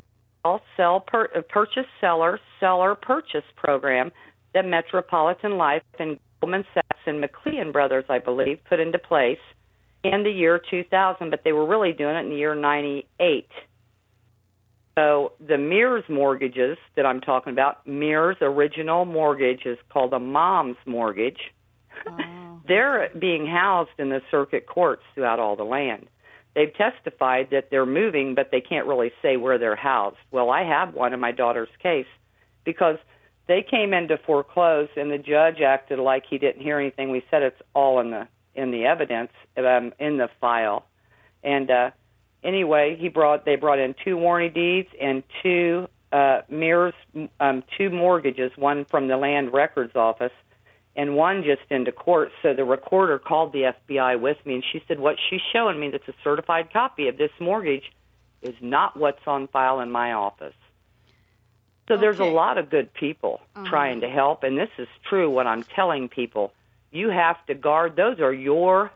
sell 0.76 1.00
per, 1.00 1.30
uh, 1.36 1.42
purchase 1.48 1.86
seller 2.02 2.40
seller 2.60 2.96
purchase 2.96 3.46
program 3.56 4.12
that 4.54 4.66
Metropolitan 4.66 5.58
Life 5.58 5.84
and 6.00 6.20
Goldman 6.42 6.66
Sachs 6.74 7.00
and 7.06 7.22
McLean 7.22 7.72
Brothers, 7.72 8.06
I 8.10 8.20
believe, 8.20 8.60
put 8.68 8.80
into 8.80 9.00
place 9.00 9.40
in 10.04 10.24
the 10.24 10.30
year 10.30 10.60
2000, 10.70 11.30
but 11.30 11.42
they 11.44 11.54
were 11.54 11.66
really 11.66 11.94
doing 11.94 12.16
it 12.16 12.26
in 12.26 12.30
the 12.30 12.36
year 12.36 12.56
98. 12.56 13.48
So 14.96 15.32
the 15.40 15.58
MERS 15.58 16.04
mortgages 16.10 16.78
that 16.96 17.06
I'm 17.06 17.22
talking 17.22 17.54
about, 17.54 17.88
MERS 17.88 18.38
original 18.42 19.06
mortgage 19.06 19.66
is 19.66 19.78
called 19.90 20.14
a 20.14 20.20
mom's 20.20 20.78
mortgage. 20.86 21.40
Oh. 22.06 22.62
They're 22.68 23.10
being 23.20 23.46
housed 23.46 23.92
in 23.98 24.10
the 24.10 24.22
circuit 24.32 24.68
courts 24.68 25.04
throughout 25.16 25.40
all 25.40 25.58
the 25.58 25.66
land 25.66 26.08
they've 26.56 26.74
testified 26.74 27.50
that 27.52 27.70
they're 27.70 27.86
moving, 27.86 28.36
but 28.36 28.50
they 28.52 28.62
can't 28.62 28.88
really 28.88 29.12
say 29.22 29.38
where 29.38 29.58
they're 29.58 29.76
housed. 29.76 30.18
Well, 30.32 30.50
I 30.50 30.64
have 30.64 30.94
one 30.94 31.14
in 31.14 31.20
my 31.20 31.32
daughter's 31.32 31.70
case 31.82 32.08
because 32.64 32.98
they 33.48 33.62
came 33.62 33.94
in 33.94 34.08
to 34.08 34.18
foreclose, 34.18 34.90
and 34.96 35.12
the 35.12 35.18
judge 35.18 35.62
acted 35.62 36.00
like 36.00 36.24
he 36.30 36.38
didn't 36.38 36.62
hear 36.62 36.80
anything. 36.80 37.12
We 37.12 37.24
said 37.30 37.42
it's 37.42 37.62
all 37.74 38.00
in 38.00 38.12
the 38.12 38.28
in 38.56 38.70
the 38.72 38.86
evidence 38.86 39.32
um, 39.58 39.94
in 40.00 40.18
the 40.18 40.30
file, 40.40 40.86
and 41.44 41.70
uh, 41.72 41.92
anyway, 42.44 42.96
he 43.00 43.10
brought 43.10 43.46
they 43.46 43.56
brought 43.56 43.80
in 43.80 43.96
two 44.04 44.16
warranty 44.18 44.54
deeds 44.54 44.90
and 45.02 45.24
two 45.42 45.88
uh, 46.12 46.42
MERS, 46.50 46.94
um, 47.40 47.64
two 47.78 47.90
mortgages, 47.90 48.52
one 48.56 48.86
from 48.86 49.08
the 49.08 49.18
land 49.18 49.52
records 49.52 49.96
office 49.96 50.32
and 50.96 51.16
one 51.16 51.44
just 51.44 51.62
into 51.70 51.92
court. 51.92 52.32
So 52.42 52.54
the 52.54 52.66
recorder 52.66 53.20
called 53.20 53.54
the 53.54 53.74
FBI 53.90 54.20
with 54.20 54.38
me, 54.46 54.56
and 54.56 54.64
she 54.72 54.84
said, 54.88 55.00
"What 55.00 55.18
she's 55.30 55.42
showing 55.52 55.80
me 55.80 55.90
that's 55.90 56.08
a 56.08 56.14
certified 56.24 56.72
copy 56.72 57.08
of 57.08 57.18
this 57.18 57.32
mortgage 57.40 57.92
is 58.42 58.56
not 58.62 58.98
what's 58.98 59.26
on 59.26 59.48
file 59.48 59.80
in 59.80 59.92
my 59.92 60.14
office." 60.14 60.56
So 61.88 61.96
okay. 61.96 62.02
there's 62.02 62.20
a 62.20 62.26
lot 62.26 62.58
of 62.58 62.70
good 62.70 62.94
people 62.94 63.42
uh-huh. 63.56 63.70
trying 63.70 64.02
to 64.02 64.10
help, 64.10 64.44
and 64.44 64.58
this 64.58 64.70
is 64.78 64.88
true. 65.10 65.30
What 65.30 65.48
I'm 65.48 65.64
telling 65.64 66.08
people, 66.10 66.54
you 66.92 67.10
have 67.10 67.44
to 67.48 67.56
guard. 67.56 67.96
Those 67.96 68.20
are 68.20 68.34
your 68.34 68.92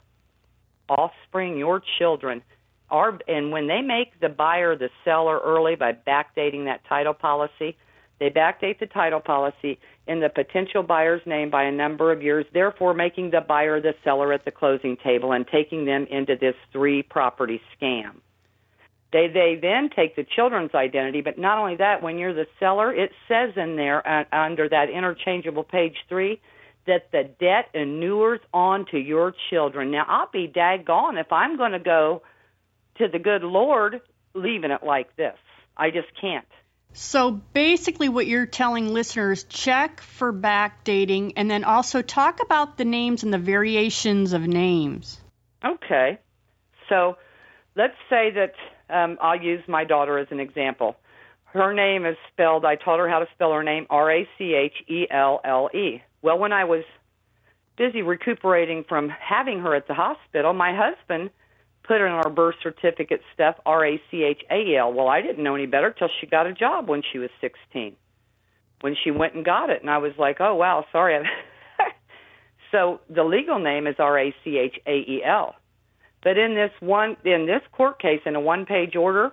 offspring, 0.87 1.57
your 1.57 1.81
children. 1.97 2.41
Are 2.89 3.19
and 3.27 3.51
when 3.51 3.67
they 3.67 3.81
make 3.81 4.17
the 4.21 4.29
buyer 4.29 4.77
the 4.77 4.89
seller 5.03 5.37
early 5.39 5.75
by 5.75 5.91
backdating 5.91 6.65
that 6.65 6.85
title 6.85 7.13
policy, 7.13 7.75
they 8.19 8.29
backdate 8.29 8.79
the 8.79 8.87
title 8.87 9.19
policy 9.19 9.79
in 10.07 10.19
the 10.19 10.29
potential 10.29 10.81
buyer's 10.83 11.21
name 11.25 11.49
by 11.49 11.63
a 11.63 11.71
number 11.71 12.11
of 12.11 12.23
years, 12.23 12.45
therefore 12.53 12.93
making 12.93 13.31
the 13.31 13.41
buyer 13.41 13.79
the 13.79 13.93
seller 14.03 14.33
at 14.33 14.45
the 14.45 14.51
closing 14.51 14.97
table 15.03 15.33
and 15.33 15.45
taking 15.47 15.85
them 15.85 16.07
into 16.09 16.35
this 16.35 16.55
three 16.71 17.03
property 17.03 17.61
scam. 17.75 18.15
They 19.13 19.27
they 19.27 19.57
then 19.61 19.89
take 19.95 20.15
the 20.15 20.25
children's 20.35 20.73
identity, 20.75 21.21
but 21.21 21.37
not 21.37 21.57
only 21.57 21.75
that, 21.77 22.01
when 22.01 22.17
you're 22.17 22.33
the 22.33 22.47
seller, 22.59 22.93
it 22.93 23.11
says 23.27 23.51
in 23.55 23.75
there 23.75 24.05
uh, 24.05 24.25
under 24.33 24.67
that 24.67 24.89
interchangeable 24.89 25.63
page 25.63 25.95
three 26.09 26.41
that 26.87 27.11
the 27.11 27.29
debt 27.39 27.69
inures 27.73 28.39
on 28.53 28.85
to 28.91 28.97
your 28.97 29.33
children. 29.49 29.91
Now 29.91 30.05
I'll 30.07 30.29
be 30.31 30.47
daggone 30.47 31.19
if 31.19 31.31
I'm 31.31 31.57
going 31.57 31.73
to 31.73 31.79
go 31.79 32.21
to 32.97 33.07
the 33.07 33.19
good 33.19 33.43
Lord 33.43 34.01
leaving 34.33 34.71
it 34.71 34.83
like 34.83 35.15
this. 35.15 35.35
I 35.75 35.91
just 35.91 36.07
can't. 36.19 36.47
So 36.99 37.29
basically, 37.29 38.09
what 38.09 38.25
you're 38.25 38.47
telling 38.47 38.91
listeners 38.91 39.43
check 39.43 40.01
for 40.01 40.33
backdating 40.33 41.33
and 41.35 41.49
then 41.49 41.63
also 41.63 42.01
talk 42.01 42.41
about 42.41 42.79
the 42.79 42.85
names 42.85 43.21
and 43.21 43.31
the 43.31 43.37
variations 43.37 44.33
of 44.33 44.41
names. 44.41 45.21
Okay. 45.63 46.17
So 46.89 47.17
let's 47.75 47.93
say 48.09 48.31
that 48.31 48.53
um, 48.89 49.19
I'll 49.21 49.39
use 49.39 49.61
my 49.67 49.83
daughter 49.83 50.17
as 50.17 50.27
an 50.31 50.39
example. 50.39 50.95
Her 51.43 51.71
name 51.71 52.03
is 52.07 52.17
spelled, 52.33 52.65
I 52.65 52.77
taught 52.77 52.97
her 52.97 53.07
how 53.07 53.19
to 53.19 53.27
spell 53.35 53.53
her 53.53 53.63
name 53.63 53.85
R 53.91 54.11
A 54.11 54.27
C 54.39 54.55
H 54.55 54.73
E 54.87 55.05
L 55.11 55.39
L 55.45 55.69
E. 55.75 56.01
Well, 56.23 56.39
when 56.39 56.51
I 56.51 56.63
was 56.63 56.83
busy 57.77 58.01
recuperating 58.01 58.83
from 58.89 59.09
having 59.09 59.59
her 59.59 59.75
at 59.75 59.87
the 59.87 59.93
hospital, 59.93 60.51
my 60.53 60.75
husband 60.75 61.29
put 61.87 62.01
in 62.01 62.07
our 62.07 62.29
birth 62.29 62.55
certificate 62.61 63.21
stuff 63.33 63.55
R 63.65 63.85
A 63.85 64.01
C 64.11 64.23
H 64.23 64.41
A 64.51 64.75
L. 64.77 64.93
Well, 64.93 65.07
I 65.07 65.21
didn't 65.21 65.43
know 65.43 65.55
any 65.55 65.65
better 65.65 65.91
till 65.97 66.09
she 66.19 66.27
got 66.27 66.45
a 66.45 66.53
job 66.53 66.87
when 66.87 67.01
she 67.11 67.17
was 67.17 67.29
16. 67.41 67.95
When 68.81 68.95
she 69.03 69.09
went 69.09 69.33
and 69.33 69.43
got 69.43 69.69
it, 69.69 69.81
and 69.81 69.89
I 69.89 69.97
was 69.97 70.11
like, 70.19 70.37
"Oh 70.39 70.55
wow, 70.55 70.85
sorry." 70.91 71.17
so 72.71 72.99
the 73.09 73.23
legal 73.23 73.59
name 73.59 73.87
is 73.87 73.95
R 73.97 74.19
A 74.19 74.35
C 74.43 74.57
H 74.57 74.75
A 74.85 74.97
E 74.97 75.23
L. 75.25 75.55
But 76.23 76.37
in 76.37 76.55
this 76.55 76.71
one 76.79 77.17
in 77.23 77.45
this 77.47 77.61
court 77.71 77.99
case 77.99 78.21
in 78.25 78.35
a 78.35 78.41
one-page 78.41 78.95
order, 78.95 79.31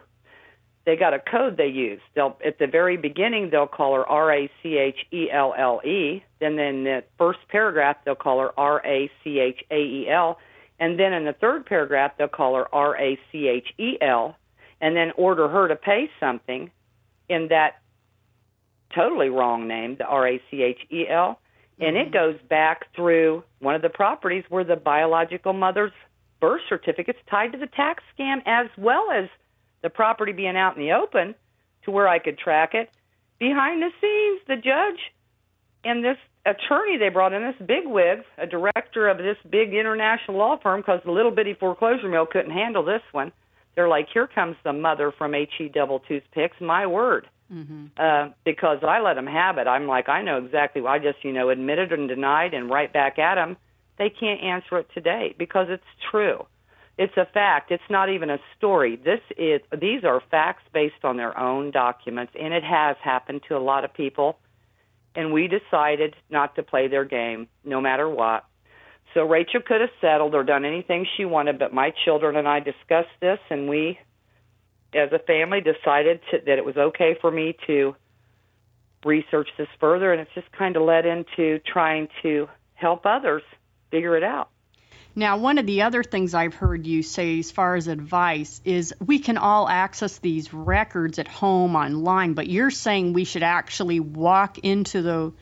they 0.87 0.97
got 0.97 1.13
a 1.13 1.19
code 1.19 1.57
they 1.57 1.67
use. 1.67 2.01
They'll 2.15 2.39
at 2.45 2.59
the 2.59 2.67
very 2.67 2.97
beginning 2.97 3.51
they'll 3.51 3.67
call 3.67 3.95
her 3.97 4.07
R 4.07 4.33
A 4.33 4.51
C 4.63 4.79
H 4.79 4.99
E 5.13 5.31
L 5.31 5.55
L 5.59 5.81
E. 5.85 6.23
Then 6.41 6.59
in 6.59 6.85
the 6.85 7.05
first 7.19 7.41
paragraph 7.49 7.97
they'll 8.05 8.15
call 8.15 8.41
her 8.41 8.59
R 8.59 8.81
A 8.87 9.11
C 9.23 9.41
H 9.41 9.63
A 9.71 9.79
E 9.79 10.09
L 10.09 10.39
and 10.79 10.99
then 10.99 11.13
in 11.13 11.25
the 11.25 11.33
third 11.33 11.67
paragraph, 11.67 12.13
they'll 12.19 12.29
call 12.29 12.57
her 12.57 12.73
R 12.75 12.97
A 12.97 13.19
C 13.31 13.49
H 13.49 13.69
E 13.79 13.97
L, 14.01 14.37
and 14.81 14.97
then 14.97 15.13
order 15.17 15.49
her 15.49 15.69
to 15.69 15.77
pay 15.77 16.11
something 16.21 16.71
in 17.29 17.49
that 17.49 17.81
totally 18.95 19.29
wrong 19.29 19.69
name, 19.69 19.97
the 19.97 20.05
R 20.05 20.29
A 20.29 20.43
C 20.51 20.63
H 20.63 20.81
E 20.91 21.09
L. 21.09 21.41
And 21.81 21.97
it 21.97 22.13
mm-hmm. 22.13 22.13
goes 22.13 22.37
back 22.49 22.87
through 22.95 23.43
one 23.59 23.75
of 23.75 23.83
the 23.83 23.89
properties 23.89 24.45
where 24.49 24.63
the 24.63 24.77
biological 24.77 25.53
mother's 25.53 25.93
birth 26.41 26.61
certificate's 26.69 27.19
tied 27.29 27.53
to 27.53 27.59
the 27.59 27.67
tax 27.67 28.03
scam, 28.17 28.43
as 28.47 28.69
well 28.79 29.11
as 29.11 29.29
the 29.83 29.91
property 29.91 30.33
being 30.33 30.57
out 30.57 30.77
in 30.77 30.83
the 30.83 30.93
open 30.93 31.35
to 31.85 31.91
where 31.91 32.09
I 32.09 32.19
could 32.19 32.39
track 32.39 32.75
it. 32.75 32.91
Behind 33.39 33.83
the 33.83 33.91
scenes, 34.01 34.41
the 34.47 34.57
judge 34.57 35.13
and 35.85 36.05
this 36.05 36.17
attorney 36.47 36.99
they 36.99 37.09
brought 37.09 37.33
in, 37.33 37.43
this 37.43 37.67
big 37.67 37.87
wig, 37.87 38.21
a 38.39 38.47
director 38.47 39.09
of 39.09 39.19
this 39.19 39.37
big 39.51 39.75
international 39.75 40.37
law 40.37 40.59
firm, 40.63 40.81
because 40.81 41.01
the 41.05 41.11
little 41.11 41.31
bitty 41.31 41.55
foreclosure 41.55 42.09
mill 42.09 42.27
couldn't 42.27 42.53
handle 42.53 42.85
this 42.85 43.03
one. 43.13 43.33
They're 43.75 43.89
like, 43.89 44.09
here 44.13 44.27
comes 44.27 44.57
the 44.65 44.73
mother 44.73 45.13
from 45.17 45.33
HE 45.33 45.71
Double 45.75 46.01
Toothpicks. 46.01 46.61
My 46.61 46.87
word. 46.87 47.27
Mm-hmm. 47.53 47.87
Uh, 47.99 48.33
because 48.45 48.79
I 48.83 49.01
let 49.01 49.15
them 49.15 49.27
have 49.27 49.59
it. 49.59 49.67
I'm 49.67 49.87
like, 49.87 50.09
I 50.09 50.23
know 50.23 50.39
exactly. 50.39 50.83
I 50.87 50.99
just, 50.99 51.23
you 51.23 51.33
know, 51.33 51.51
admitted 51.51 51.93
and 51.93 52.09
denied 52.09 52.55
and 52.55 52.71
right 52.71 52.91
back 52.91 53.19
at 53.19 53.35
them. 53.35 53.57
They 53.99 54.11
can't 54.11 54.43
answer 54.43 54.79
it 54.79 54.89
today 54.95 55.35
because 55.39 55.67
it's 55.69 55.83
true. 56.11 56.47
It's 56.97 57.17
a 57.17 57.27
fact. 57.27 57.71
It's 57.71 57.83
not 57.91 58.09
even 58.09 58.31
a 58.31 58.39
story. 58.57 58.97
This 58.97 59.21
is 59.37 59.61
these 59.79 60.05
are 60.05 60.23
facts 60.31 60.63
based 60.73 61.05
on 61.05 61.17
their 61.17 61.37
own 61.39 61.71
documents, 61.71 62.33
and 62.41 62.55
it 62.55 62.65
has 62.65 62.97
happened 63.03 63.43
to 63.49 63.57
a 63.57 63.59
lot 63.59 63.85
of 63.85 63.93
people 63.93 64.39
and 65.15 65.33
we 65.33 65.49
decided 65.49 66.15
not 66.31 66.57
to 66.57 66.63
play 66.63 66.89
their 66.89 67.05
game 67.05 67.49
no 67.65 67.81
matter 67.81 68.09
what. 68.09 68.45
So 69.15 69.25
Rachel 69.25 69.61
could 69.65 69.81
have 69.81 69.91
settled 70.01 70.35
or 70.35 70.43
done 70.43 70.65
anything 70.65 71.07
she 71.17 71.25
wanted, 71.25 71.59
but 71.59 71.73
my 71.73 71.93
children 72.05 72.37
and 72.37 72.49
I 72.49 72.61
discussed 72.61 73.15
this, 73.21 73.39
and 73.49 73.69
we, 73.69 73.99
as 74.93 75.13
a 75.13 75.21
family, 75.21 75.61
decided 75.61 76.21
to, 76.31 76.39
that 76.47 76.59
it 76.59 76.65
was 76.65 76.77
okay 76.77 77.17
for 77.21 77.31
me 77.31 77.57
to 77.69 77.95
research 79.05 79.49
this 79.57 79.69
further, 79.79 80.13
and 80.13 80.21
it's 80.21 80.35
just 80.35 80.51
kind 80.51 80.77
of 80.77 80.83
led 80.83 81.07
into 81.07 81.61
trying 81.61 82.09
to 82.23 82.49
help 82.75 83.07
others 83.07 83.43
figure 83.91 84.17
it 84.17 84.25
out. 84.25 84.51
Now, 85.17 85.37
one 85.37 85.59
of 85.59 85.67
the 85.67 85.83
other 85.83 86.03
things 86.03 86.35
I've 86.35 86.55
heard 86.55 86.87
you 86.87 87.03
say 87.03 87.39
as 87.39 87.51
far 87.51 87.77
as 87.77 87.87
advice 87.87 88.61
is 88.65 88.93
we 89.05 89.21
can 89.21 89.39
all 89.39 89.69
access 89.69 90.19
these 90.19 90.53
records 90.53 91.21
at 91.21 91.29
home 91.29 91.77
online, 91.77 92.35
but 92.35 92.49
you're 92.49 92.73
saying 92.73 93.13
we 93.13 93.25
should 93.25 93.45
actually 93.45 94.01
walk 94.01 94.59
into 94.59 95.03
the 95.03 95.33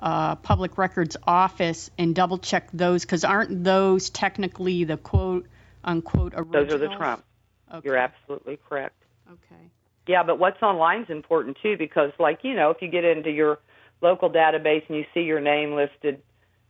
uh, 0.00 0.36
Public 0.36 0.78
Records 0.78 1.16
Office 1.26 1.90
and 1.98 2.14
double 2.14 2.38
check 2.38 2.68
those? 2.72 3.02
Because 3.02 3.24
aren't 3.24 3.64
those 3.64 4.10
technically 4.10 4.84
the 4.84 4.96
quote 4.96 5.46
unquote 5.84 6.34
originals? 6.34 6.68
Those 6.68 6.74
are 6.74 6.78
the 6.78 6.96
Trump. 6.96 7.24
Okay. 7.72 7.86
You're 7.86 7.96
absolutely 7.96 8.58
correct. 8.68 9.02
Okay. 9.28 9.70
Yeah, 10.06 10.22
but 10.22 10.38
what's 10.38 10.62
online 10.62 11.02
is 11.02 11.10
important 11.10 11.58
too 11.62 11.76
because, 11.76 12.12
like, 12.18 12.40
you 12.42 12.54
know, 12.54 12.70
if 12.70 12.80
you 12.80 12.88
get 12.88 13.04
into 13.04 13.30
your 13.30 13.58
local 14.00 14.30
database 14.30 14.88
and 14.88 14.96
you 14.96 15.04
see 15.12 15.20
your 15.20 15.40
name 15.40 15.74
listed, 15.74 16.22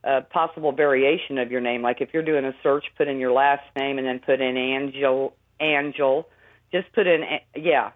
a 0.03 0.21
possible 0.21 0.71
variation 0.71 1.37
of 1.37 1.51
your 1.51 1.61
name, 1.61 1.81
like 1.81 2.01
if 2.01 2.09
you're 2.13 2.23
doing 2.23 2.45
a 2.45 2.53
search, 2.63 2.85
put 2.97 3.07
in 3.07 3.19
your 3.19 3.31
last 3.31 3.63
name 3.75 3.97
and 3.97 4.07
then 4.07 4.19
put 4.19 4.39
in 4.41 4.57
Angel, 4.57 5.33
Angel. 5.59 6.27
Just 6.71 6.91
put 6.93 7.07
in, 7.07 7.23
yeah, 7.55 7.91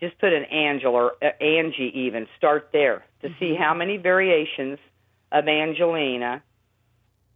just 0.00 0.18
put 0.18 0.32
in 0.32 0.44
Angel 0.50 0.94
or 0.94 1.12
uh, 1.22 1.42
Angie 1.42 1.92
even. 1.94 2.26
Start 2.36 2.70
there 2.72 3.04
to 3.22 3.28
see 3.40 3.54
how 3.54 3.72
many 3.72 3.96
variations 3.96 4.78
of 5.32 5.48
Angelina 5.48 6.42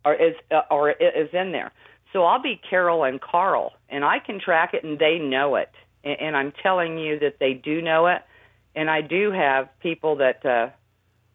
are 0.05 0.15
is 0.15 0.35
uh, 0.51 0.63
or 0.71 0.91
is 0.91 1.29
in 1.33 1.53
there. 1.53 1.73
So 2.13 2.25
I'll 2.25 2.43
be 2.43 2.61
Carol 2.69 3.05
and 3.05 3.21
Carl, 3.21 3.73
and 3.89 4.05
I 4.05 4.19
can 4.19 4.41
track 4.41 4.75
it, 4.75 4.85
and 4.85 4.99
they 4.99 5.19
know 5.19 5.57
it. 5.57 5.71
And, 6.05 6.21
and 6.21 6.37
I'm 6.37 6.53
telling 6.63 6.99
you 6.99 7.19
that 7.21 7.37
they 7.39 7.55
do 7.55 7.81
know 7.81 8.07
it. 8.09 8.23
And 8.75 8.91
I 8.91 9.01
do 9.01 9.33
have 9.33 9.69
people 9.81 10.17
that 10.17 10.45
uh, 10.45 10.71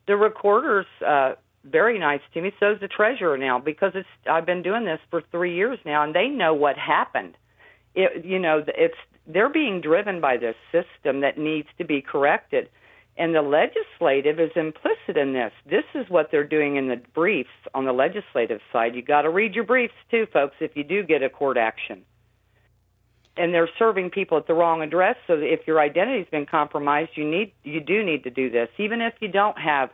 the 0.08 0.16
recorders 0.16 0.86
uh, 1.06 1.34
very 1.70 2.00
nice 2.00 2.22
to 2.34 2.42
me. 2.42 2.52
So's 2.60 2.80
the 2.80 2.88
treasurer 2.88 3.38
now 3.38 3.60
because 3.60 3.92
it's 3.96 4.08
I've 4.30 4.46
been 4.46 4.62
doing 4.62 4.86
this 4.86 5.00
for 5.10 5.22
three 5.32 5.56
years 5.56 5.80
now, 5.86 6.04
and 6.04 6.14
they 6.14 6.28
know 6.28 6.54
what 6.54 6.78
happened. 6.78 7.38
It, 7.96 8.26
you 8.26 8.40
know, 8.40 8.64
it's 8.68 8.96
they're 9.28 9.50
being 9.50 9.82
driven 9.82 10.22
by 10.22 10.38
this 10.38 10.56
system 10.72 11.22
that 11.22 11.38
needs 11.38 11.68
to 11.78 11.86
be 11.86 12.02
corrected. 12.02 12.70
And 13.18 13.34
the 13.34 13.42
legislative 13.42 14.42
is 14.42 14.52
implicit 14.56 15.16
in 15.16 15.32
this. 15.32 15.54
This 15.66 15.86
is 15.94 16.10
what 16.10 16.32
they're 16.32 16.44
doing 16.44 16.76
in 16.76 16.90
the 16.90 17.02
briefs 17.14 17.50
on 17.74 17.86
the 17.86 17.94
legislative 17.94 18.60
side. 18.74 18.94
You 18.94 19.02
got 19.02 19.22
to 19.22 19.30
read 19.30 19.56
your 19.56 19.64
briefs 19.64 19.94
too, 20.12 20.28
folks, 20.34 20.56
if 20.60 20.76
you 20.76 20.84
do 20.84 21.02
get 21.02 21.24
a 21.24 21.30
court 21.30 21.58
action. 21.58 22.04
And 23.38 23.54
they're 23.54 23.70
serving 23.80 24.10
people 24.10 24.38
at 24.38 24.48
the 24.48 24.54
wrong 24.54 24.82
address. 24.82 25.16
So 25.28 25.34
if 25.36 25.62
your 25.66 25.80
identity's 25.80 26.28
been 26.30 26.46
compromised, 26.46 27.12
you 27.16 27.30
need 27.30 27.54
you 27.64 27.80
do 27.80 28.04
need 28.04 28.24
to 28.26 28.30
do 28.30 28.50
this, 28.50 28.70
even 28.78 29.02
if 29.02 29.14
you 29.22 29.30
don't 29.30 29.58
have 29.58 29.90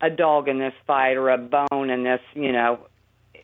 a 0.00 0.10
dog 0.10 0.48
in 0.48 0.58
this 0.58 0.74
fight 0.86 1.16
or 1.16 1.30
a 1.30 1.38
bone 1.38 1.90
in 1.90 2.02
this, 2.02 2.20
you 2.34 2.52
know, 2.52 2.80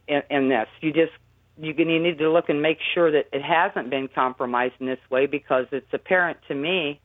in, 0.09 0.23
in 0.31 0.49
this. 0.49 0.69
You 0.81 0.93
just 0.93 1.13
you 1.59 1.75
can 1.75 1.89
you 1.89 2.01
need 2.01 2.19
to 2.19 2.31
look 2.31 2.49
and 2.49 2.63
make 2.63 2.79
sure 2.95 3.11
that 3.11 3.29
it 3.33 3.43
hasn't 3.43 3.91
been 3.91 4.09
compromised 4.09 4.75
in 4.81 4.87
this 4.87 4.99
way 5.11 5.27
because 5.27 5.67
it's 5.73 5.93
apparent 5.93 6.39
to 6.49 6.55
me 6.55 7.01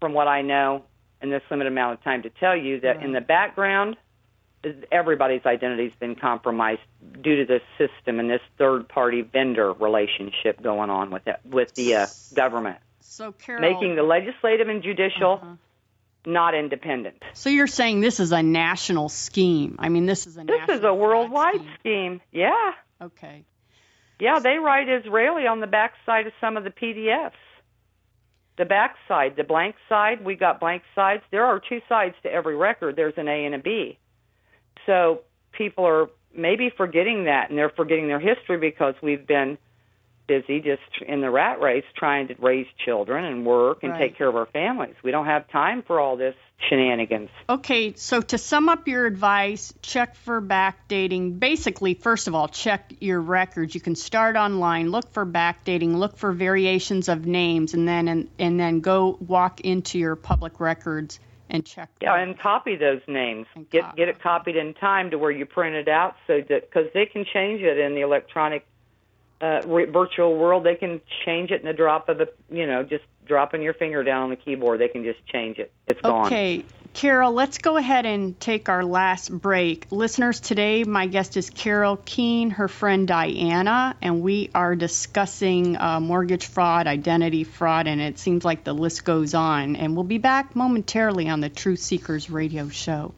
from 0.00 0.12
what 0.12 0.28
I 0.28 0.42
know 0.42 0.84
in 1.20 1.30
this 1.30 1.42
limited 1.50 1.72
amount 1.72 1.98
of 1.98 2.04
time 2.04 2.22
to 2.22 2.30
tell 2.30 2.56
you 2.56 2.80
that 2.80 3.02
in 3.02 3.12
the 3.12 3.20
background 3.20 3.96
everybody's 4.90 5.44
identity's 5.46 5.92
been 6.00 6.16
compromised 6.16 6.80
due 7.22 7.36
to 7.36 7.44
this 7.44 7.62
system 7.78 8.18
and 8.18 8.28
this 8.28 8.40
third 8.58 8.88
party 8.88 9.22
vendor 9.22 9.72
relationship 9.72 10.60
going 10.60 10.90
on 10.90 11.10
with 11.10 11.26
it, 11.26 11.38
with 11.44 11.74
the 11.74 11.94
uh, 11.94 12.06
government. 12.34 12.78
So 13.00 13.32
Carol, 13.32 13.60
making 13.60 13.96
the 13.96 14.02
legislative 14.02 14.68
and 14.68 14.82
judicial 14.82 15.58
not 16.28 16.54
independent. 16.54 17.22
so 17.32 17.50
you're 17.50 17.66
saying 17.66 18.00
this 18.00 18.20
is 18.20 18.30
a 18.32 18.42
national 18.42 19.08
scheme? 19.08 19.76
I 19.78 19.88
mean, 19.88 20.06
this 20.06 20.26
is 20.26 20.36
a 20.38 20.44
This 20.44 20.68
is 20.68 20.84
a 20.84 20.94
worldwide 20.94 21.54
scheme. 21.56 21.70
scheme. 21.80 22.20
Yeah. 22.32 22.72
Okay. 23.02 23.44
Yeah, 24.20 24.40
they 24.40 24.56
write 24.56 24.88
Israeli 24.88 25.46
on 25.46 25.60
the 25.60 25.66
backside 25.66 26.26
of 26.26 26.32
some 26.40 26.56
of 26.56 26.64
the 26.64 26.70
PDFs. 26.70 27.32
The 28.56 28.64
backside, 28.64 29.36
the 29.36 29.44
blank 29.44 29.76
side, 29.88 30.24
we 30.24 30.34
got 30.34 30.58
blank 30.58 30.82
sides. 30.94 31.22
There 31.30 31.44
are 31.44 31.60
two 31.60 31.80
sides 31.88 32.16
to 32.24 32.32
every 32.32 32.56
record. 32.56 32.96
There's 32.96 33.14
an 33.16 33.28
A 33.28 33.44
and 33.46 33.54
a 33.54 33.58
B. 33.58 33.98
So 34.86 35.20
people 35.52 35.84
are 35.86 36.08
maybe 36.34 36.68
forgetting 36.76 37.24
that, 37.24 37.50
and 37.50 37.56
they're 37.58 37.70
forgetting 37.70 38.08
their 38.08 38.18
history 38.18 38.58
because 38.58 38.94
we've 39.00 39.24
been 39.26 39.58
busy 40.28 40.60
just 40.60 40.82
in 41.06 41.20
the 41.22 41.30
rat 41.30 41.60
race 41.60 41.84
trying 41.96 42.28
to 42.28 42.36
raise 42.38 42.66
children 42.84 43.24
and 43.24 43.44
work 43.44 43.82
and 43.82 43.92
Right. 43.92 43.98
take 43.98 44.16
care 44.18 44.28
of 44.28 44.36
our 44.36 44.46
families. 44.46 44.94
We 45.02 45.10
don't 45.10 45.26
have 45.26 45.48
time 45.48 45.82
for 45.82 45.98
all 45.98 46.16
this 46.16 46.36
shenanigans. 46.68 47.30
Okay, 47.48 47.94
so 47.94 48.20
to 48.20 48.36
sum 48.38 48.68
up 48.68 48.86
your 48.86 49.06
advice, 49.06 49.72
check 49.82 50.14
for 50.16 50.40
backdating. 50.42 51.38
Basically, 51.40 51.94
first 51.94 52.28
of 52.28 52.34
all, 52.34 52.48
check 52.48 52.92
your 53.00 53.20
records. 53.20 53.74
You 53.74 53.80
can 53.80 53.94
start 53.96 54.36
online, 54.36 54.90
look 54.90 55.10
for 55.12 55.24
backdating, 55.24 55.94
look 55.96 56.16
for 56.16 56.32
variations 56.32 57.08
of 57.08 57.26
names, 57.26 57.74
and 57.74 57.88
then 57.88 58.08
and, 58.08 58.28
and 58.38 58.60
then 58.60 58.80
go 58.80 59.16
walk 59.20 59.60
into 59.60 59.98
your 59.98 60.14
public 60.16 60.60
records 60.60 61.20
and 61.48 61.64
check. 61.64 61.88
Yeah, 62.02 62.18
them. 62.18 62.30
and 62.30 62.38
copy 62.38 62.76
those 62.76 63.00
names. 63.06 63.46
And 63.54 63.70
Get 63.70 63.82
copy. 63.84 63.96
get 63.96 64.08
it 64.08 64.20
copied 64.20 64.56
in 64.56 64.74
time 64.74 65.10
to 65.12 65.18
where 65.18 65.30
you 65.30 65.46
print 65.46 65.76
it 65.76 65.88
out, 65.88 66.16
so 66.26 66.40
that 66.48 66.68
because 66.70 66.92
they 66.92 67.06
can 67.06 67.24
change 67.24 67.62
it 67.62 67.78
in 67.78 67.94
the 67.94 68.02
electronic 68.02 68.66
uh, 69.40 69.60
virtual 69.66 70.36
world, 70.36 70.64
they 70.64 70.74
can 70.74 71.00
change 71.24 71.50
it 71.50 71.62
in 71.62 71.68
a 71.68 71.72
drop 71.72 72.08
of 72.08 72.20
a 72.20 72.28
you 72.50 72.66
know 72.66 72.82
just 72.82 73.04
dropping 73.26 73.62
your 73.62 73.74
finger 73.74 74.02
down 74.02 74.24
on 74.24 74.30
the 74.30 74.36
keyboard. 74.36 74.80
They 74.80 74.88
can 74.88 75.04
just 75.04 75.24
change 75.26 75.58
it. 75.58 75.72
It's 75.86 76.00
gone. 76.00 76.26
Okay, 76.26 76.64
Carol, 76.94 77.32
let's 77.32 77.58
go 77.58 77.76
ahead 77.76 78.06
and 78.06 78.38
take 78.40 78.68
our 78.68 78.84
last 78.84 79.30
break. 79.30 79.86
Listeners, 79.90 80.40
today 80.40 80.82
my 80.84 81.06
guest 81.06 81.36
is 81.36 81.50
Carol 81.50 81.96
Keihn, 81.98 82.52
her 82.52 82.68
friend 82.68 83.06
Diana, 83.06 83.94
and 84.02 84.22
we 84.22 84.50
are 84.54 84.74
discussing 84.74 85.76
uh, 85.76 86.00
mortgage 86.00 86.46
fraud, 86.46 86.86
identity 86.86 87.44
fraud, 87.44 87.86
and 87.86 88.00
it 88.00 88.18
seems 88.18 88.44
like 88.44 88.64
the 88.64 88.72
list 88.72 89.04
goes 89.04 89.34
on. 89.34 89.76
And 89.76 89.94
we'll 89.94 90.04
be 90.04 90.18
back 90.18 90.56
momentarily 90.56 91.28
on 91.28 91.40
the 91.40 91.48
Truth 91.48 91.80
Seekers 91.80 92.30
radio 92.30 92.68
show. 92.68 93.14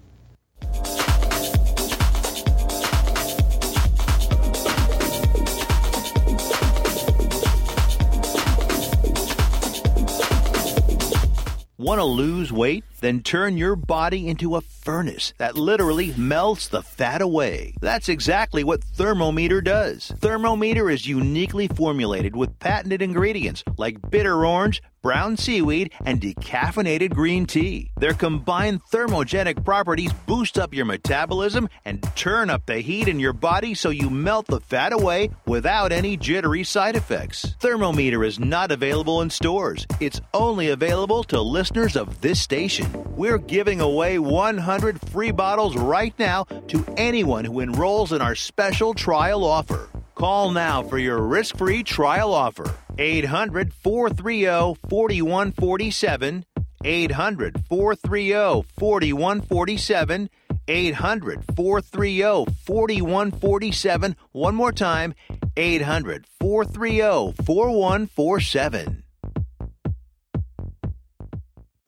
Want 11.90 11.98
to 11.98 12.04
lose 12.04 12.52
weight? 12.52 12.84
Then 13.00 13.22
turn 13.22 13.56
your 13.56 13.76
body 13.76 14.28
into 14.28 14.56
a 14.56 14.60
furnace 14.60 15.32
that 15.38 15.56
literally 15.56 16.12
melts 16.16 16.68
the 16.68 16.82
fat 16.82 17.22
away. 17.22 17.74
That's 17.80 18.08
exactly 18.08 18.64
what 18.64 18.82
Thermometer 18.82 19.60
does. 19.60 20.12
Thermometer 20.20 20.90
is 20.90 21.06
uniquely 21.06 21.68
formulated 21.68 22.36
with 22.36 22.58
patented 22.58 23.02
ingredients 23.02 23.62
like 23.76 24.10
bitter 24.10 24.44
orange, 24.44 24.82
brown 25.02 25.36
seaweed, 25.36 25.92
and 26.04 26.20
decaffeinated 26.20 27.14
green 27.14 27.46
tea. 27.46 27.90
Their 27.96 28.12
combined 28.12 28.82
thermogenic 28.92 29.64
properties 29.64 30.12
boost 30.26 30.58
up 30.58 30.74
your 30.74 30.84
metabolism 30.84 31.68
and 31.84 32.02
turn 32.16 32.50
up 32.50 32.66
the 32.66 32.80
heat 32.80 33.08
in 33.08 33.18
your 33.18 33.32
body 33.32 33.74
so 33.74 33.90
you 33.90 34.10
melt 34.10 34.46
the 34.46 34.60
fat 34.60 34.92
away 34.92 35.30
without 35.46 35.92
any 35.92 36.16
jittery 36.16 36.64
side 36.64 36.96
effects. 36.96 37.54
Thermometer 37.60 38.24
is 38.24 38.38
not 38.38 38.70
available 38.70 39.22
in 39.22 39.30
stores. 39.30 39.86
It's 40.00 40.20
only 40.34 40.68
available 40.68 41.24
to 41.24 41.40
listeners 41.40 41.96
of 41.96 42.20
this 42.20 42.40
station. 42.40 42.89
We're 42.92 43.38
giving 43.38 43.80
away 43.80 44.18
100 44.18 45.00
free 45.10 45.30
bottles 45.30 45.76
right 45.76 46.14
now 46.18 46.44
to 46.68 46.84
anyone 46.96 47.44
who 47.44 47.60
enrolls 47.60 48.12
in 48.12 48.22
our 48.22 48.34
special 48.34 48.94
trial 48.94 49.44
offer. 49.44 49.88
Call 50.14 50.50
now 50.50 50.82
for 50.82 50.98
your 50.98 51.22
risk 51.22 51.56
free 51.56 51.82
trial 51.82 52.34
offer. 52.34 52.70
800 52.98 53.72
430 53.72 54.78
4147. 54.88 56.44
800 56.84 57.64
430 57.68 58.68
4147. 58.78 60.30
800 60.68 61.44
430 61.56 62.52
4147. 62.64 64.16
One 64.32 64.54
more 64.54 64.72
time 64.72 65.14
800 65.56 66.26
430 66.38 67.42
4147. 67.44 69.02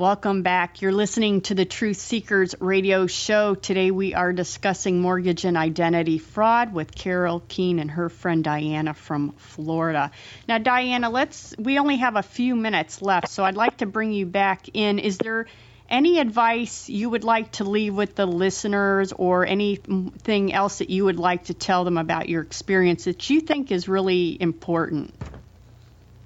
Welcome 0.00 0.40
back. 0.40 0.80
You're 0.80 0.94
listening 0.94 1.42
to 1.42 1.54
the 1.54 1.66
Truth 1.66 1.98
Seekers 1.98 2.54
radio 2.58 3.06
show. 3.06 3.54
Today 3.54 3.90
we 3.90 4.14
are 4.14 4.32
discussing 4.32 5.02
mortgage 5.02 5.44
and 5.44 5.58
identity 5.58 6.16
fraud 6.16 6.72
with 6.72 6.94
Carol 6.94 7.42
Keihn 7.42 7.78
and 7.78 7.90
her 7.90 8.08
friend 8.08 8.42
Diana 8.42 8.94
from 8.94 9.32
Florida. 9.32 10.10
Now, 10.48 10.56
Diana, 10.56 11.10
let's 11.10 11.54
we 11.58 11.78
only 11.78 11.98
have 11.98 12.16
a 12.16 12.22
few 12.22 12.56
minutes 12.56 13.02
left, 13.02 13.28
so 13.28 13.44
I'd 13.44 13.56
like 13.56 13.76
to 13.76 13.86
bring 13.86 14.10
you 14.12 14.24
back 14.24 14.70
in. 14.72 14.98
Is 15.00 15.18
there 15.18 15.48
any 15.90 16.18
advice 16.18 16.88
you 16.88 17.10
would 17.10 17.24
like 17.24 17.52
to 17.52 17.64
leave 17.64 17.94
with 17.94 18.14
the 18.14 18.24
listeners 18.24 19.12
or 19.12 19.44
anything 19.44 20.50
else 20.54 20.78
that 20.78 20.88
you 20.88 21.04
would 21.04 21.18
like 21.18 21.44
to 21.44 21.52
tell 21.52 21.84
them 21.84 21.98
about 21.98 22.30
your 22.30 22.40
experience 22.40 23.04
that 23.04 23.28
you 23.28 23.42
think 23.42 23.70
is 23.70 23.86
really 23.86 24.34
important? 24.40 25.12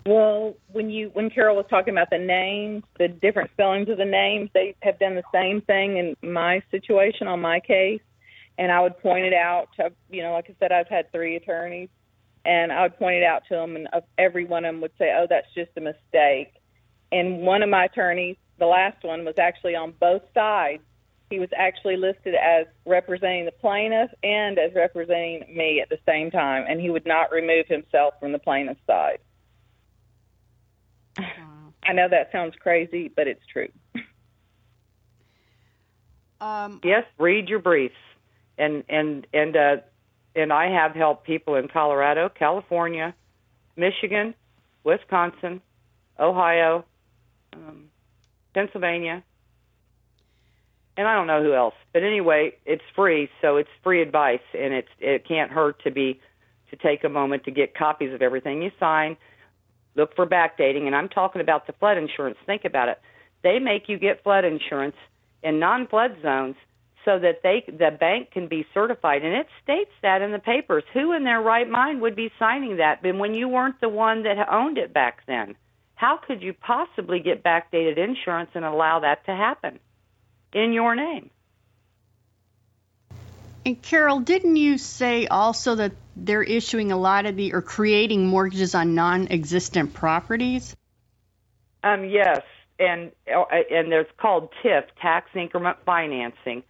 Well, 0.06 0.54
when 0.70 0.90
you 0.90 1.10
when 1.14 1.30
Carol 1.30 1.56
was 1.56 1.64
talking 1.70 1.94
about 1.94 2.10
the 2.10 2.18
names, 2.18 2.82
the 2.98 3.08
different 3.08 3.50
spellings 3.52 3.88
of 3.88 3.96
the 3.96 4.04
names, 4.04 4.50
they 4.52 4.74
have 4.82 4.98
done 4.98 5.14
the 5.14 5.22
same 5.32 5.62
thing 5.62 5.96
in 5.96 6.30
my 6.30 6.62
situation 6.70 7.26
on 7.26 7.40
my 7.40 7.60
case, 7.60 8.02
and 8.58 8.70
I 8.70 8.80
would 8.82 8.98
point 8.98 9.24
it 9.24 9.32
out. 9.32 9.68
To, 9.76 9.92
you 10.10 10.22
know, 10.22 10.32
like 10.32 10.50
I 10.50 10.56
said, 10.60 10.72
I've 10.72 10.88
had 10.88 11.10
three 11.10 11.36
attorneys, 11.36 11.88
and 12.44 12.70
I 12.70 12.82
would 12.82 12.98
point 12.98 13.16
it 13.16 13.24
out 13.24 13.44
to 13.48 13.54
them, 13.54 13.76
and 13.76 13.88
every 14.18 14.44
one 14.44 14.66
of 14.66 14.74
them 14.74 14.82
would 14.82 14.92
say, 14.98 15.10
"Oh, 15.16 15.26
that's 15.28 15.46
just 15.54 15.70
a 15.78 15.80
mistake." 15.80 16.52
And 17.10 17.40
one 17.40 17.62
of 17.62 17.70
my 17.70 17.86
attorneys, 17.86 18.36
the 18.58 18.66
last 18.66 19.02
one, 19.04 19.24
was 19.24 19.38
actually 19.38 19.74
on 19.74 19.92
both 19.92 20.22
sides. 20.34 20.82
He 21.30 21.38
was 21.38 21.48
actually 21.56 21.96
listed 21.96 22.34
as 22.34 22.66
representing 22.84 23.46
the 23.46 23.52
plaintiff 23.52 24.10
and 24.22 24.58
as 24.58 24.74
representing 24.74 25.46
me 25.56 25.80
at 25.80 25.88
the 25.88 25.98
same 26.04 26.30
time, 26.30 26.66
and 26.68 26.78
he 26.78 26.90
would 26.90 27.06
not 27.06 27.32
remove 27.32 27.66
himself 27.68 28.20
from 28.20 28.32
the 28.32 28.38
plaintiff's 28.38 28.84
side. 28.86 29.18
I 31.18 31.92
know 31.92 32.08
that 32.08 32.32
sounds 32.32 32.54
crazy, 32.58 33.10
but 33.14 33.28
it's 33.28 33.44
true. 33.46 33.68
Um, 36.40 36.80
Yes, 36.82 37.04
read 37.18 37.48
your 37.48 37.58
briefs, 37.58 37.94
and 38.58 38.84
and 38.88 39.26
and 39.32 39.56
uh, 39.56 39.76
and 40.34 40.52
I 40.52 40.70
have 40.70 40.92
helped 40.94 41.26
people 41.26 41.54
in 41.54 41.68
Colorado, 41.68 42.28
California, 42.28 43.14
Michigan, 43.76 44.34
Wisconsin, 44.82 45.60
Ohio, 46.18 46.84
um, 47.52 47.90
Pennsylvania, 48.52 49.22
and 50.96 51.08
I 51.08 51.14
don't 51.14 51.26
know 51.26 51.42
who 51.42 51.54
else. 51.54 51.74
But 51.92 52.02
anyway, 52.02 52.54
it's 52.66 52.84
free, 52.94 53.30
so 53.40 53.56
it's 53.56 53.70
free 53.82 54.02
advice, 54.02 54.44
and 54.52 54.74
it's 54.74 54.88
it 54.98 55.26
can't 55.26 55.50
hurt 55.50 55.82
to 55.84 55.90
be 55.90 56.20
to 56.70 56.76
take 56.76 57.04
a 57.04 57.08
moment 57.08 57.44
to 57.44 57.50
get 57.50 57.74
copies 57.74 58.12
of 58.12 58.22
everything 58.22 58.62
you 58.62 58.70
sign. 58.80 59.16
Look 59.96 60.14
for 60.16 60.26
backdating, 60.26 60.86
and 60.86 60.94
I'm 60.94 61.08
talking 61.08 61.40
about 61.40 61.66
the 61.66 61.72
flood 61.74 61.96
insurance. 61.96 62.36
Think 62.46 62.64
about 62.64 62.88
it. 62.88 63.00
They 63.42 63.58
make 63.58 63.88
you 63.88 63.98
get 63.98 64.22
flood 64.22 64.44
insurance 64.44 64.96
in 65.42 65.58
non-flood 65.60 66.16
zones 66.22 66.56
so 67.04 67.18
that 67.18 67.42
they 67.42 67.62
the 67.66 67.90
bank 67.98 68.30
can 68.30 68.48
be 68.48 68.66
certified 68.72 69.22
and 69.22 69.34
it 69.34 69.46
states 69.62 69.90
that 70.02 70.22
in 70.22 70.32
the 70.32 70.38
papers 70.38 70.82
who 70.92 71.12
in 71.12 71.24
their 71.24 71.40
right 71.40 71.68
mind 71.68 72.00
would 72.00 72.16
be 72.16 72.32
signing 72.38 72.78
that 72.78 73.02
but 73.02 73.14
when 73.16 73.34
you 73.34 73.46
weren't 73.46 73.80
the 73.80 73.88
one 73.88 74.22
that 74.22 74.36
owned 74.50 74.78
it 74.78 74.92
back 74.92 75.20
then 75.26 75.54
how 75.96 76.16
could 76.16 76.42
you 76.42 76.52
possibly 76.54 77.20
get 77.20 77.44
backdated 77.44 77.98
insurance 77.98 78.50
and 78.54 78.64
allow 78.64 79.00
that 79.00 79.24
to 79.26 79.32
happen 79.32 79.78
in 80.54 80.72
your 80.72 80.94
name 80.94 81.30
And 83.66 83.80
Carol, 83.80 84.20
didn't 84.20 84.56
you 84.56 84.76
say 84.76 85.26
also 85.26 85.74
that 85.76 85.92
they're 86.16 86.42
issuing 86.42 86.92
a 86.92 86.96
lot 86.96 87.24
of 87.26 87.36
the 87.36 87.54
or 87.54 87.62
creating 87.62 88.26
mortgages 88.26 88.74
on 88.74 88.94
non-existent 88.94 89.94
properties? 89.94 90.76
Um, 91.82 92.04
yes, 92.04 92.42
and 92.78 93.12
uh, 93.34 93.44
and 93.70 93.90
there's 93.90 94.06
called 94.18 94.50
TIF, 94.62 94.84
tax 95.00 95.30
increment 95.34 95.78
financing, 95.86 96.62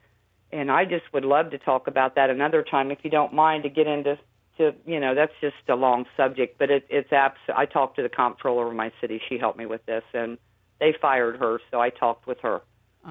and 0.52 0.70
I 0.70 0.84
just 0.84 1.04
would 1.12 1.24
love 1.24 1.50
to 1.50 1.58
talk 1.58 1.88
about 1.88 2.14
that 2.14 2.30
another 2.30 2.62
time 2.62 2.90
if 2.90 2.98
you 3.02 3.10
don't 3.10 3.32
mind 3.32 3.64
to 3.64 3.68
get 3.68 3.86
into 3.86 4.18
to 4.58 4.72
you 4.86 5.00
know 5.00 5.14
that's 5.14 5.32
just 5.40 5.56
a 5.68 5.74
long 5.74 6.06
subject, 6.16 6.58
but 6.58 6.70
it, 6.70 6.86
it's 6.90 7.12
abs- 7.12 7.38
I 7.54 7.66
talked 7.66 7.96
to 7.96 8.02
the 8.02 8.08
comptroller 8.08 8.68
of 8.68 8.74
my 8.74 8.92
city. 9.00 9.20
She 9.28 9.38
helped 9.38 9.58
me 9.58 9.66
with 9.66 9.84
this, 9.86 10.04
and 10.12 10.38
they 10.78 10.94
fired 11.00 11.38
her, 11.38 11.60
so 11.70 11.80
I 11.80 11.90
talked 11.90 12.26
with 12.26 12.40
her 12.40 12.62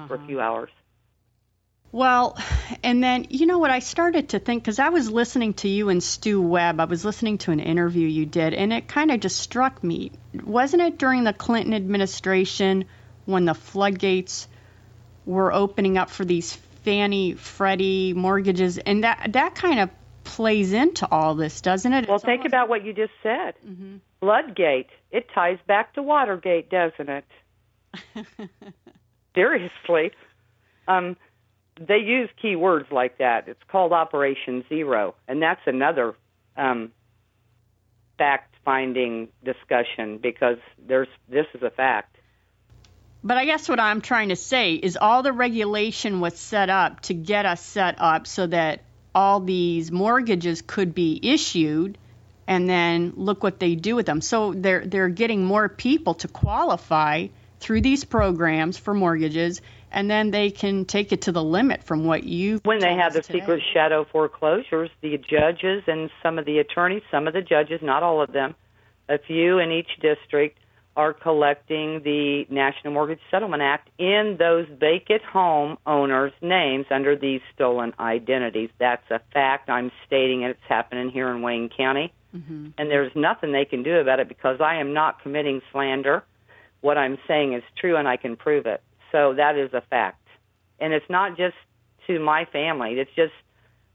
for 0.08 0.16
a 0.16 0.26
few 0.26 0.40
hours. 0.40 0.70
Well, 1.94 2.36
and 2.82 3.04
then 3.04 3.26
you 3.30 3.46
know 3.46 3.60
what 3.60 3.70
I 3.70 3.78
started 3.78 4.30
to 4.30 4.40
think 4.40 4.64
because 4.64 4.80
I 4.80 4.88
was 4.88 5.08
listening 5.12 5.54
to 5.54 5.68
you 5.68 5.90
and 5.90 6.02
Stew 6.02 6.42
Webb. 6.42 6.80
I 6.80 6.86
was 6.86 7.04
listening 7.04 7.38
to 7.38 7.52
an 7.52 7.60
interview 7.60 8.08
you 8.08 8.26
did, 8.26 8.52
and 8.52 8.72
it 8.72 8.88
kind 8.88 9.12
of 9.12 9.20
just 9.20 9.36
struck 9.38 9.84
me. 9.84 10.10
Wasn't 10.42 10.82
it 10.82 10.98
during 10.98 11.22
the 11.22 11.32
Clinton 11.32 11.72
administration 11.72 12.86
when 13.26 13.44
the 13.44 13.54
floodgates 13.54 14.48
were 15.24 15.52
opening 15.52 15.96
up 15.96 16.10
for 16.10 16.24
these 16.24 16.52
Fannie 16.82 17.34
Freddie 17.34 18.12
mortgages, 18.12 18.76
and 18.78 19.04
that 19.04 19.28
that 19.34 19.54
kind 19.54 19.78
of 19.78 19.90
plays 20.24 20.72
into 20.72 21.06
all 21.08 21.36
this, 21.36 21.60
doesn't 21.60 21.92
it? 21.92 22.08
Well, 22.08 22.16
It's 22.16 22.24
think 22.24 22.40
almost- 22.40 22.48
about 22.48 22.68
what 22.68 22.84
you 22.84 22.92
just 22.92 23.12
said. 23.22 23.54
Floodgate. 24.18 24.88
It 25.12 25.28
ties 25.32 25.58
back 25.68 25.94
to 25.94 26.02
Watergate, 26.02 26.70
doesn't 26.70 27.08
it? 27.08 27.24
Seriously. 29.36 30.10
Um, 30.88 31.16
they 31.80 31.98
use 31.98 32.30
key 32.40 32.56
words 32.56 32.90
like 32.90 33.18
that. 33.18 33.48
It's 33.48 33.62
called 33.68 33.92
Operation 33.92 34.64
Zero, 34.68 35.14
and 35.26 35.42
that's 35.42 35.60
another 35.66 36.14
um, 36.56 36.92
fact-finding 38.18 39.28
discussion 39.44 40.18
because 40.18 40.58
there's 40.86 41.08
this 41.28 41.46
is 41.54 41.62
a 41.62 41.70
fact. 41.70 42.16
But 43.22 43.38
I 43.38 43.46
guess 43.46 43.68
what 43.68 43.80
I'm 43.80 44.02
trying 44.02 44.28
to 44.28 44.36
say 44.36 44.74
is 44.74 44.98
all 45.00 45.22
the 45.22 45.32
regulation 45.32 46.20
was 46.20 46.38
set 46.38 46.68
up 46.68 47.00
to 47.02 47.14
get 47.14 47.46
us 47.46 47.64
set 47.64 47.96
up 47.98 48.26
so 48.26 48.46
that 48.46 48.82
all 49.14 49.40
these 49.40 49.90
mortgages 49.90 50.60
could 50.60 50.94
be 50.94 51.18
issued 51.22 51.96
and 52.46 52.68
then 52.68 53.14
look 53.16 53.42
what 53.42 53.58
they 53.58 53.74
do 53.74 53.96
with 53.96 54.06
them. 54.06 54.20
So 54.20 54.52
they're 54.52 54.86
they're 54.86 55.08
getting 55.08 55.44
more 55.44 55.68
people 55.68 56.14
to 56.14 56.28
qualify 56.28 57.28
through 57.60 57.80
these 57.80 58.04
programs 58.04 58.76
for 58.76 58.92
mortgages 58.92 59.62
and 59.94 60.10
then 60.10 60.32
they 60.32 60.50
can 60.50 60.84
take 60.84 61.12
it 61.12 61.22
to 61.22 61.32
the 61.32 61.42
limit 61.42 61.84
from 61.84 62.04
what 62.04 62.24
you 62.24 62.60
When 62.64 62.80
they 62.80 62.94
have 62.94 63.14
the 63.14 63.22
today. 63.22 63.38
secret 63.40 63.62
shadow 63.72 64.04
foreclosures, 64.04 64.90
the 65.00 65.16
judges 65.16 65.84
and 65.86 66.10
some 66.22 66.38
of 66.38 66.44
the 66.44 66.58
attorneys, 66.58 67.02
some 67.10 67.26
of 67.26 67.32
the 67.32 67.40
judges, 67.40 67.80
not 67.80 68.02
all 68.02 68.20
of 68.20 68.32
them, 68.32 68.54
a 69.08 69.18
few 69.18 69.58
in 69.58 69.70
each 69.70 69.90
district, 70.02 70.58
are 70.96 71.12
collecting 71.12 72.02
the 72.04 72.44
National 72.50 72.92
Mortgage 72.92 73.20
Settlement 73.30 73.62
Act 73.62 73.88
in 73.98 74.36
those 74.38 74.66
vacant 74.78 75.22
home 75.22 75.76
owners' 75.86 76.32
names 76.40 76.86
under 76.90 77.16
these 77.16 77.40
stolen 77.54 77.92
identities. 77.98 78.70
That's 78.78 79.08
a 79.10 79.20
fact. 79.32 79.70
I'm 79.70 79.90
stating 80.06 80.42
it. 80.42 80.50
It's 80.50 80.60
happening 80.68 81.10
here 81.10 81.28
in 81.30 81.42
Wayne 81.42 81.68
County. 81.68 82.12
Mm-hmm. 82.34 82.68
And 82.78 82.90
there's 82.90 83.12
nothing 83.14 83.52
they 83.52 83.64
can 83.64 83.82
do 83.82 83.96
about 83.96 84.20
it 84.20 84.28
because 84.28 84.60
I 84.60 84.76
am 84.76 84.92
not 84.92 85.22
committing 85.22 85.62
slander. 85.72 86.24
What 86.80 86.98
I'm 86.98 87.18
saying 87.26 87.54
is 87.54 87.62
true 87.76 87.96
and 87.96 88.06
I 88.06 88.16
can 88.16 88.36
prove 88.36 88.66
it. 88.66 88.82
So 89.14 89.34
that 89.34 89.56
is 89.56 89.72
a 89.72 89.80
fact. 89.80 90.26
And 90.80 90.92
it's 90.92 91.08
not 91.08 91.36
just 91.36 91.54
to 92.08 92.18
my 92.18 92.46
family. 92.46 92.94
It's 92.94 93.12
just 93.14 93.32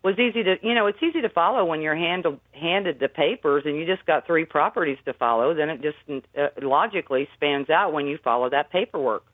was 0.01 0.17
easy 0.17 0.43
to 0.43 0.55
you 0.61 0.74
know 0.74 0.88
it's 0.88 1.03
easy 1.03 1.20
to 1.20 1.28
follow 1.28 1.65
when 1.65 1.82
you're 1.82 1.93
handled, 1.93 2.39
handed 2.53 3.01
the 3.01 3.09
papers 3.09 3.63
and 3.65 3.76
you 3.76 3.86
just 3.86 4.05
got 4.05 4.26
three 4.26 4.45
properties 4.45 4.97
to 5.03 5.11
follow 5.11 5.53
then 5.53 5.70
it 5.70 5.82
just 5.82 5.97
uh, 6.38 6.47
logically 6.61 7.28
spans 7.34 7.70
out 7.70 7.91
when 7.91 8.07
you 8.07 8.17
follow 8.24 8.49
that 8.49 8.72
paperwork 8.72 9.26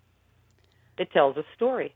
it 0.97 1.11
tells 1.11 1.37
a 1.37 1.43
story 1.55 1.93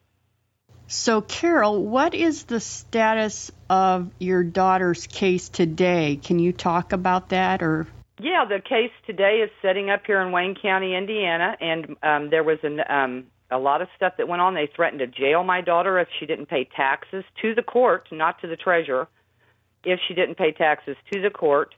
So 0.85 1.21
Carol, 1.21 1.83
what 1.83 2.13
is 2.13 2.43
the 2.43 2.59
status 2.59 3.51
of 3.71 4.11
your 4.19 4.43
daughter's 4.43 5.07
case 5.07 5.49
today? 5.49 6.19
Can 6.23 6.37
you 6.37 6.53
talk 6.53 6.93
about 6.93 7.29
that 7.29 7.63
or 7.63 7.87
yeah 8.21 8.45
the 8.47 8.61
case 8.61 8.91
today 9.07 9.41
is 9.43 9.49
setting 9.63 9.89
up 9.89 10.01
here 10.05 10.21
in 10.21 10.31
wayne 10.31 10.53
county 10.53 10.93
indiana 10.95 11.57
and 11.59 11.95
um 12.03 12.29
there 12.29 12.43
was 12.43 12.59
an 12.61 12.81
um 12.87 13.25
a 13.51 13.57
lot 13.57 13.81
of 13.81 13.87
stuff 13.95 14.13
that 14.17 14.27
went 14.27 14.41
on. 14.41 14.53
They 14.53 14.69
threatened 14.75 14.99
to 14.99 15.07
jail 15.07 15.43
my 15.43 15.61
daughter 15.61 15.99
if 15.99 16.07
she 16.19 16.25
didn't 16.25 16.47
pay 16.47 16.67
taxes 16.75 17.23
to 17.41 17.55
the 17.55 17.63
court 17.63 18.07
not 18.11 18.39
to 18.41 18.47
the 18.47 18.55
treasurer 18.55 19.07
if 19.83 19.99
she 20.07 20.13
didn't 20.13 20.35
pay 20.35 20.51
taxes 20.51 20.97
to 21.11 21.21
the 21.21 21.29
court. 21.29 21.75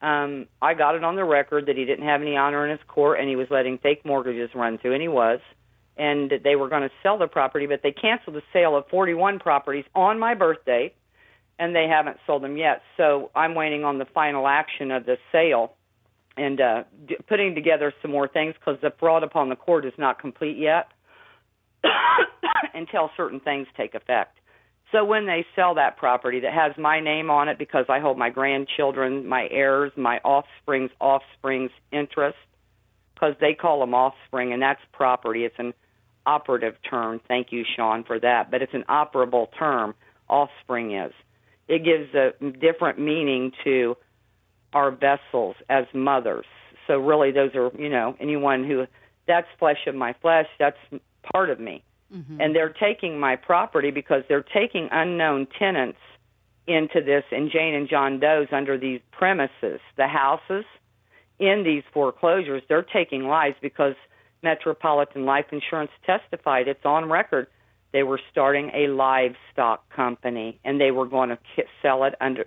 Um 0.00 0.46
i 0.60 0.74
got 0.74 0.94
it 0.94 1.04
on 1.04 1.16
the 1.16 1.24
record 1.24 1.66
that 1.66 1.76
he 1.76 1.84
didn't 1.84 2.06
have 2.06 2.22
any 2.22 2.36
honor 2.36 2.64
in 2.64 2.70
his 2.70 2.86
court 2.88 3.20
and 3.20 3.28
he 3.28 3.36
was 3.36 3.46
letting 3.50 3.78
fake 3.78 4.04
mortgages 4.04 4.50
run 4.54 4.78
through 4.78 4.94
and 4.94 5.02
he 5.02 5.08
was. 5.08 5.40
And 5.96 6.32
they 6.42 6.56
were 6.56 6.70
going 6.70 6.82
to 6.82 6.90
sell 7.02 7.18
the 7.18 7.26
property, 7.26 7.66
but 7.66 7.80
they 7.82 7.92
canceled 7.92 8.34
the 8.34 8.42
sale 8.50 8.74
of 8.74 8.88
41 8.88 9.38
properties 9.40 9.84
on 9.94 10.18
my 10.18 10.32
birthday, 10.32 10.90
and 11.58 11.76
they 11.76 11.86
haven't 11.86 12.16
sold 12.26 12.42
them 12.42 12.56
yet. 12.56 12.80
So 12.96 13.30
I'm 13.34 13.54
waiting 13.54 13.84
on 13.84 13.98
the 13.98 14.06
final 14.06 14.48
action 14.48 14.90
of 14.90 15.04
the 15.04 15.18
sale 15.30 15.74
and 16.38 16.62
uh, 16.62 16.84
d- 17.06 17.18
putting 17.28 17.54
together 17.54 17.92
some 18.00 18.10
more 18.10 18.26
things 18.26 18.54
because 18.58 18.80
the 18.80 18.90
fraud 18.98 19.22
upon 19.22 19.50
the 19.50 19.54
court 19.54 19.84
is 19.84 19.92
not 19.98 20.18
complete 20.18 20.56
yet 20.56 20.88
until 22.74 23.10
certain 23.16 23.40
things 23.40 23.66
take 23.76 23.94
effect. 23.94 24.38
So 24.92 25.04
when 25.04 25.26
they 25.26 25.46
sell 25.56 25.74
that 25.76 25.96
property 25.96 26.40
that 26.40 26.52
has 26.52 26.72
my 26.76 27.00
name 27.00 27.30
on 27.30 27.48
it 27.48 27.58
because 27.58 27.86
I 27.88 27.98
hold 27.98 28.18
my 28.18 28.28
grandchildren, 28.28 29.26
my 29.26 29.48
heirs, 29.50 29.90
my 29.96 30.18
offspring's 30.18 30.90
offspring's 31.00 31.70
interest, 31.90 32.36
because 33.14 33.34
they 33.40 33.54
call 33.54 33.80
them 33.80 33.94
offspring, 33.94 34.52
and 34.52 34.60
that's 34.60 34.80
property. 34.92 35.44
It's 35.44 35.58
an 35.58 35.72
operative 36.26 36.74
term. 36.88 37.20
Thank 37.26 37.52
you, 37.52 37.64
Sean, 37.76 38.04
for 38.04 38.20
that. 38.20 38.50
But 38.50 38.62
it's 38.62 38.74
an 38.74 38.84
operable 38.88 39.46
term. 39.58 39.94
Offspring 40.28 40.94
is. 40.94 41.12
It 41.68 41.84
gives 41.84 42.14
a 42.14 42.32
different 42.60 42.98
meaning 42.98 43.52
to 43.64 43.96
our 44.72 44.90
vessels 44.90 45.56
as 45.70 45.84
mothers. 45.94 46.46
So 46.86 46.98
really, 46.98 47.30
those 47.30 47.54
are 47.54 47.70
you 47.78 47.88
know 47.88 48.16
anyone 48.20 48.64
who 48.64 48.86
that's 49.26 49.46
flesh 49.58 49.86
of 49.86 49.94
my 49.94 50.14
flesh. 50.20 50.46
That's 50.58 50.76
part 51.32 51.50
of 51.50 51.60
me. 51.60 51.82
Mm-hmm. 52.14 52.40
And 52.40 52.54
they're 52.54 52.68
taking 52.72 53.18
my 53.18 53.36
property 53.36 53.90
because 53.90 54.22
they're 54.28 54.42
taking 54.42 54.88
unknown 54.92 55.46
tenants 55.58 55.98
into 56.66 57.00
this 57.00 57.24
and 57.32 57.50
Jane 57.50 57.74
and 57.74 57.88
John 57.88 58.20
Doe's 58.20 58.48
under 58.52 58.78
these 58.78 59.00
premises, 59.10 59.80
the 59.96 60.06
houses 60.06 60.64
in 61.38 61.64
these 61.64 61.82
foreclosures. 61.92 62.62
They're 62.68 62.82
taking 62.82 63.24
lives 63.24 63.56
because 63.60 63.94
Metropolitan 64.42 65.24
Life 65.24 65.46
Insurance 65.52 65.90
testified, 66.04 66.68
it's 66.68 66.84
on 66.84 67.08
record, 67.08 67.46
they 67.92 68.02
were 68.02 68.20
starting 68.30 68.70
a 68.74 68.88
livestock 68.88 69.88
company 69.90 70.58
and 70.64 70.80
they 70.80 70.90
were 70.90 71.06
going 71.06 71.28
to 71.28 71.38
sell 71.82 72.04
it 72.04 72.14
under 72.20 72.46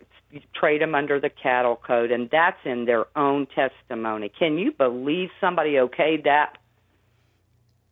trade 0.54 0.82
them 0.82 0.96
under 0.96 1.20
the 1.20 1.30
cattle 1.30 1.76
code 1.76 2.12
and 2.12 2.30
that's 2.30 2.58
in 2.66 2.86
their 2.86 3.06
own 3.18 3.48
testimony. 3.48 4.30
Can 4.38 4.58
you 4.58 4.72
believe 4.72 5.30
somebody 5.40 5.74
okayed 5.74 6.24
that? 6.24 6.58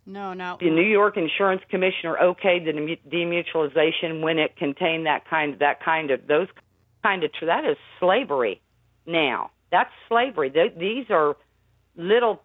No, 0.06 0.34
no. 0.34 0.58
The 0.60 0.70
New 0.70 0.82
York 0.82 1.18
Insurance 1.18 1.62
Commissioner 1.70 2.18
okayed 2.22 2.66
the 2.66 2.97
demutualization 3.10 4.22
when 4.22 4.38
it 4.38 4.58
contained 4.58 5.06
that 5.06 5.30
kind, 5.30 5.58
that 5.60 5.84
kind 5.84 6.12
of 6.12 6.28
those 6.28 6.47
kind 7.01 7.24
of. 7.24 7.32
That 7.41 7.66
is 7.66 7.78
slavery. 7.99 8.62
Now 9.06 9.51
that's 9.74 9.89
slavery. 10.08 10.49
these 10.78 11.06
are 11.10 11.36
little, 11.97 12.41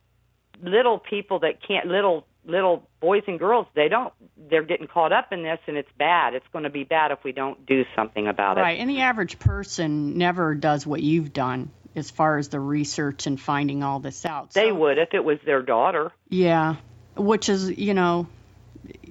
little 0.62 0.98
people 0.98 1.40
that 1.40 1.62
can't 1.66 1.86
little 1.86 2.26
little 2.44 2.88
boys 3.00 3.22
and 3.26 3.38
girls 3.38 3.66
they 3.74 3.88
don't 3.88 4.12
they're 4.48 4.62
getting 4.62 4.86
caught 4.86 5.12
up 5.12 5.32
in 5.32 5.42
this 5.42 5.58
and 5.66 5.76
it's 5.76 5.90
bad 5.98 6.34
it's 6.34 6.46
going 6.50 6.62
to 6.62 6.70
be 6.70 6.82
bad 6.82 7.10
if 7.10 7.18
we 7.22 7.30
don't 7.30 7.66
do 7.66 7.84
something 7.94 8.26
about 8.26 8.56
right. 8.56 8.62
it 8.62 8.64
right 8.64 8.80
and 8.80 8.88
the 8.88 9.00
average 9.02 9.38
person 9.38 10.16
never 10.16 10.54
does 10.54 10.86
what 10.86 11.02
you've 11.02 11.32
done 11.32 11.70
as 11.94 12.10
far 12.10 12.38
as 12.38 12.48
the 12.48 12.58
research 12.58 13.26
and 13.26 13.38
finding 13.38 13.82
all 13.82 14.00
this 14.00 14.24
out 14.24 14.50
they 14.54 14.70
so, 14.70 14.74
would 14.74 14.96
if 14.96 15.10
it 15.12 15.22
was 15.22 15.38
their 15.44 15.60
daughter 15.60 16.10
yeah 16.30 16.76
which 17.18 17.48
is, 17.48 17.70
you 17.78 17.94
know, 17.94 18.26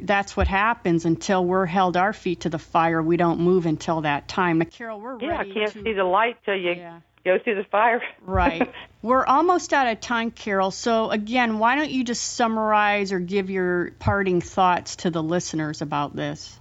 that's 0.01 0.37
what 0.37 0.47
happens 0.47 1.05
until 1.05 1.43
we're 1.43 1.65
held 1.65 1.97
our 1.97 2.13
feet 2.13 2.41
to 2.41 2.49
the 2.49 2.59
fire. 2.59 3.01
We 3.01 3.17
don't 3.17 3.39
move 3.39 3.65
until 3.65 4.01
that 4.01 4.27
time. 4.27 4.61
Carol, 4.61 4.99
we're 4.99 5.19
yeah, 5.19 5.37
ready. 5.37 5.49
Yeah, 5.49 5.55
I 5.55 5.59
can't 5.59 5.73
to, 5.73 5.83
see 5.83 5.93
the 5.93 6.03
light 6.03 6.37
till 6.45 6.55
you 6.55 6.71
yeah. 6.71 6.99
go 7.25 7.37
through 7.43 7.55
the 7.55 7.65
fire. 7.65 8.01
right. 8.21 8.73
We're 9.01 9.25
almost 9.25 9.73
out 9.73 9.87
of 9.87 10.01
time, 10.01 10.31
Carol. 10.31 10.71
So 10.71 11.11
again, 11.11 11.59
why 11.59 11.75
don't 11.75 11.91
you 11.91 12.03
just 12.03 12.23
summarize 12.23 13.13
or 13.13 13.19
give 13.19 13.49
your 13.49 13.91
parting 13.99 14.41
thoughts 14.41 14.97
to 14.97 15.11
the 15.11 15.23
listeners 15.23 15.81
about 15.81 16.15
this? 16.15 16.59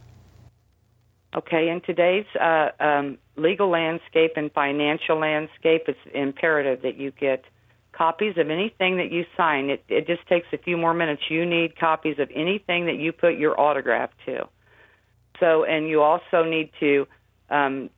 Okay, 1.35 1.71
in 1.71 1.81
today's 1.81 2.27
uh, 2.41 2.69
um, 2.79 3.19
legal 3.37 3.69
landscape 3.69 4.33
and 4.37 4.53
financial 4.53 5.19
landscape, 5.19 5.83
it's 5.89 5.99
imperative 6.15 6.83
that 6.83 6.97
you 6.99 7.11
get 7.11 7.45
copies 7.97 8.37
of 8.37 8.51
anything 8.51 8.99
that 8.99 9.11
you 9.11 9.25
sign. 9.37 9.71
It, 9.71 9.85
it 9.89 10.07
just 10.07 10.27
takes 10.29 10.47
a 10.53 10.59
few 10.59 10.77
more 10.77 10.95
minutes. 10.95 11.23
You 11.29 11.47
need 11.47 11.79
copies 11.79 12.19
of 12.19 12.31
anything 12.35 12.87
that 12.87 12.97
you 12.97 13.13
put 13.13 13.37
your 13.37 13.59
autograph 13.59 14.11
to. 14.27 14.49
So, 15.41 15.65
and 15.65 15.89
you 15.89 16.03
also 16.03 16.45
need 16.45 16.71
to, 16.81 17.07
um, 17.51 17.91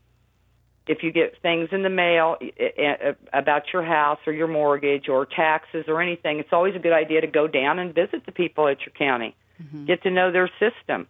if 0.87 1.03
you 1.03 1.13
get 1.13 1.41
things 1.43 1.69
in 1.73 1.83
the 1.83 1.91
mail 1.91 2.37
about 3.33 3.73
your 3.73 3.85
house 3.85 4.19
or 4.27 4.33
your 4.33 4.49
mortgage 4.49 5.09
or 5.09 5.27
taxes 5.27 5.85
or 5.89 6.01
anything, 6.01 6.39
it's 6.39 6.53
always 6.53 6.75
a 6.75 6.79
good 6.79 6.93
idea 6.93 7.21
to 7.21 7.27
go 7.27 7.47
down 7.47 7.79
and 7.79 7.95
visit 7.95 8.25
the 8.25 8.33
people 8.33 8.69
at 8.69 8.81
your 8.81 8.93
county, 8.99 9.37
mm-hmm. 9.63 9.85
get 9.85 10.03
to 10.03 10.11
know 10.11 10.33
their 10.33 10.51
system. 10.59 11.07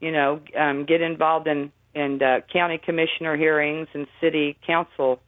You 0.00 0.12
know, 0.12 0.40
um, 0.58 0.84
get 0.84 1.00
involved 1.00 1.46
in 1.46 1.72
in 1.94 2.22
uh, 2.22 2.40
county 2.52 2.76
commissioner 2.76 3.36
hearings 3.36 3.88
and 3.94 4.06
city 4.20 4.58
council 4.66 5.18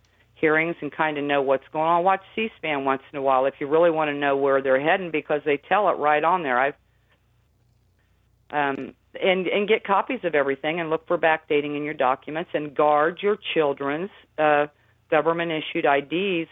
hearings 0.40 0.76
and 0.80 0.92
kind 0.92 1.18
of 1.18 1.24
know 1.24 1.42
what's 1.42 1.66
going 1.72 1.86
on. 1.86 2.04
Watch 2.04 2.22
C-SPAN 2.34 2.84
once 2.84 3.02
in 3.12 3.18
a 3.18 3.22
while 3.22 3.46
if 3.46 3.54
you 3.60 3.66
really 3.66 3.90
want 3.90 4.08
to 4.08 4.14
know 4.14 4.36
where 4.36 4.62
they're 4.62 4.80
heading 4.80 5.10
because 5.10 5.42
they 5.44 5.56
tell 5.56 5.88
it 5.88 5.94
right 5.94 6.22
on 6.22 6.42
there. 6.42 6.58
I've 6.58 6.74
um, 8.50 8.94
and 9.20 9.46
and 9.46 9.68
get 9.68 9.84
copies 9.84 10.20
of 10.24 10.34
everything 10.34 10.80
and 10.80 10.90
look 10.90 11.06
for 11.06 11.18
backdating 11.18 11.76
in 11.76 11.82
your 11.84 11.94
documents 11.94 12.50
and 12.54 12.74
guard 12.74 13.18
your 13.22 13.38
children's 13.54 14.10
uh, 14.38 14.66
government 15.10 15.52
issued 15.52 15.84
IDs. 15.84 16.48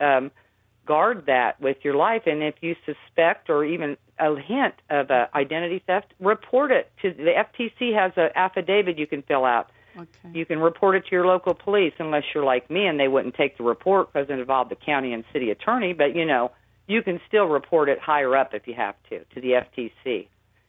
Um, 0.00 0.30
guard 0.86 1.24
that 1.26 1.60
with 1.60 1.76
your 1.82 1.94
life, 1.94 2.22
and 2.26 2.42
if 2.42 2.54
you 2.62 2.74
suspect 2.84 3.50
or 3.50 3.64
even 3.64 3.96
a 4.18 4.34
hint 4.36 4.74
of 4.88 5.10
uh, 5.10 5.26
identity 5.34 5.82
theft, 5.86 6.12
report 6.18 6.72
it 6.72 6.90
to 7.02 7.12
the 7.12 7.32
FTC. 7.32 7.94
Has 7.94 8.12
an 8.16 8.30
affidavit 8.34 8.98
you 8.98 9.06
can 9.06 9.22
fill 9.22 9.44
out 9.44 9.70
Okay. 9.96 10.38
You 10.38 10.46
can 10.46 10.58
report 10.58 10.96
it 10.96 11.06
to 11.06 11.10
your 11.12 11.26
local 11.26 11.54
police 11.54 11.92
unless 11.98 12.24
you're 12.34 12.44
like 12.44 12.70
me 12.70 12.86
and 12.86 12.98
they 12.98 13.08
wouldn't 13.08 13.34
take 13.34 13.58
the 13.58 13.64
report 13.64 14.12
because 14.12 14.28
it 14.30 14.38
involved 14.38 14.70
the 14.70 14.76
county 14.76 15.12
and 15.12 15.24
city 15.32 15.50
attorney. 15.50 15.92
But 15.92 16.14
you 16.14 16.24
know, 16.24 16.52
you 16.86 17.02
can 17.02 17.20
still 17.28 17.46
report 17.46 17.88
it 17.88 17.98
higher 17.98 18.36
up 18.36 18.54
if 18.54 18.66
you 18.66 18.74
have 18.74 18.94
to 19.10 19.24
to 19.24 19.40
the 19.40 19.52
FTC. 19.52 20.28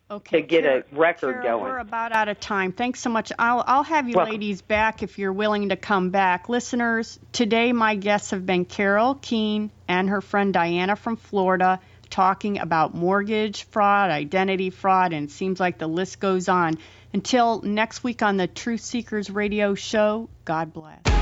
Okay, 0.09 0.41
to 0.41 0.45
get 0.45 0.65
a 0.65 0.83
record 0.91 1.41
going. 1.41 1.63
We're 1.63 1.77
about 1.77 2.11
out 2.11 2.27
of 2.27 2.37
time. 2.37 2.73
Thanks 2.73 2.99
so 2.99 3.09
much. 3.09 3.31
I'll 3.39 3.63
I'll 3.65 3.83
have 3.83 4.09
you 4.09 4.15
Welcome. 4.15 4.33
ladies 4.33 4.61
back 4.61 5.03
if 5.03 5.17
you're 5.17 5.31
willing 5.31 5.69
to 5.69 5.77
come 5.77 6.09
back. 6.09 6.49
Listeners, 6.49 7.17
today 7.31 7.71
my 7.71 7.95
guests 7.95 8.31
have 8.31 8.45
been 8.45 8.65
Carol 8.65 9.15
Keihn 9.15 9.69
and 9.87 10.09
her 10.09 10.19
friend 10.19 10.53
Diana 10.53 10.97
from 10.97 11.15
Florida 11.15 11.79
talking 12.11 12.59
about 12.59 12.93
mortgage 12.93 13.63
fraud, 13.63 14.11
identity 14.11 14.69
fraud, 14.69 15.13
and 15.13 15.29
it 15.29 15.31
seems 15.31 15.59
like 15.59 15.77
the 15.77 15.87
list 15.87 16.19
goes 16.19 16.49
on. 16.49 16.77
Until 17.13 17.61
next 17.61 18.03
week 18.03 18.21
on 18.21 18.37
the 18.37 18.47
Truth 18.47 18.81
Seekers 18.81 19.29
radio 19.29 19.75
show, 19.75 20.29
God 20.45 20.73
bless. 20.73 21.20